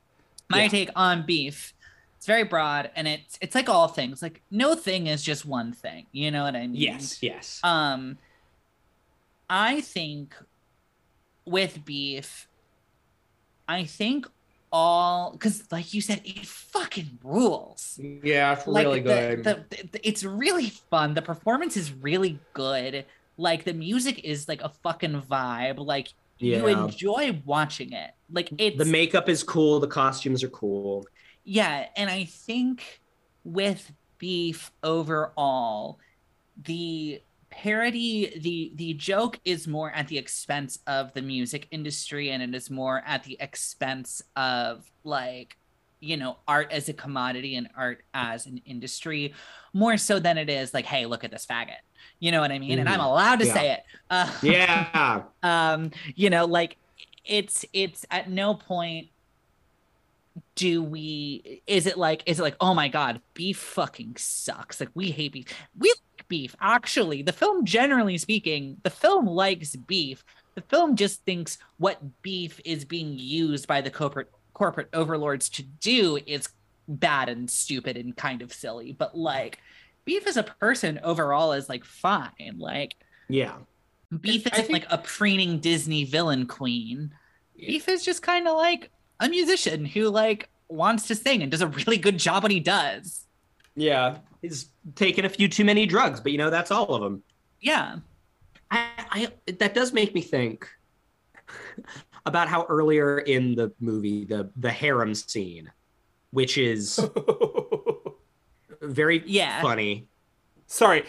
My 0.49 0.63
Yeah. 0.63 0.67
take 0.67 0.89
on 0.97 1.25
beef. 1.25 1.73
It's 2.17 2.25
very 2.25 2.43
broad, 2.43 2.91
and 2.97 3.07
it's 3.07 3.37
it's 3.39 3.55
like 3.55 3.69
all 3.69 3.87
things. 3.87 4.21
Like 4.21 4.41
no 4.51 4.75
thing 4.75 5.07
is 5.07 5.23
just 5.23 5.45
one 5.45 5.71
thing. 5.71 6.07
You 6.11 6.31
know 6.31 6.43
what 6.43 6.53
I 6.57 6.67
mean? 6.67 6.75
Yes, 6.75 7.23
yes. 7.23 7.61
Um, 7.63 8.17
I 9.49 9.79
think 9.79 10.35
with 11.45 11.85
beef, 11.85 12.48
I 13.70 13.84
think 13.86 14.28
all 14.72 15.32
because, 15.32 15.63
like 15.72 15.93
you 15.93 16.01
said, 16.01 16.22
it 16.26 16.45
fucking 16.45 17.20
rules. 17.24 17.99
yeah, 18.01 18.53
it's 18.53 18.65
Like 18.67 18.86
the, 19.03 19.41
The, 19.70 19.88
the- 19.91 20.07
it's 20.07 20.24
really 20.24 20.70
fun. 20.70 21.13
The 21.13 21.22
performance 21.22 21.78
is 21.78 21.93
really 21.93 22.39
good. 22.53 23.05
Like 23.38 23.63
the 23.63 23.74
music 23.74 24.24
is 24.26 24.47
like 24.47 24.61
a 24.61 24.70
fucking 24.84 25.22
vibe. 25.22 25.78
Like 25.78 26.09
you 26.39 26.67
enjoy 26.67 27.41
watching 27.45 27.93
it. 27.93 28.11
Like 28.32 28.49
it's 28.57 28.78
the 28.78 28.86
makeup 28.86 29.30
is 29.30 29.43
cool, 29.43 29.80
the 29.80 29.88
costumes 29.88 30.43
are 30.43 30.49
cool. 30.49 31.05
yeah, 31.43 31.86
and 31.95 32.09
I 32.09 32.26
think 32.26 33.01
with 33.43 33.91
beef 34.17 34.72
overall, 34.84 35.99
the 36.61 37.22
parody, 37.64 38.39
the 38.39 38.72
the 38.76 38.93
joke 38.93 39.39
is 39.43 39.68
more 39.68 39.91
at 39.91 40.07
the 40.07 40.18
expense 40.18 40.80
of 40.88 41.14
the 41.14 41.22
music 41.22 41.68
industry, 41.72 42.32
and 42.32 42.41
it 42.41 42.55
is 42.55 42.70
more 42.70 43.01
at 43.05 43.24
the 43.24 43.38
expense 43.39 44.22
of 44.36 44.86
like 45.03 45.55
you 45.99 46.16
know 46.16 46.38
art 46.47 46.72
as 46.72 46.88
a 46.88 46.93
commodity 46.93 47.55
and 47.57 47.68
art 47.76 48.03
as 48.14 48.45
an 48.45 48.57
industry 48.66 49.34
more 49.74 49.97
so 49.97 50.18
than 50.18 50.38
it 50.38 50.49
is 50.49 50.74
like 50.74 50.86
hey 50.86 51.05
look 51.05 51.26
at 51.26 51.32
this 51.32 51.45
faggot 51.45 51.76
you 52.22 52.32
know 52.32 52.39
what 52.39 52.53
i 52.53 52.57
mean 52.60 52.80
and 52.80 52.88
i'm 52.88 53.01
Mhm. 53.01 53.05
allowed 53.05 53.39
to 53.39 53.45
Yeah. 53.45 53.53
say 53.53 53.72
it 53.74 53.80
uh, 54.10 54.32
Yeah. 54.41 55.24
um 55.43 55.91
you 56.16 56.30
know 56.30 56.45
like 56.45 56.78
it's 57.26 57.66
it's 57.74 58.05
at 58.10 58.30
no 58.30 58.53
point 58.53 59.07
do 60.55 60.82
we 60.82 61.62
is 61.68 61.86
it 61.86 61.97
like 61.97 62.24
is 62.26 62.39
it 62.39 62.43
like 62.43 62.55
oh 62.62 62.74
my 62.74 62.88
god 62.88 63.22
beef 63.34 63.57
fucking 63.60 64.16
sucks 64.18 64.80
like 64.80 64.89
we 64.95 65.12
hate 65.12 65.34
beef 65.34 65.47
we 65.78 65.93
beef 66.30 66.55
actually 66.61 67.21
the 67.21 67.34
film 67.34 67.65
generally 67.65 68.17
speaking 68.17 68.77
the 68.84 68.89
film 68.89 69.25
likes 69.25 69.75
beef 69.75 70.23
the 70.55 70.61
film 70.61 70.95
just 70.95 71.23
thinks 71.25 71.57
what 71.77 71.99
beef 72.21 72.61
is 72.63 72.86
being 72.86 73.17
used 73.17 73.67
by 73.67 73.82
the 73.82 73.91
corporate 73.91 74.32
corporate 74.53 74.89
overlords 74.93 75.49
to 75.49 75.63
do 75.63 76.17
is 76.25 76.47
bad 76.88 77.27
and 77.30 77.49
stupid 77.49 77.97
and 77.97 78.15
kind 78.15 78.41
of 78.41 78.53
silly 78.53 78.93
but 78.93 79.17
like 79.17 79.59
beef 80.05 80.25
as 80.25 80.38
a 80.38 80.43
person 80.43 80.99
overall 81.03 81.51
is 81.51 81.67
like 81.67 81.84
fine 81.84 82.55
like 82.57 82.95
yeah. 83.30 83.53
Beef 84.21 84.47
isn't 84.47 84.65
think- 84.65 84.71
like 84.71 84.88
a 84.89 84.97
preening 84.97 85.59
Disney 85.59 86.03
villain 86.03 86.47
queen. 86.47 87.13
Beef 87.55 87.88
is 87.88 88.03
just 88.03 88.23
kind 88.23 88.47
of 88.47 88.57
like 88.57 88.89
a 89.19 89.30
musician 89.30 89.86
who 89.86 90.09
like 90.09 90.49
wants 90.67 91.07
to 91.07 91.15
sing 91.15 91.41
and 91.41 91.51
does 91.51 91.61
a 91.61 91.67
really 91.67 91.97
good 91.97 92.17
job 92.17 92.43
when 92.43 92.51
he 92.51 92.59
does. 92.59 93.25
Yeah. 93.75 94.17
He's 94.41 94.69
taken 94.95 95.25
a 95.25 95.29
few 95.29 95.47
too 95.47 95.65
many 95.65 95.85
drugs, 95.85 96.19
but 96.21 96.31
you 96.31 96.37
know, 96.37 96.49
that's 96.49 96.71
all 96.71 96.93
of 96.95 97.01
them. 97.01 97.23
Yeah. 97.61 97.97
I, 98.71 98.87
I 99.09 99.27
that 99.57 99.73
does 99.73 99.91
make 99.93 100.13
me 100.13 100.21
think 100.21 100.67
about 102.25 102.47
how 102.47 102.65
earlier 102.69 103.19
in 103.19 103.55
the 103.55 103.71
movie 103.79 104.25
the 104.25 104.49
the 104.57 104.69
harem 104.71 105.13
scene, 105.15 105.71
which 106.31 106.57
is 106.57 106.99
very 108.81 109.23
Yeah. 109.25 109.61
funny. 109.61 110.07
Sorry, 110.67 111.03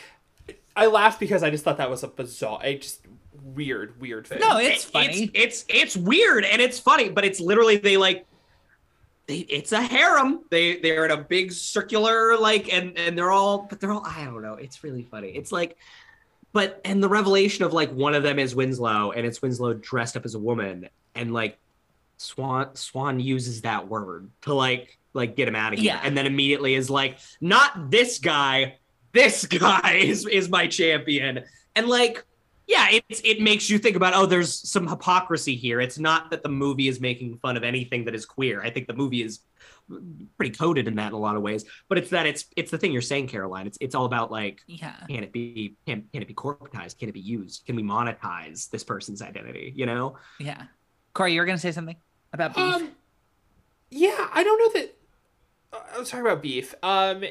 I 0.75 0.87
laughed 0.87 1.21
because 1.21 1.43
I 1.43 1.51
just 1.51 1.65
thought 1.65 1.77
that 1.77 1.91
was 1.91 2.03
a 2.03 2.09
bizarre, 2.09 2.61
a 2.63 2.79
just 2.79 3.03
weird, 3.43 4.01
weird 4.01 4.27
thing. 4.27 4.41
No, 4.41 4.57
it's 4.59 4.87
It- 4.87 4.91
funny. 4.91 5.31
It's, 5.35 5.65
it's 5.69 5.95
it's 5.95 5.97
weird 5.97 6.45
and 6.45 6.63
it's 6.63 6.79
funny, 6.79 7.11
but 7.11 7.25
it's 7.25 7.41
literally 7.41 7.77
they 7.77 7.97
like 7.99 8.27
they 9.31 9.39
it's 9.39 9.71
a 9.71 9.81
harem. 9.81 10.41
They 10.51 10.81
they're 10.81 11.05
in 11.05 11.13
a 11.13 11.17
big 11.17 11.53
circular 11.53 12.37
like 12.37 12.73
and 12.73 12.99
and 12.99 13.17
they're 13.17 13.31
all 13.31 13.67
but 13.71 13.79
they're 13.81 13.93
all 13.93 14.05
I 14.05 14.25
don't 14.25 14.43
know. 14.43 14.55
It's 14.55 14.83
really 14.83 15.05
funny. 15.05 15.29
It's 15.29 15.53
like 15.53 15.77
but 16.53 16.81
and 16.85 17.01
the 17.01 17.09
revelation 17.09 17.65
of 17.65 17.73
like 17.73 17.93
one 17.93 18.15
of 18.15 18.25
them 18.25 18.41
is 18.41 18.57
Winslow 18.57 19.13
and 19.13 19.25
it's 19.25 19.41
Winslow 19.41 19.75
dressed 19.75 20.17
up 20.17 20.25
as 20.25 20.35
a 20.35 20.39
woman 20.41 20.89
and 21.15 21.33
like 21.33 21.59
Swan 22.17 22.75
Swan 22.75 23.21
uses 23.21 23.63
that 23.63 23.87
word 23.89 24.29
to 24.43 24.53
like 24.53 24.99
like 25.15 25.37
get 25.37 25.47
him 25.47 25.55
out 25.55 25.73
of 25.75 25.79
here 25.79 25.93
Yeah. 25.95 26.01
and 26.03 26.17
then 26.19 26.27
immediately 26.27 26.75
is 26.75 26.91
like 26.91 27.19
not 27.41 27.91
this 27.91 28.19
guy 28.19 28.79
this 29.13 29.47
guy 29.47 29.93
is 30.03 30.27
is 30.27 30.49
my 30.49 30.67
champion 30.67 31.45
and 31.77 31.87
like 31.87 32.25
yeah 32.75 32.87
it's 33.09 33.21
it 33.25 33.39
makes 33.41 33.69
you 33.71 33.79
think 33.79 33.97
about 33.97 34.13
oh 34.15 34.27
there's 34.27 34.53
some 34.75 34.87
hypocrisy 34.87 35.57
here 35.57 35.81
it's 35.81 35.99
not 35.99 36.31
that 36.31 36.43
the 36.43 36.49
movie 36.49 36.89
is 36.89 37.01
making 37.01 37.37
fun 37.39 37.57
of 37.57 37.65
anything 37.65 38.05
that 38.05 38.15
is 38.15 38.25
queer 38.25 38.63
i 38.63 38.71
think 38.71 38.87
the 38.87 38.95
movie 39.03 39.23
is 39.23 39.41
pretty 40.37 40.55
coded 40.55 40.87
in 40.87 40.95
that 40.95 41.09
in 41.09 41.13
a 41.15 41.19
lot 41.19 41.35
of 41.37 41.43
ways 41.43 41.65
but 41.89 41.99
it's 41.99 42.11
that 42.11 42.25
it's 42.27 42.45
it's 42.57 42.71
the 42.71 42.79
thing 42.79 42.93
you're 42.93 43.03
saying 43.03 43.27
caroline 43.27 43.67
it's 43.67 43.79
it's 43.81 43.95
all 43.95 44.05
about 44.05 44.31
like 44.31 44.61
Yeah. 44.69 44.95
can 45.09 45.25
it 45.25 45.33
be 45.33 45.75
can, 45.87 46.05
can 46.13 46.23
it 46.23 46.29
be 46.29 46.35
corporatized 46.35 46.99
can 46.99 47.09
it 47.09 47.13
be 47.13 47.21
used 47.39 47.67
can 47.67 47.75
we 47.77 47.83
monetize 47.83 48.71
this 48.71 48.85
person's 48.85 49.21
identity 49.21 49.73
you 49.75 49.87
know 49.87 50.17
Yeah. 50.39 50.63
Corey, 51.13 51.35
you 51.35 51.41
were 51.41 51.47
gonna 51.47 51.59
say 51.59 51.73
something 51.73 51.97
about 52.33 52.55
beef? 52.55 52.63
Um, 52.75 52.91
yeah, 53.91 54.29
I 54.33 54.45
don't 54.45 54.59
know 54.61 54.81
that. 54.81 54.97
uh, 55.73 55.97
I 55.97 55.99
was 55.99 56.09
talking 56.09 56.25
about 56.25 56.41
beef. 56.41 56.73
Um, 56.85 57.25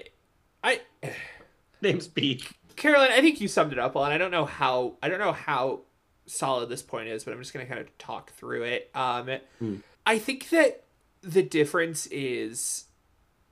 I, 0.62 0.82
name's 1.82 2.10
beef 2.10 2.54
Carolyn, 2.80 3.12
I 3.12 3.20
think 3.20 3.42
you 3.42 3.48
summed 3.50 3.74
it 3.74 3.78
up 3.78 3.94
well, 3.94 4.06
and 4.06 4.14
I 4.14 4.18
don't 4.18 4.32
know 4.32 4.46
how. 4.46 4.94
I 5.04 5.10
don't 5.10 5.20
know 5.20 5.34
how 5.34 5.82
solid 6.26 6.70
this 6.70 6.82
point 6.82 7.10
is, 7.10 7.24
but 7.26 7.34
I'm 7.34 7.40
just 7.40 7.54
gonna 7.54 7.66
kind 7.66 7.82
of 7.82 7.96
talk 7.98 8.32
through 8.32 8.64
it. 8.64 8.90
Um, 8.96 9.30
Hmm. 9.60 9.76
I 10.06 10.18
think 10.18 10.50
that 10.50 10.86
the 11.22 11.44
difference 11.44 12.08
is 12.08 12.86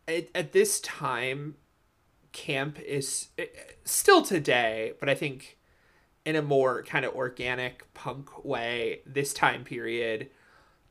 at, 0.08 0.30
at 0.34 0.54
this 0.54 0.80
time, 0.80 1.56
camp 2.32 2.80
is 2.80 3.28
eh, 3.38 3.46
still 3.84 4.22
today, 4.22 4.94
but 5.00 5.10
I 5.10 5.16
think 5.16 5.58
in 6.26 6.36
a 6.38 6.42
more 6.42 6.82
kind 6.84 7.04
of 7.04 7.14
organic 7.14 7.94
punk 7.94 8.46
way. 8.46 9.02
This 9.06 9.34
time 9.34 9.66
period, 9.66 10.30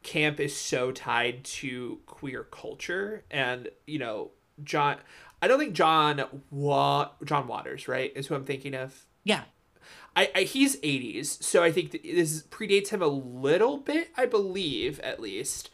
camp 0.03 0.41
is 0.41 0.55
so 0.55 0.93
tied 0.93 1.43
to 1.45 2.01
queer 2.05 2.45
culture, 2.45 3.25
and 3.31 3.71
you 3.87 3.99
know, 3.99 4.33
John. 4.63 4.99
I 5.43 5.49
don't 5.49 5.59
think 5.59 5.75
John 5.75 6.25
Wa- 6.51 7.11
John 7.25 7.47
Waters, 7.47 7.89
right, 7.89 8.13
is 8.17 8.27
who 8.29 8.35
I'm 8.35 8.45
thinking 8.45 8.75
of. 8.75 9.05
yeah. 9.25 9.43
I, 10.19 10.31
I 10.35 10.41
he's 10.45 10.77
80s, 10.81 11.43
so 11.43 11.63
I 11.63 11.71
think 11.71 11.91
this 12.03 12.43
predates 12.45 12.89
him 12.89 13.03
a 13.03 13.07
little 13.07 13.77
bit, 13.77 14.09
I 14.17 14.25
believe 14.25 14.99
at 15.01 15.21
least. 15.21 15.69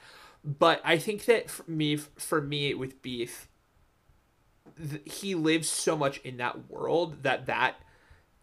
But 0.44 0.80
I 0.84 0.98
think 0.98 1.26
that 1.26 1.48
for 1.48 1.62
me, 1.70 1.94
for 1.96 2.40
me 2.40 2.74
with 2.74 3.00
Beef, 3.02 3.48
th- 4.76 5.02
he 5.04 5.36
lives 5.36 5.68
so 5.68 5.96
much 5.96 6.18
in 6.24 6.38
that 6.38 6.68
world 6.68 7.22
that 7.22 7.46
that 7.46 7.76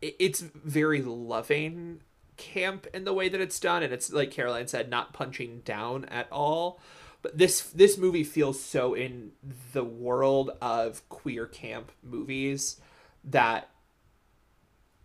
it- 0.01 0.15
it's 0.19 0.39
very 0.39 1.01
loving 1.01 2.01
camp 2.37 2.87
in 2.93 3.03
the 3.03 3.13
way 3.13 3.27
that 3.27 3.41
it's 3.41 3.59
done, 3.59 3.83
and 3.83 3.91
it's 3.91 4.13
like 4.13 4.31
Caroline 4.31 4.67
said, 4.67 4.89
not 4.89 5.11
punching 5.11 5.59
down 5.65 6.05
at 6.05 6.27
all. 6.31 6.79
But 7.21 7.37
this 7.37 7.61
this 7.61 7.97
movie 7.97 8.23
feels 8.23 8.61
so 8.61 8.93
in 8.93 9.31
the 9.73 9.83
world 9.83 10.51
of 10.61 11.07
queer 11.09 11.45
camp 11.45 11.91
movies 12.01 12.79
that 13.25 13.69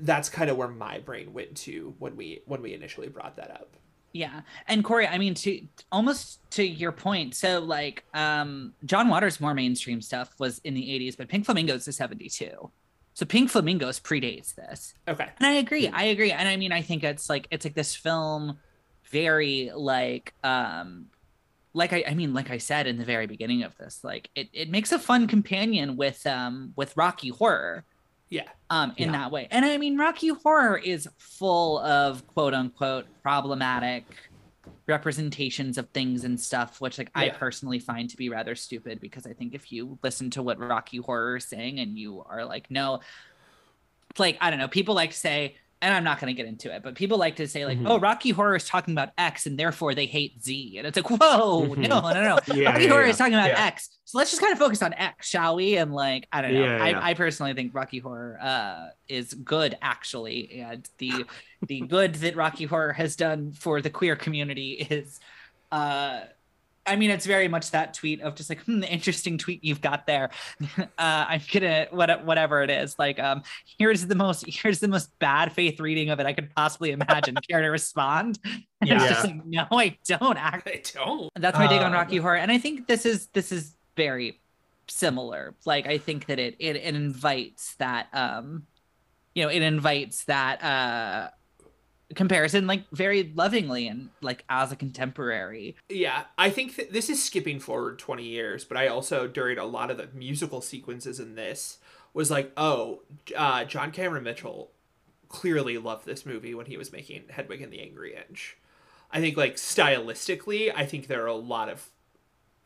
that's 0.01 0.29
kind 0.29 0.51
of 0.51 0.57
where 0.57 0.69
my 0.69 0.99
brain 0.99 1.33
went 1.33 1.57
to 1.57 1.95
when 1.99 2.17
we 2.17 2.43
when 2.47 2.63
we 2.63 2.75
initially 2.75 3.09
brought 3.09 3.37
that 3.37 3.51
up. 3.51 3.77
Yeah. 4.13 4.43
And 4.69 4.85
Corey, 4.85 5.09
I 5.09 5.19
mean 5.19 5.35
to 5.35 5.61
almost 5.91 6.39
to 6.53 6.65
your 6.65 6.93
point. 6.93 7.35
So 7.35 7.61
like 7.61 8.05
um 8.15 8.75
John 8.85 9.09
Waters' 9.09 9.41
more 9.41 9.55
mainstream 9.55 10.01
stuff 10.01 10.31
was 10.39 10.61
in 10.65 10.75
the 10.75 10.83
80s, 10.83 11.17
but 11.17 11.29
Pink 11.29 11.45
Flamingos 11.45 11.89
is 11.89 11.97
72. 11.97 12.71
So 13.15 13.27
Pink 13.27 13.51
Flamingos 13.51 13.99
predates 14.01 14.55
this. 14.55 14.95
Okay. 15.09 15.29
And 15.39 15.47
I 15.47 15.55
agree. 15.55 15.89
I 15.89 16.05
agree. 16.05 16.31
And 16.31 16.49
I 16.49 16.57
mean 16.57 16.71
I 16.71 16.83
think 16.83 17.03
it's 17.03 17.29
like 17.29 17.49
it's 17.51 17.65
like 17.65 17.75
this 17.75 17.95
film 17.95 18.59
very 19.11 19.71
like 19.75 20.33
um 20.45 21.07
like 21.75 21.93
I, 21.93 22.05
I 22.07 22.15
mean, 22.15 22.33
like 22.33 22.51
I 22.51 22.59
said 22.59 22.87
in 22.87 22.97
the 22.99 23.05
very 23.05 23.27
beginning 23.27 23.65
of 23.65 23.77
this, 23.77 24.01
like 24.03 24.31
it, 24.35 24.49
it 24.53 24.71
makes 24.71 24.93
a 24.93 24.99
fun 24.99 25.27
companion 25.27 25.97
with 25.97 26.25
um 26.27 26.73
with 26.77 26.97
Rocky 26.97 27.29
Horror. 27.31 27.85
Yeah. 28.31 28.49
Um, 28.71 28.95
in 28.97 29.09
Yeah. 29.11 29.19
that 29.19 29.31
way. 29.31 29.49
And 29.51 29.65
I 29.65 29.77
mean 29.77 29.99
Rocky 29.99 30.29
Horror 30.29 30.79
is 30.79 31.09
full 31.19 31.79
of 31.81 32.27
quote 32.27 32.55
unquote 32.55 33.07
problematic 33.23 34.05
representations 34.87 35.79
of 35.79 35.89
things 35.91 36.25
and 36.25 36.41
stuff, 36.41 36.81
which 36.81 36.99
like 36.99 37.11
I 37.15 37.29
personally 37.29 37.79
find 37.79 38.09
to 38.11 38.17
be 38.17 38.29
rather 38.29 38.55
stupid 38.55 39.01
because 39.01 39.27
I 39.27 39.33
think 39.33 39.55
if 39.55 39.71
you 39.73 39.99
listen 40.03 40.31
to 40.31 40.43
what 40.43 40.59
Rocky 40.59 40.99
Horror 40.99 41.37
is 41.37 41.45
saying 41.45 41.81
and 41.81 41.99
you 41.99 42.23
are 42.27 42.45
like, 42.45 42.71
no, 42.71 43.01
like 44.19 44.39
I 44.41 44.51
don't 44.51 44.59
know, 44.59 44.69
people 44.69 44.95
like 44.95 45.11
to 45.11 45.17
say, 45.17 45.57
and 45.85 45.93
I'm 45.95 46.03
not 46.03 46.19
going 46.19 46.35
to 46.35 46.37
get 46.37 46.49
into 46.49 46.75
it, 46.75 46.83
but 46.83 46.95
people 46.95 47.19
like 47.19 47.37
to 47.37 47.47
say 47.47 47.67
like, 47.67 47.79
Mhm. 47.79 47.89
oh, 47.89 47.99
Rocky 48.01 48.31
Horror 48.31 48.57
is 48.57 48.65
talking 48.65 48.93
about 48.95 49.11
X 49.19 49.47
and 49.47 49.59
therefore 49.59 49.95
they 49.95 50.07
hate 50.07 50.43
Z, 50.43 50.77
and 50.79 50.87
it's 50.87 50.97
like, 50.97 51.11
whoa, 51.11 51.67
Mhm. 51.69 51.89
no, 51.89 52.01
no, 52.01 52.13
no, 52.13 52.39
Yeah, 52.55 52.71
Rocky 52.71 52.85
yeah, 52.85 52.89
Horror 52.89 53.05
yeah. 53.05 53.11
is 53.11 53.19
talking 53.19 53.35
about. 53.35 53.51
X, 53.51 53.91
so 54.05 54.17
let's 54.19 54.31
just 54.31 54.41
kind 54.41 54.53
of 54.53 54.59
focus 54.59 54.83
on 54.83 54.95
X, 54.95 55.29
shall 55.29 55.57
we? 55.57 55.77
And 55.77 55.93
like, 55.93 56.27
I 56.33 56.41
don't 56.41 56.55
know. 56.55 56.65
I, 56.65 57.11
I 57.11 57.15
personally 57.15 57.53
think 57.55 57.75
Rocky 57.75 57.99
Horror 57.99 58.39
uh, 58.41 58.87
is 59.09 59.35
good 59.35 59.77
actually, 59.83 60.61
and 60.63 60.89
the 60.99 61.27
the 61.67 61.81
good 61.81 62.15
that 62.17 62.35
Rocky 62.37 62.65
Horror 62.65 62.93
has 62.95 63.15
done 63.17 63.53
for 63.53 63.81
the 63.83 63.91
queer 63.91 64.17
community 64.17 64.87
is. 64.91 65.21
Uh, 65.71 66.21
I 66.87 66.97
mean, 66.97 67.11
it's 67.11 67.25
very 67.27 67.49
much 67.49 67.71
that 67.71 67.95
tweet 67.95 68.21
of 68.21 68.35
just 68.35 68.51
like, 68.51 68.61
hmm, 68.65 68.81
the 68.81 68.89
interesting 68.93 69.39
tweet 69.39 69.65
you've 69.65 69.81
got 69.81 70.07
there. 70.07 70.31
uh, 70.79 70.87
I'm 70.99 71.41
gonna 71.53 71.87
what 71.91 72.25
whatever 72.25 72.63
it 72.63 72.71
is. 72.71 72.99
Like, 72.99 73.19
um, 73.19 73.43
here's 73.79 74.07
the 74.07 74.15
most 74.15 74.45
here's 74.47 74.81
the 74.81 74.89
most 74.89 75.11
bad 75.19 75.53
faith 75.53 75.81
reading 75.81 76.11
of 76.11 76.21
it 76.21 76.27
I 76.27 76.33
could 76.35 76.55
possibly 76.55 76.91
imagine. 76.93 77.41
Care 77.49 77.63
to 77.63 77.69
respond? 77.69 78.39
And 78.87 78.91
it's 79.01 79.09
just 79.09 79.25
Yeah. 79.25 79.31
like, 79.31 79.47
no, 79.47 79.67
I 79.71 79.97
don't. 80.07 80.37
Act. 80.37 80.69
I 80.69 80.83
don't. 80.93 81.31
That's 81.37 81.59
my 81.59 81.67
take 81.67 81.81
on 81.81 81.95
Uh, 81.95 81.97
Rocky 81.97 82.19
Horror, 82.19 82.37
and 82.37 82.53
I 82.53 82.59
think 82.59 82.87
this 82.87 83.07
is 83.07 83.29
this 83.29 83.51
is 83.51 83.75
very 83.97 84.43
similar. 84.89 85.55
Like, 85.65 85.87
I 85.87 85.97
think 85.97 86.27
that 86.27 86.39
it 86.39 86.57
it, 86.59 86.77
it 86.77 86.95
invites 86.95 87.77
that 87.77 88.09
um, 88.13 88.67
you 89.35 89.43
know, 89.43 89.49
it 89.49 89.63
invites 89.63 90.25
that 90.25 90.63
uh 90.63 91.31
comparison 92.15 92.67
like 92.67 92.85
very 92.93 93.33
lovingly 93.35 93.89
and 93.89 94.11
like 94.21 94.45
as 94.49 94.73
a 94.73 94.77
contemporary. 94.77 95.77
Yeah, 95.89 96.25
I 96.39 96.51
think 96.51 96.77
that 96.77 96.93
this 96.93 97.11
is 97.11 97.23
skipping 97.23 97.61
forward 97.61 97.99
20 97.99 98.25
years, 98.25 98.65
but 98.65 98.77
I 98.77 98.89
also, 98.89 99.27
during 99.27 99.59
a 99.59 99.65
lot 99.65 99.91
of 99.91 99.97
the 99.97 100.09
musical 100.15 100.61
sequences 100.61 101.21
in 101.21 101.35
this, 101.35 101.79
was 102.13 102.31
like, 102.31 102.53
oh, 102.57 103.03
uh, 103.37 103.65
John 103.65 103.91
Cameron 103.91 104.25
Mitchell 104.25 104.71
clearly 105.29 105.79
loved 105.79 106.07
this 106.07 106.25
movie 106.25 106.55
when 106.55 106.67
he 106.67 106.77
was 106.77 106.93
making 106.93 107.25
Hedwig 107.29 107.61
and 107.61 107.73
the 107.73 107.83
Angry 107.83 108.15
Inch. 108.15 108.57
I 109.11 109.21
think, 109.21 109.37
like, 109.37 109.57
stylistically, 109.57 110.73
I 110.75 110.87
think 110.87 111.07
there 111.07 111.25
are 111.25 111.29
a 111.29 111.35
lot 111.35 111.69
of 111.69 111.91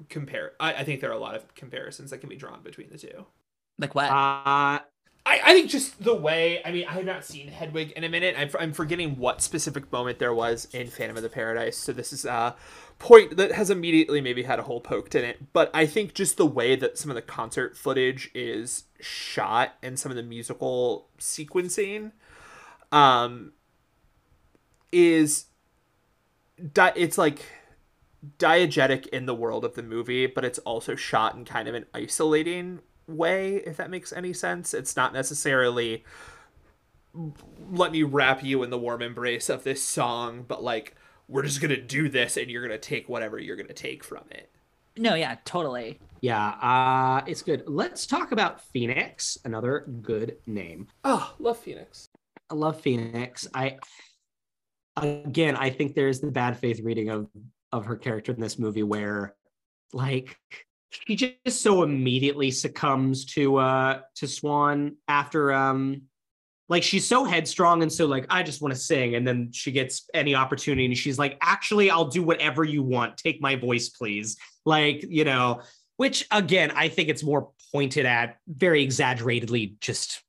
compare. 0.09 0.53
I, 0.61 0.75
I 0.75 0.85
think 0.85 1.01
there 1.01 1.11
are 1.11 1.15
a 1.15 1.19
lot 1.19 1.35
of 1.35 1.55
comparisons 1.55 2.11
that 2.11 2.19
can 2.19 2.29
be 2.29 2.37
drawn 2.37 2.63
between 2.63 2.91
the 2.91 2.99
two. 2.99 3.27
Like 3.79 3.95
what? 3.95 4.11
Uh, 4.11 4.81
I, 5.29 5.41
I 5.45 5.53
think 5.53 5.69
just 5.69 6.03
the 6.03 6.15
way 6.15 6.63
I 6.65 6.73
mean 6.73 6.87
I 6.89 6.93
have 6.93 7.05
not 7.05 7.23
seen 7.23 7.49
Hedwig 7.49 7.91
in 7.93 8.03
a 8.03 8.09
minute. 8.09 8.35
I'm, 8.39 8.49
I'm 8.59 8.73
forgetting 8.73 9.19
what 9.19 9.43
specific 9.43 9.93
moment 9.93 10.19
there 10.19 10.33
was 10.33 10.67
in 10.73 10.87
Phantom 10.89 11.19
of 11.19 11.23
the 11.23 11.29
Paradise. 11.29 11.77
So 11.77 11.93
this 11.93 12.15
is 12.15 12.25
a 12.25 12.57
point 12.99 13.37
that 13.37 13.53
has 13.53 13.69
immediately 13.69 14.23
maybe 14.23 14.45
had 14.45 14.59
a 14.59 14.63
hole 14.63 14.81
poked 14.81 15.15
in 15.15 15.25
it. 15.25 15.53
But 15.53 15.71
I 15.75 15.85
think 15.85 16.15
just 16.15 16.39
the 16.39 16.47
way 16.47 16.77
that 16.77 16.97
some 16.97 17.11
of 17.11 17.15
the 17.15 17.23
concert 17.23 17.77
footage 17.77 18.31
is 18.35 18.85
shot 19.01 19.75
and 19.83 19.99
some 19.99 20.11
of 20.11 20.17
the 20.17 20.23
musical 20.23 21.09
sequencing, 21.19 22.13
um, 22.91 23.53
is 24.91 25.45
di- 26.73 26.95
it's 26.97 27.19
like 27.19 27.45
diegetic 28.39 29.07
in 29.09 29.27
the 29.27 29.35
world 29.35 29.63
of 29.63 29.75
the 29.75 29.83
movie, 29.83 30.27
but 30.27 30.45
it's 30.45 30.59
also 30.61 30.97
shot 30.97 31.35
in 31.35 31.45
kind 31.45 31.69
of 31.69 31.75
an 31.75 31.85
isolating 31.93 32.81
way, 33.09 33.57
if 33.57 33.77
that 33.79 33.91
makes 33.91 34.13
any 34.13 34.33
sense. 34.33 34.75
It's 34.75 34.97
not 34.97 35.13
necessarily 35.13 36.05
let 37.71 37.91
me 37.91 38.03
wrap 38.03 38.45
you 38.45 38.63
in 38.63 38.71
the 38.71 38.79
warm 38.79 39.03
embrace 39.03 39.49
of 39.49 39.65
this 39.65 39.83
song, 39.83 40.45
but 40.47 40.63
like 40.63 40.95
we're 41.27 41.43
just 41.43 41.61
gonna 41.61 41.81
do 41.81 42.09
this 42.09 42.37
and 42.37 42.51
you're 42.51 42.63
gonna 42.63 42.79
take 42.79 43.09
whatever 43.09 43.39
you're 43.39 43.57
gonna 43.57 43.73
take 43.73 44.05
from 44.05 44.25
it. 44.31 44.51
no, 44.97 45.15
yeah, 45.15 45.37
totally. 45.45 45.99
yeah, 46.21 46.49
uh, 46.61 47.23
it's 47.27 47.43
good. 47.43 47.65
Let's 47.67 48.07
talk 48.07 48.33
about 48.33 48.61
Phoenix, 48.73 49.39
another 49.45 49.87
good 50.03 50.37
name. 50.47 50.89
Oh, 51.05 51.35
love 51.39 51.59
Phoenix. 51.59 52.09
I 52.51 52.55
love 52.55 52.81
Phoenix. 52.81 53.47
I 53.55 53.79
again, 54.97 55.57
I 55.57 55.71
think 55.71 55.95
there's 55.95 56.21
the 56.21 56.31
bad 56.31 56.59
faith 56.59 56.81
reading 56.83 57.09
of 57.11 57.29
of 57.73 57.85
her 57.87 57.97
character 57.97 58.33
in 58.33 58.41
this 58.41 58.59
movie 58.59 58.83
where, 58.83 59.35
like, 59.93 60.39
she 60.91 61.17
just 61.17 61.61
so 61.61 61.83
immediately 61.83 62.51
succumbs 62.51 63.25
to 63.25 63.57
uh 63.57 64.01
to 64.17 64.27
Swan 64.27 64.97
after 65.07 65.53
um 65.53 66.03
like 66.69 66.83
she's 66.83 67.07
so 67.07 67.25
headstrong 67.25 67.83
and 67.83 67.93
so 67.93 68.07
like 68.07 68.27
I 68.29 68.43
just 68.43 68.61
want 68.61 68.75
to 68.75 68.81
sing 68.81 69.15
and 69.15 69.27
then 69.27 69.51
she 69.53 69.73
gets 69.73 70.09
any 70.13 70.35
opportunity 70.35 70.87
and 70.87 70.97
she's 70.97 71.19
like 71.19 71.39
actually 71.41 71.91
I'll 71.91 72.07
do 72.07 72.23
whatever 72.23 72.65
you 72.65 72.83
want. 72.83 73.17
Take 73.17 73.41
my 73.41 73.57
voice 73.57 73.89
please. 73.89 74.37
Like 74.65 75.05
you 75.09 75.25
know 75.25 75.63
which 75.97 76.27
again 76.31 76.71
I 76.73 76.89
think 76.89 77.09
it's 77.09 77.23
more 77.23 77.51
pointed 77.73 78.07
at 78.07 78.37
very 78.47 78.83
exaggeratedly 78.83 79.77
just 79.81 80.23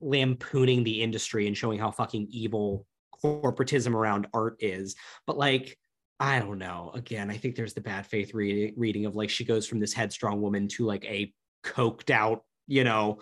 lampooning 0.00 0.84
the 0.84 1.02
industry 1.02 1.46
and 1.46 1.56
showing 1.56 1.78
how 1.78 1.90
fucking 1.90 2.28
evil 2.30 2.86
corporatism 3.22 3.94
around 3.94 4.28
art 4.32 4.56
is. 4.60 4.94
But 5.26 5.36
like 5.36 5.76
I 6.20 6.40
don't 6.40 6.58
know. 6.58 6.90
Again, 6.94 7.30
I 7.30 7.36
think 7.36 7.54
there's 7.54 7.74
the 7.74 7.80
bad 7.80 8.06
faith 8.06 8.34
reading, 8.34 8.74
reading 8.76 9.06
of 9.06 9.14
like 9.14 9.30
she 9.30 9.44
goes 9.44 9.66
from 9.66 9.78
this 9.78 9.92
headstrong 9.92 10.40
woman 10.40 10.66
to 10.68 10.84
like 10.84 11.04
a 11.04 11.32
coked 11.64 12.10
out, 12.10 12.44
you 12.66 12.82
know, 12.84 13.20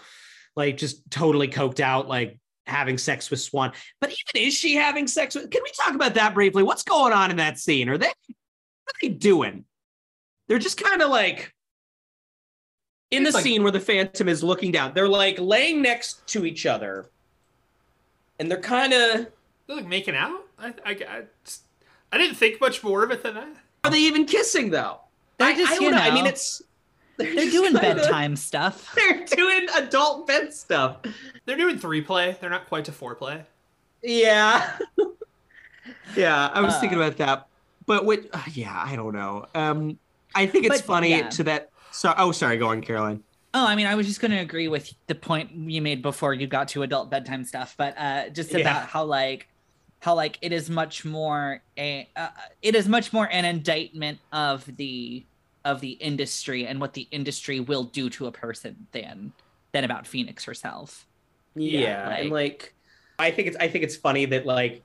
like 0.55 0.79
just 0.79 1.11
totally 1.11 1.49
coked 1.49 1.81
out, 1.81 2.09
like 2.09 2.39
having 2.67 2.97
sex 2.97 3.31
with 3.31 3.41
Swan. 3.41 3.73
But 4.01 4.11
even 4.11 4.47
is 4.49 4.55
she 4.55 4.75
having 4.77 5.07
sex 5.07 5.35
with? 5.35 5.51
Can 5.51 5.63
we 5.63 5.71
talk 5.79 5.95
about 5.95 6.15
that 6.15 6.33
briefly? 6.33 6.63
What's 6.63 6.85
going 6.85 7.13
on 7.13 7.31
in 7.31 7.37
that 7.37 7.59
scene? 7.59 7.89
Are 7.91 7.99
they? 7.99 8.07
What 8.07 8.95
are 8.95 8.99
they 9.03 9.09
doing? 9.09 9.65
They're 10.49 10.59
just 10.59 10.83
kind 10.83 11.03
of 11.03 11.11
like 11.11 11.53
in 13.11 13.25
the 13.25 13.31
like- 13.31 13.43
scene 13.43 13.63
where 13.63 13.73
the 13.73 13.81
Phantom 13.81 14.29
is 14.29 14.43
looking 14.43 14.73
down. 14.73 14.95
They're 14.95 15.07
like 15.09 15.39
laying 15.39 15.83
next 15.83 16.27
to 16.29 16.47
each 16.47 16.65
other, 16.65 17.11
and 18.41 18.51
they're 18.51 18.61
kind 18.61 18.95
of. 18.95 19.27
They're 19.67 19.77
like 19.77 19.87
making 19.87 20.17
out. 20.17 20.41
I 20.59 20.69
I, 20.85 20.91
I, 20.91 21.23
just- 21.45 21.65
I 22.17 22.19
didn't 22.19 22.37
think 22.37 22.63
much 22.63 22.83
more 22.83 23.05
of 23.05 23.11
it 23.11 23.23
than 23.23 23.35
that. 23.35 23.49
Are 23.85 23.91
they 23.91 23.99
even 24.01 24.25
kissing 24.25 24.71
though? 24.71 25.01
They're 25.37 25.49
I, 25.49 25.55
just, 25.55 25.71
I 25.73 25.75
don't 25.75 25.85
you 25.85 25.91
know. 25.91 25.99
I 25.99 26.11
mean, 26.15 26.25
it's 26.25 26.63
They're 27.19 27.35
just 27.35 27.51
doing 27.53 27.75
kinda- 27.75 27.97
bedtime 27.97 28.37
stuff. 28.37 28.91
They're 28.97 29.25
doing 29.27 29.67
adult 29.77 30.27
bed 30.27 30.55
stuff. 30.55 30.97
They're 31.45 31.59
doing 31.59 31.79
three 31.79 32.01
play. 32.01 32.35
They're 32.41 32.49
not 32.49 32.69
quite 32.69 32.87
to 32.87 32.93
four 32.93 33.15
play. 33.17 33.43
Yeah, 34.03 34.79
yeah. 36.17 36.51
I 36.53 36.61
was 36.63 36.75
Uh. 36.75 36.81
thinking 36.81 36.99
about 36.99 37.17
that, 37.19 37.49
but 37.87 38.05
what? 38.07 38.21
uh, 38.33 38.41
yeah, 38.55 38.83
I 38.87 38.97
don't 38.97 39.15
know. 39.15 39.45
Um, 39.55 39.99
I 40.35 40.47
think 40.47 40.65
it's 40.67 40.79
But, 40.81 40.87
funny 40.87 41.11
yeah. 41.11 41.29
to 41.31 41.45
that. 41.45 41.71
So, 41.93 42.15
oh, 42.17 42.33
sorry. 42.33 42.57
Go 42.57 42.69
on, 42.69 42.81
Caroline. 42.83 43.23
Oh, 43.55 43.67
I 43.67 43.75
mean, 43.75 43.87
I 43.87 43.95
was 43.95 44.07
just 44.07 44.21
going 44.21 44.33
to 44.33 44.39
agree 44.39 44.69
with 44.69 44.93
the 45.07 45.15
point 45.15 45.51
you 45.53 45.81
made 45.81 46.03
before 46.03 46.35
you 46.35 46.47
got 46.47 46.69
to 46.69 46.83
adult 46.83 47.11
bedtime 47.11 47.45
stuff, 47.45 47.75
but 47.79 47.97
uh, 47.97 48.29
just 48.31 48.53
Yeah. 48.53 48.59
about 48.61 48.89
how 48.89 49.05
like 49.05 49.49
how 50.07 50.15
like 50.15 50.39
it 50.41 50.53
is 50.53 50.71
much 50.71 51.05
more 51.05 51.61
a 51.77 52.09
uh, 52.15 52.29
it 52.63 52.77
is 52.77 52.87
much 52.87 53.13
more 53.13 53.29
an 53.33 53.45
indictment 53.45 54.21
of 54.31 54.65
the 54.77 55.27
of 55.65 55.81
the 55.81 55.91
industry 55.91 56.65
and 56.65 56.81
what 56.81 56.93
the 56.93 57.09
industry 57.11 57.59
will 57.59 57.83
do 57.83 58.09
to 58.09 58.27
a 58.27 58.31
person 58.31 58.87
than 58.93 59.33
than 59.73 59.83
about 59.83 60.07
Phoenix 60.07 60.45
herself. 60.45 61.09
Yeah, 61.57 62.09
and 62.09 62.31
like 62.31 62.73
I 63.19 63.33
think 63.33 63.49
it's 63.49 63.57
I 63.57 63.67
think 63.67 63.83
it's 63.83 63.97
funny 63.97 64.27
that 64.27 64.47
like 64.47 64.85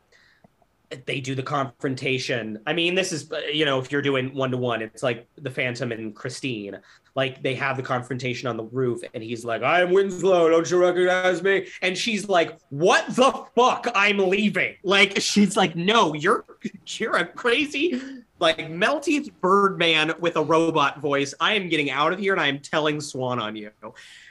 they 1.05 1.21
do 1.21 1.35
the 1.35 1.43
confrontation. 1.43 2.57
I 2.65 2.73
mean, 2.73 2.95
this 2.95 3.11
is 3.11 3.31
you 3.53 3.65
know 3.65 3.77
if 3.77 3.91
you're 3.91 4.01
doing 4.01 4.33
one 4.33 4.49
to 4.49 4.57
one, 4.57 4.81
it's 4.81 5.03
like 5.03 5.27
the 5.35 5.51
Phantom 5.51 5.91
and 5.91 6.15
Christine. 6.15 6.79
Like 7.15 7.43
they 7.43 7.55
have 7.55 7.77
the 7.77 7.83
confrontation 7.83 8.47
on 8.47 8.57
the 8.57 8.63
roof, 8.63 9.01
and 9.13 9.21
he's 9.21 9.43
like, 9.43 9.61
"I'm 9.63 9.91
Winslow, 9.91 10.49
don't 10.49 10.69
you 10.69 10.81
recognize 10.81 11.43
me?" 11.43 11.67
And 11.81 11.97
she's 11.97 12.29
like, 12.29 12.57
"What 12.69 13.05
the 13.15 13.45
fuck? 13.55 13.87
I'm 13.93 14.17
leaving." 14.17 14.75
Like 14.83 15.19
she's 15.19 15.57
like, 15.57 15.75
"No, 15.75 16.13
you're 16.13 16.45
you're 16.87 17.17
a 17.17 17.25
crazy." 17.25 18.01
Like 18.39 18.57
melty 18.57 19.31
Birdman 19.39 20.13
with 20.19 20.35
a 20.35 20.41
robot 20.41 20.99
voice. 20.99 21.33
I 21.39 21.53
am 21.53 21.69
getting 21.69 21.91
out 21.91 22.11
of 22.11 22.17
here 22.17 22.33
and 22.33 22.41
I 22.41 22.47
am 22.47 22.57
telling 22.57 22.99
Swan 22.99 23.39
on 23.39 23.55
you. 23.55 23.69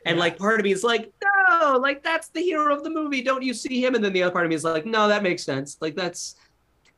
And 0.04 0.18
like 0.18 0.36
part 0.36 0.58
of 0.58 0.64
me 0.64 0.72
is 0.72 0.82
like, 0.82 1.12
no, 1.22 1.78
like 1.80 2.02
that's 2.02 2.26
the 2.30 2.40
hero 2.40 2.74
of 2.74 2.82
the 2.82 2.90
movie. 2.90 3.22
Don't 3.22 3.44
you 3.44 3.54
see 3.54 3.84
him? 3.84 3.94
And 3.94 4.02
then 4.02 4.12
the 4.12 4.24
other 4.24 4.32
part 4.32 4.46
of 4.46 4.48
me 4.48 4.56
is 4.56 4.64
like, 4.64 4.84
no, 4.84 5.06
that 5.06 5.22
makes 5.22 5.44
sense. 5.44 5.76
Like 5.80 5.94
that's 5.94 6.34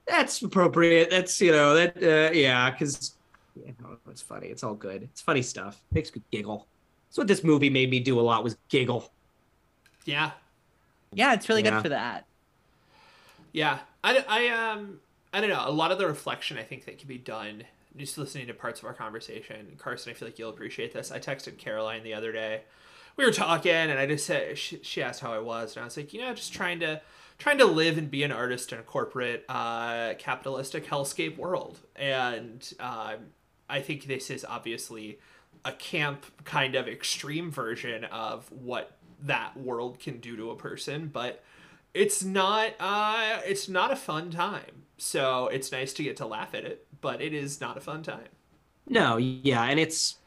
that's 0.07 0.43
appropriate. 0.43 1.11
That's 1.11 1.41
you 1.41 1.53
know 1.53 1.75
that 1.75 1.97
uh, 2.03 2.33
yeah, 2.33 2.71
because 2.71 3.15
you 3.57 3.75
know 3.81 3.97
it's 4.11 4.23
funny. 4.23 4.49
It's 4.49 4.63
all 4.63 4.75
good. 4.75 5.03
It's 5.03 5.21
funny 5.21 5.43
stuff. 5.43 5.83
Makes 5.93 6.15
me 6.15 6.23
giggle. 6.31 6.67
That's 7.09 7.19
what 7.19 7.27
this 7.27 7.45
movie 7.45 7.71
made 7.71 7.91
me 7.91 8.01
do 8.01 8.19
a 8.19 8.23
lot 8.23 8.43
was 8.45 8.57
giggle. 8.69 9.13
Yeah, 10.05 10.33
Yeah, 11.13 11.35
it's 11.35 11.49
really 11.49 11.63
Yeah. 11.63 11.71
good 11.71 11.83
for 11.83 11.89
that. 11.91 12.27
yeah. 13.53 13.81
I, 14.05 14.25
I 14.29 14.49
um 14.49 15.01
I 15.33 15.41
don't 15.41 15.51
know. 15.51 15.63
A 15.65 15.71
lot 15.71 15.93
of 15.93 15.99
the 15.99 16.07
reflection 16.07 16.59
I 16.59 16.63
think 16.63 16.85
that 16.87 16.99
can 16.99 17.09
be 17.09 17.19
done 17.19 17.65
just 17.97 18.17
listening 18.19 18.47
to 18.47 18.55
parts 18.55 18.81
of 18.81 18.87
our 18.87 18.95
conversation, 18.95 19.75
Carson, 19.79 20.11
I 20.11 20.15
feel 20.15 20.27
like 20.29 20.39
you'll 20.39 20.49
appreciate 20.51 20.93
this. 20.95 21.13
I 21.13 21.19
texted 21.19 21.59
Caroline 21.59 22.03
the 22.03 22.15
other 22.15 22.33
day. 22.33 22.63
We 23.19 23.27
were 23.27 23.33
talking, 23.33 23.71
and 23.71 23.99
I 23.99 24.07
just 24.07 24.25
said 24.25 24.57
she, 24.57 24.81
she 24.83 25.03
asked 25.03 25.21
how 25.21 25.31
I 25.35 25.39
was, 25.41 25.77
and 25.77 25.83
I 25.83 25.85
was 25.85 25.99
like, 25.99 26.15
you 26.15 26.23
know, 26.23 26.33
just 26.35 26.55
trying 26.55 26.81
to 26.81 27.03
trying 27.39 27.59
to 27.59 27.67
live 27.67 27.99
and 27.99 28.11
be 28.11 28.23
an 28.23 28.33
artist 28.33 28.73
in 28.73 28.79
a 28.79 28.83
corporate 28.83 29.45
uh, 29.49 30.15
capitalistic 30.19 30.87
hellscape 30.87 31.37
world, 31.37 31.81
and 31.97 32.73
um, 32.81 33.17
I 33.73 33.81
think 33.81 34.05
this 34.05 34.31
is 34.31 34.45
obviously 34.45 35.19
a 35.65 35.73
camp 35.73 36.27
kind 36.45 36.75
of 36.75 36.87
extreme 36.87 37.51
version 37.51 38.05
of 38.05 38.51
what 38.53 38.99
that 39.23 39.57
world 39.57 39.99
can 39.99 40.19
do 40.19 40.37
to 40.37 40.51
a 40.51 40.57
person, 40.57 41.09
but 41.13 41.43
it's 41.95 42.23
not 42.23 42.73
uh 42.79 43.41
it's 43.45 43.69
not 43.69 43.91
a 43.91 43.97
fun 43.97 44.31
time. 44.31 44.85
So 44.99 45.49
it's 45.49 45.73
nice 45.73 45.93
to 45.95 46.03
get 46.03 46.19
to 46.19 46.27
laugh 46.27 46.55
at 46.55 46.65
it, 46.65 46.87
but 47.01 47.23
it 47.23 47.33
is 47.33 47.61
not 47.61 47.77
a 47.79 47.81
fun 47.81 48.03
time. 48.03 48.29
No, 48.87 49.17
yeah, 49.17 49.65
and 49.65 49.81
it's 49.81 50.19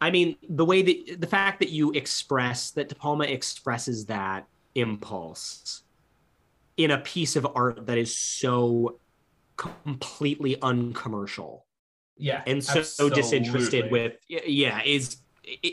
I 0.00 0.10
mean, 0.10 0.36
the 0.48 0.64
way 0.64 0.82
that 0.82 1.20
the 1.20 1.26
fact 1.26 1.60
that 1.60 1.70
you 1.70 1.92
express 1.92 2.70
that 2.72 2.88
De 2.88 2.94
Palma 2.94 3.24
expresses 3.24 4.06
that 4.06 4.46
impulse 4.74 5.82
in 6.76 6.90
a 6.90 6.98
piece 6.98 7.36
of 7.36 7.46
art 7.54 7.86
that 7.86 7.98
is 7.98 8.14
so 8.14 8.98
completely 9.56 10.60
uncommercial 10.62 11.66
Yeah. 12.20 12.42
and 12.46 12.62
so, 12.62 12.82
so 12.82 13.08
disinterested 13.08 13.90
with 13.90 14.14
yeah 14.28 14.82
is 14.84 15.16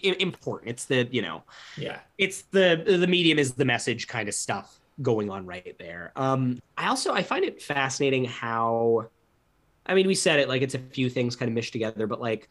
important 0.02 0.72
it's 0.72 0.86
the 0.86 1.08
you 1.12 1.22
know 1.22 1.43
Yeah. 1.78 2.00
it's 2.18 2.43
the 2.52 2.84
the 2.86 3.08
medium 3.08 3.38
is 3.38 3.54
the 3.54 3.66
message 3.66 4.08
kind 4.08 4.28
of 4.28 4.36
stuff 4.36 4.80
going 5.02 5.30
on 5.30 5.45
right 5.45 5.76
there 5.78 6.12
um 6.16 6.60
i 6.78 6.88
also 6.88 7.14
i 7.14 7.22
find 7.22 7.45
it 7.45 7.62
fascinating 7.62 8.26
how 8.26 9.08
i 9.86 9.93
mean 9.93 10.08
we 10.08 10.16
said 10.16 10.39
it 10.39 10.48
like 10.48 10.62
it's 10.64 10.74
a 10.74 10.80
few 10.80 11.10
things 11.10 11.36
kind 11.36 11.50
of 11.50 11.54
mished 11.54 11.74
together 11.74 12.08
but 12.08 12.20
like 12.20 12.50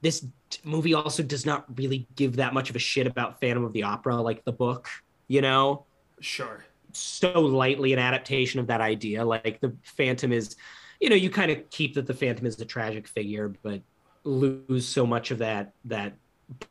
this 0.00 0.24
movie 0.62 0.94
also 0.94 1.24
does 1.24 1.44
not 1.44 1.64
really 1.76 2.06
give 2.14 2.36
that 2.36 2.54
much 2.54 2.70
of 2.70 2.76
a 2.76 2.78
shit 2.78 3.06
about 3.08 3.40
phantom 3.40 3.64
of 3.64 3.72
the 3.72 3.82
opera 3.82 4.14
like 4.20 4.44
the 4.44 4.52
book 4.52 4.88
you 5.26 5.40
know 5.40 5.84
Sure. 6.20 6.64
so 6.92 7.40
lightly 7.40 7.92
an 7.92 7.98
adaptation 8.00 8.58
of 8.60 8.66
that 8.68 8.80
idea. 8.80 9.24
Like 9.24 9.60
the 9.60 9.76
Phantom 9.84 10.32
is, 10.32 10.56
you 11.00 11.10
know, 11.10 11.16
you 11.16 11.30
kind 11.30 11.50
of 11.50 11.68
keep 11.70 11.94
that 11.94 12.06
the 12.06 12.14
Phantom 12.14 12.46
is 12.46 12.60
a 12.60 12.64
tragic 12.64 13.06
figure, 13.06 13.52
but 13.62 13.80
lose 14.24 14.86
so 14.86 15.06
much 15.06 15.30
of 15.30 15.38
that 15.38 15.72
that 15.84 16.14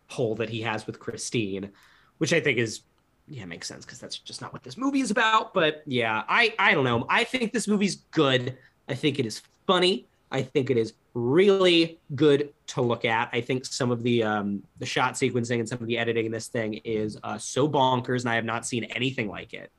pull 0.10 0.36
that 0.36 0.50
he 0.50 0.62
has 0.62 0.86
with 0.86 1.00
Christine, 1.00 1.72
which 2.18 2.34
I 2.34 2.40
think 2.40 2.58
is 2.58 2.82
yeah 3.30 3.46
makes 3.46 3.68
sense 3.68 3.86
because 3.86 4.00
that's 4.00 4.18
just 4.18 4.42
not 4.42 4.54
what 4.54 4.64
this 4.64 4.78
movie 4.78 5.02
is 5.02 5.12
about. 5.12 5.54
But 5.54 5.84
yeah, 5.86 6.24
I 6.28 6.54
I 6.60 6.74
don't 6.74 6.84
know. 6.84 7.06
I 7.10 7.24
think 7.24 7.54
this 7.54 7.68
movie's 7.68 7.96
good. 8.12 8.58
I 8.88 8.96
think 8.96 9.20
it 9.20 9.26
is 9.26 9.42
funny. 9.66 10.08
I 10.30 10.42
think 10.42 10.70
it 10.70 10.78
is 10.78 10.94
really 11.14 12.00
good 12.16 12.54
to 12.68 12.82
look 12.82 13.06
at. 13.06 13.30
I 13.32 13.42
think 13.42 13.66
some 13.66 13.92
of 13.92 14.04
the 14.04 14.24
um, 14.24 14.64
the 14.80 14.86
shot 14.86 15.14
sequencing 15.14 15.60
and 15.60 15.70
some 15.70 15.80
of 15.80 15.88
the 15.88 15.98
editing 15.98 16.26
in 16.26 16.32
this 16.32 16.48
thing 16.48 16.76
is 16.84 17.18
uh, 17.24 17.38
so 17.38 17.68
bonkers, 17.68 18.22
and 18.22 18.30
I 18.30 18.36
have 18.36 18.46
not 18.46 18.66
seen 18.66 18.84
anything 18.86 19.30
like 19.30 19.54
it. 19.54 19.72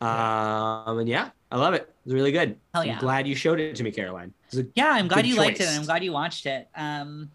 Um, 0.00 0.98
and 0.98 1.08
yeah, 1.08 1.30
I 1.50 1.58
love 1.58 1.74
it. 1.74 1.92
It's 2.04 2.12
really 2.12 2.32
good. 2.32 2.56
Hell 2.74 2.82
I'm 2.82 2.88
yeah. 2.88 2.98
glad 2.98 3.26
you 3.26 3.34
showed 3.34 3.60
it 3.60 3.76
to 3.76 3.84
me, 3.84 3.92
Caroline. 3.92 4.32
Yeah, 4.74 4.90
I'm 4.90 5.08
glad 5.08 5.26
you 5.26 5.36
liked 5.36 5.60
it 5.60 5.68
and 5.68 5.78
I'm 5.78 5.84
glad 5.84 6.02
you 6.02 6.12
watched 6.12 6.46
it. 6.46 6.68
Um 6.74 7.30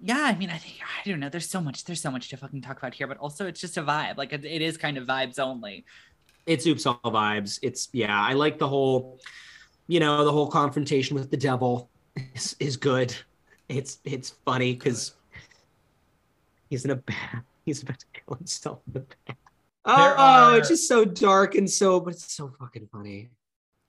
yeah, 0.00 0.20
I 0.20 0.34
mean, 0.34 0.50
I 0.50 0.58
think 0.58 0.80
I 0.82 1.08
don't 1.08 1.18
know. 1.20 1.30
There's 1.30 1.48
so 1.48 1.62
much. 1.62 1.84
There's 1.84 2.02
so 2.02 2.10
much 2.10 2.28
to 2.28 2.36
fucking 2.36 2.60
talk 2.60 2.76
about 2.76 2.92
here, 2.92 3.06
but 3.06 3.16
also 3.18 3.46
it's 3.46 3.60
just 3.60 3.78
a 3.78 3.82
vibe. 3.82 4.18
Like 4.18 4.34
it, 4.34 4.44
it 4.44 4.60
is 4.60 4.76
kind 4.76 4.98
of 4.98 5.06
vibes 5.06 5.38
only. 5.38 5.84
it's 6.46 6.66
oops 6.66 6.84
all 6.86 7.00
vibes. 7.04 7.58
It's 7.62 7.88
yeah, 7.92 8.20
I 8.20 8.34
like 8.34 8.58
the 8.58 8.68
whole, 8.68 9.18
you 9.86 10.00
know, 10.00 10.24
the 10.24 10.32
whole 10.32 10.48
confrontation 10.48 11.14
with 11.14 11.30
the 11.30 11.36
devil 11.36 11.88
is, 12.34 12.54
is 12.60 12.76
good. 12.76 13.14
It's 13.68 13.98
it's 14.04 14.34
funny 14.44 14.74
because 14.74 15.14
he's 16.68 16.84
in 16.84 16.90
a 16.90 16.96
bath. 16.96 17.42
He's 17.64 17.82
about 17.82 17.98
to 18.00 18.06
kill 18.12 18.36
himself 18.36 18.80
in 18.86 18.92
the 18.92 19.00
bath. 19.00 19.36
Oh, 19.86 19.96
There 19.96 20.14
oh, 20.16 20.50
oh 20.52 20.56
it's 20.56 20.68
just 20.68 20.88
so 20.88 21.04
dark 21.04 21.54
and 21.54 21.70
so, 21.70 22.00
but 22.00 22.14
it's 22.14 22.32
so 22.32 22.52
fucking 22.58 22.88
funny. 22.90 23.30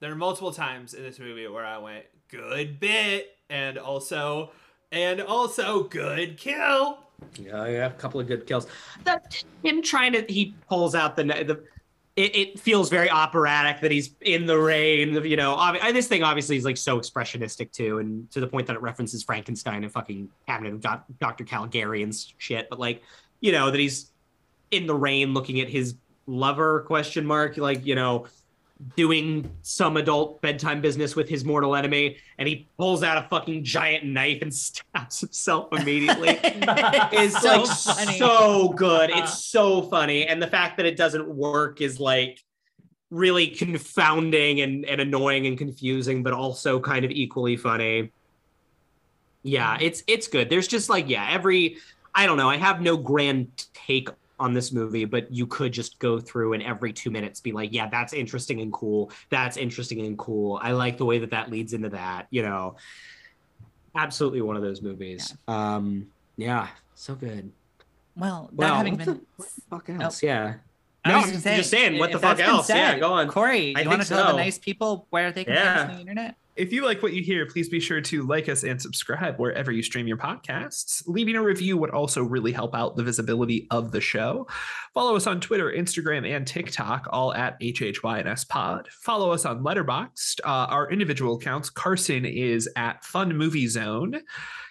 There 0.00 0.12
are 0.12 0.16
multiple 0.16 0.52
times 0.52 0.92
in 0.92 1.02
this 1.02 1.18
movie 1.18 1.48
where 1.48 1.64
I 1.64 1.78
went, 1.78 2.04
good 2.28 2.78
bit, 2.78 3.36
and 3.48 3.78
also 3.78 4.50
and 4.92 5.20
also 5.22 5.84
good 5.84 6.36
kill. 6.36 6.98
Yeah, 7.38 7.66
yeah, 7.66 7.86
a 7.86 7.90
couple 7.90 8.20
of 8.20 8.26
good 8.26 8.46
kills. 8.46 8.66
That 9.04 9.42
him 9.62 9.82
trying 9.82 10.12
to 10.12 10.24
he 10.28 10.54
pulls 10.68 10.94
out 10.94 11.16
the 11.16 11.24
the. 11.24 11.64
It, 12.16 12.34
it 12.34 12.58
feels 12.58 12.88
very 12.88 13.10
operatic 13.10 13.82
that 13.82 13.90
he's 13.90 14.14
in 14.22 14.46
the 14.46 14.58
rain. 14.58 15.22
You 15.22 15.36
know, 15.36 15.54
obvi- 15.54 15.92
this 15.92 16.08
thing 16.08 16.22
obviously 16.22 16.56
is 16.56 16.64
like 16.64 16.78
so 16.78 16.98
expressionistic 16.98 17.72
too, 17.72 17.98
and 17.98 18.30
to 18.30 18.40
the 18.40 18.46
point 18.46 18.66
that 18.68 18.76
it 18.76 18.80
references 18.80 19.22
Frankenstein 19.22 19.84
and 19.84 19.92
fucking 19.92 20.30
Cabinet 20.46 20.72
of 20.72 20.80
Doc- 20.80 21.04
Dr. 21.20 21.44
Caligari 21.44 22.02
and 22.02 22.16
shit. 22.38 22.70
But 22.70 22.80
like, 22.80 23.02
you 23.40 23.52
know, 23.52 23.70
that 23.70 23.78
he's 23.78 24.12
in 24.70 24.86
the 24.86 24.94
rain 24.94 25.34
looking 25.34 25.60
at 25.60 25.68
his 25.68 25.94
lover 26.26 26.80
question 26.80 27.24
mark, 27.24 27.56
like 27.56 27.86
you 27.86 27.94
know, 27.94 28.26
doing 28.96 29.50
some 29.62 29.96
adult 29.96 30.40
bedtime 30.42 30.80
business 30.80 31.16
with 31.16 31.28
his 31.28 31.44
mortal 31.44 31.74
enemy, 31.74 32.16
and 32.38 32.48
he 32.48 32.68
pulls 32.76 33.02
out 33.02 33.24
a 33.24 33.28
fucking 33.28 33.64
giant 33.64 34.04
knife 34.04 34.42
and 34.42 34.54
stabs 34.54 35.20
himself 35.20 35.68
immediately 35.72 36.28
is 37.12 37.36
so 37.36 37.62
like 37.62 37.68
funny. 37.68 38.18
so 38.18 38.68
good. 38.70 39.10
It's 39.10 39.32
uh. 39.32 39.36
so 39.36 39.82
funny. 39.82 40.26
And 40.26 40.42
the 40.42 40.46
fact 40.46 40.76
that 40.76 40.86
it 40.86 40.96
doesn't 40.96 41.26
work 41.26 41.80
is 41.80 41.98
like 41.98 42.42
really 43.10 43.46
confounding 43.46 44.60
and, 44.60 44.84
and 44.84 45.00
annoying 45.00 45.46
and 45.46 45.56
confusing, 45.56 46.22
but 46.22 46.32
also 46.32 46.80
kind 46.80 47.04
of 47.04 47.10
equally 47.10 47.56
funny. 47.56 48.10
Yeah, 49.42 49.78
mm. 49.78 49.82
it's 49.82 50.02
it's 50.06 50.28
good. 50.28 50.50
There's 50.50 50.68
just 50.68 50.90
like, 50.90 51.08
yeah, 51.08 51.28
every 51.30 51.78
I 52.14 52.26
don't 52.26 52.36
know, 52.36 52.50
I 52.50 52.56
have 52.56 52.80
no 52.80 52.96
grand 52.96 53.48
take 53.74 54.08
on 54.38 54.52
this 54.52 54.72
movie, 54.72 55.04
but 55.04 55.32
you 55.32 55.46
could 55.46 55.72
just 55.72 55.98
go 55.98 56.20
through 56.20 56.52
and 56.52 56.62
every 56.62 56.92
two 56.92 57.10
minutes 57.10 57.40
be 57.40 57.52
like, 57.52 57.72
yeah, 57.72 57.88
that's 57.88 58.12
interesting 58.12 58.60
and 58.60 58.72
cool. 58.72 59.10
That's 59.30 59.56
interesting 59.56 60.00
and 60.04 60.18
cool. 60.18 60.60
I 60.62 60.72
like 60.72 60.98
the 60.98 61.04
way 61.06 61.18
that 61.20 61.30
that 61.30 61.50
leads 61.50 61.72
into 61.72 61.88
that, 61.90 62.26
you 62.30 62.42
know. 62.42 62.76
Absolutely 63.94 64.42
one 64.42 64.56
of 64.56 64.62
those 64.62 64.82
movies. 64.82 65.34
Um, 65.48 66.08
yeah, 66.36 66.68
so 66.94 67.14
good. 67.14 67.50
Well, 68.14 68.50
that 68.52 68.56
Well, 68.58 68.74
having 68.74 68.96
what 68.96 69.04
been 69.06 69.14
the, 69.14 69.20
what 69.36 69.48
the 69.54 69.62
fuck 69.94 70.02
else? 70.02 70.22
Yeah. 70.22 70.54
I 71.04 71.08
No, 71.12 71.16
was 71.18 71.32
I'm 71.32 71.38
say, 71.38 71.56
just 71.56 71.70
saying, 71.70 71.98
what 71.98 72.12
the 72.12 72.18
fuck 72.18 72.38
else? 72.40 72.68
Yeah, 72.68 72.98
go 72.98 73.12
on. 73.14 73.28
Corey, 73.28 73.74
I 73.74 73.80
you 73.82 73.88
want 73.88 74.02
to 74.02 74.08
think 74.08 74.20
tell 74.20 74.32
the 74.32 74.36
nice 74.42 74.58
people 74.58 75.06
where 75.10 75.32
they 75.32 75.44
can 75.44 75.54
find 75.54 75.64
Yeah. 75.64 75.80
us 75.82 75.88
on 75.88 75.94
the 75.94 76.00
internet? 76.00 76.34
If 76.56 76.72
you 76.72 76.86
like 76.86 77.02
what 77.02 77.12
you 77.12 77.22
hear, 77.22 77.44
please 77.44 77.68
be 77.68 77.80
sure 77.80 78.00
to 78.00 78.22
like 78.22 78.48
us 78.48 78.64
and 78.64 78.80
subscribe 78.80 79.38
wherever 79.38 79.70
you 79.70 79.82
stream 79.82 80.06
your 80.06 80.16
podcasts. 80.16 81.02
Leaving 81.06 81.36
a 81.36 81.42
review 81.42 81.76
would 81.76 81.90
also 81.90 82.22
really 82.22 82.52
help 82.52 82.74
out 82.74 82.96
the 82.96 83.02
visibility 83.02 83.66
of 83.70 83.92
the 83.92 84.00
show. 84.00 84.46
Follow 84.94 85.16
us 85.16 85.26
on 85.26 85.38
Twitter, 85.38 85.70
Instagram, 85.70 86.26
and 86.26 86.46
TikTok, 86.46 87.08
all 87.10 87.34
at 87.34 87.60
HHYNS 87.60 88.48
Pod. 88.48 88.88
Follow 88.90 89.32
us 89.32 89.44
on 89.44 89.62
Letterboxd. 89.62 90.40
Uh, 90.44 90.66
our 90.70 90.90
individual 90.90 91.36
accounts, 91.36 91.68
Carson 91.68 92.24
is 92.24 92.70
at 92.74 93.04
Fun 93.04 93.36
Movie 93.36 93.68
Zone. 93.68 94.22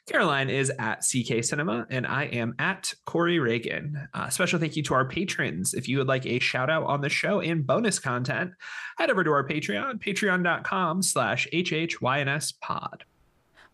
Caroline 0.05 0.51
is 0.51 0.71
at 0.77 0.99
CK 0.99 1.43
Cinema, 1.43 1.87
and 1.89 2.05
I 2.05 2.25
am 2.25 2.53
at 2.59 2.93
Corey 3.05 3.39
Reagan. 3.39 4.07
Uh, 4.13 4.29
special 4.29 4.59
thank 4.59 4.75
you 4.75 4.83
to 4.83 4.93
our 4.93 5.05
patrons. 5.05 5.73
If 5.73 5.89
you 5.89 5.97
would 5.97 6.07
like 6.07 6.27
a 6.27 6.37
shout 6.37 6.69
out 6.69 6.83
on 6.83 7.01
the 7.01 7.09
show 7.09 7.41
and 7.41 7.65
bonus 7.65 7.97
content, 7.97 8.51
head 8.99 9.09
over 9.09 9.23
to 9.23 9.31
our 9.31 9.47
Patreon, 9.47 9.99
patreon.com 9.99 11.01
slash 11.01 11.47
HHYNS 11.51 12.53
pod. 12.61 13.03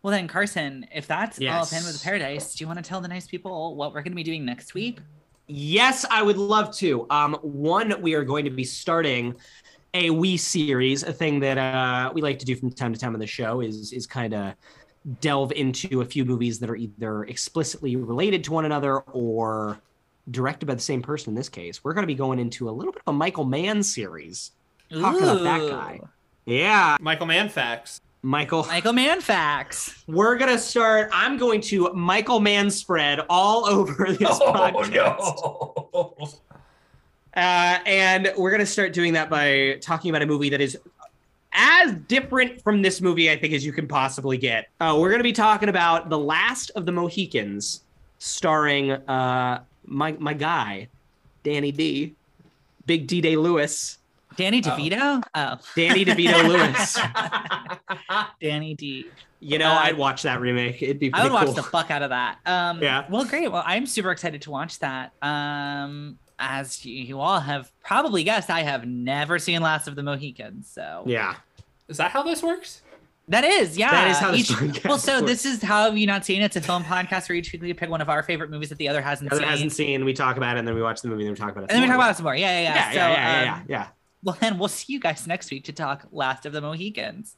Well, 0.02 0.10
then, 0.10 0.26
Carson, 0.26 0.86
if 0.92 1.06
that's 1.06 1.38
all 1.38 1.44
Yes. 1.44 1.70
Phantom 1.70 1.88
of 1.88 1.98
the 1.98 2.02
Paradise, 2.02 2.54
do 2.54 2.64
you 2.64 2.66
want 2.66 2.78
to 2.78 2.84
tell 2.84 3.02
the 3.02 3.08
nice 3.08 3.26
people 3.26 3.76
what 3.76 3.92
we're 3.92 4.02
going 4.02 4.12
to 4.12 4.16
be 4.16 4.24
doing 4.24 4.44
next 4.46 4.72
week? 4.72 5.00
Yes, 5.48 6.06
I 6.10 6.22
would 6.22 6.38
love 6.38 6.74
to. 6.76 7.06
Um, 7.10 7.34
one, 7.42 8.00
we 8.00 8.14
are 8.14 8.24
going 8.24 8.46
to 8.46 8.50
be 8.50 8.64
starting 8.64 9.34
a 9.92 10.08
we 10.08 10.38
series, 10.38 11.02
a 11.02 11.12
thing 11.12 11.40
that 11.40 11.58
uh, 11.58 12.10
we 12.14 12.22
like 12.22 12.38
to 12.38 12.46
do 12.46 12.56
from 12.56 12.70
time 12.70 12.94
to 12.94 12.98
time 12.98 13.12
on 13.12 13.20
the 13.20 13.26
show 13.26 13.60
is 13.60 13.92
is 13.92 14.06
kind 14.06 14.32
of 14.32 14.54
delve 15.20 15.52
into 15.52 16.00
a 16.00 16.04
few 16.04 16.24
movies 16.24 16.58
that 16.60 16.70
are 16.70 16.76
either 16.76 17.24
explicitly 17.24 17.96
related 17.96 18.44
to 18.44 18.52
one 18.52 18.64
another 18.64 18.98
or 19.00 19.80
directed 20.30 20.66
by 20.66 20.74
the 20.74 20.80
same 20.80 21.02
person 21.02 21.30
in 21.30 21.34
this 21.34 21.48
case. 21.48 21.82
We're 21.82 21.94
going 21.94 22.04
to 22.04 22.06
be 22.06 22.14
going 22.14 22.38
into 22.38 22.68
a 22.68 22.72
little 22.72 22.92
bit 22.92 23.02
of 23.06 23.14
a 23.14 23.16
Michael 23.16 23.44
Mann 23.44 23.82
series. 23.82 24.52
Talking 24.92 25.22
about 25.22 25.42
that 25.42 25.68
guy. 25.70 26.00
Yeah, 26.46 26.96
Michael 27.00 27.26
Mann 27.26 27.48
facts. 27.48 28.00
Michael. 28.24 28.64
Michael 28.66 28.92
Mann 28.92 29.20
facts. 29.20 30.04
We're 30.06 30.36
gonna 30.36 30.58
start. 30.58 31.10
I'm 31.12 31.36
going 31.38 31.60
to 31.62 31.92
Michael 31.92 32.38
Mann 32.38 32.70
spread 32.70 33.20
all 33.28 33.66
over 33.68 34.06
this 34.10 34.28
Oh 34.40 34.52
podcast. 34.52 35.92
no. 35.92 36.32
Uh, 37.34 37.78
and 37.86 38.30
we're 38.36 38.50
gonna 38.50 38.66
start 38.66 38.92
doing 38.92 39.14
that 39.14 39.30
by 39.30 39.78
talking 39.80 40.10
about 40.10 40.20
a 40.20 40.26
movie 40.26 40.50
that 40.50 40.60
is 40.60 40.76
as 41.52 41.92
different 42.08 42.62
from 42.62 42.82
this 42.82 43.00
movie, 43.00 43.30
I 43.30 43.36
think, 43.36 43.52
as 43.54 43.64
you 43.64 43.72
can 43.72 43.86
possibly 43.88 44.36
get. 44.38 44.68
Uh, 44.80 44.96
we're 44.98 45.10
gonna 45.10 45.22
be 45.22 45.32
talking 45.32 45.68
about 45.68 46.08
The 46.10 46.18
Last 46.18 46.70
of 46.76 46.86
the 46.86 46.92
Mohicans, 46.92 47.82
starring 48.18 48.92
uh, 48.92 49.62
my 49.86 50.12
my 50.12 50.32
guy, 50.34 50.88
Danny 51.42 51.72
D, 51.72 52.14
Big 52.86 53.06
D 53.06 53.20
Day 53.20 53.36
Lewis. 53.36 53.98
Danny 54.36 54.62
Oh. 54.64 54.70
DeVito? 54.70 55.22
Oh. 55.34 55.58
Danny 55.76 56.04
DeVito 56.06 56.48
Lewis. 56.48 56.98
Danny 58.40 58.74
D. 58.74 59.06
You 59.40 59.58
know, 59.58 59.70
Uh, 59.72 59.80
I'd 59.82 59.98
watch 59.98 60.22
that 60.22 60.40
remake. 60.40 60.80
It'd 60.82 60.98
be 60.98 61.12
I 61.12 61.24
would 61.24 61.32
watch 61.32 61.54
the 61.54 61.62
fuck 61.62 61.90
out 61.90 62.02
of 62.02 62.10
that. 62.10 62.38
Um, 62.46 62.80
Yeah. 62.80 63.04
Well, 63.10 63.24
great. 63.24 63.50
Well, 63.50 63.62
I'm 63.66 63.86
super 63.86 64.10
excited 64.10 64.40
to 64.42 64.50
watch 64.50 64.78
that. 64.78 65.12
Um, 65.20 66.16
as 66.38 66.84
you, 66.84 66.94
you 66.94 67.20
all 67.20 67.40
have 67.40 67.70
probably 67.84 68.24
guessed, 68.24 68.50
I 68.50 68.62
have 68.62 68.86
never 68.86 69.38
seen 69.38 69.60
Last 69.62 69.88
of 69.88 69.94
the 69.96 70.02
Mohicans. 70.02 70.68
So 70.70 71.04
yeah. 71.06 71.36
Is 71.88 71.96
that 71.98 72.10
how 72.10 72.22
this 72.22 72.42
works? 72.42 72.80
that 73.28 73.44
is, 73.44 73.78
yeah. 73.78 73.90
That 73.90 74.10
is 74.10 74.18
how 74.18 74.30
this 74.32 74.50
each, 74.50 74.84
Well, 74.84 74.98
so 74.98 75.20
works. 75.20 75.26
this 75.26 75.46
is 75.46 75.62
how 75.62 75.84
have 75.84 75.96
you 75.96 76.06
not 76.06 76.24
seen 76.24 76.42
it? 76.42 76.46
It's 76.46 76.56
a 76.56 76.60
film 76.60 76.84
podcast 76.84 77.28
where 77.28 77.36
each 77.36 77.52
week 77.52 77.62
we 77.62 77.72
pick 77.72 77.88
one 77.88 78.00
of 78.00 78.08
our 78.10 78.22
favorite 78.22 78.50
movies 78.50 78.68
that 78.70 78.78
the 78.78 78.88
other 78.88 79.00
hasn't 79.00 79.30
The 79.30 79.36
other 79.36 79.42
seen. 79.44 79.50
hasn't 79.50 79.72
seen. 79.72 80.04
We 80.04 80.12
talk 80.12 80.36
about 80.36 80.56
it, 80.56 80.60
and 80.60 80.68
then 80.68 80.74
we 80.74 80.82
watch 80.82 81.00
the 81.02 81.08
movie, 81.08 81.22
and 81.22 81.28
then 81.28 81.32
we 81.34 81.38
talk 81.38 81.52
about 81.52 81.64
it. 81.64 81.70
and 81.70 81.76
then 81.76 81.82
we 81.82 81.86
talk 81.88 81.96
about 81.96 82.10
it 82.10 82.16
some 82.16 82.24
more. 82.24 82.34
Yeah, 82.36 82.60
yeah, 82.60 82.62
yeah. 82.62 82.74
Yeah, 82.74 82.90
so, 82.90 82.96
yeah, 82.96 83.08
yeah, 83.08 83.42
yeah, 83.44 83.52
um, 83.54 83.64
yeah, 83.68 83.78
yeah. 83.78 83.86
Well, 84.24 84.36
then 84.40 84.58
we'll 84.58 84.68
see 84.68 84.92
you 84.92 85.00
guys 85.00 85.26
next 85.26 85.50
week 85.50 85.64
to 85.64 85.72
talk 85.72 86.06
Last 86.12 86.46
of 86.46 86.52
the 86.52 86.60
Mohicans. 86.60 87.36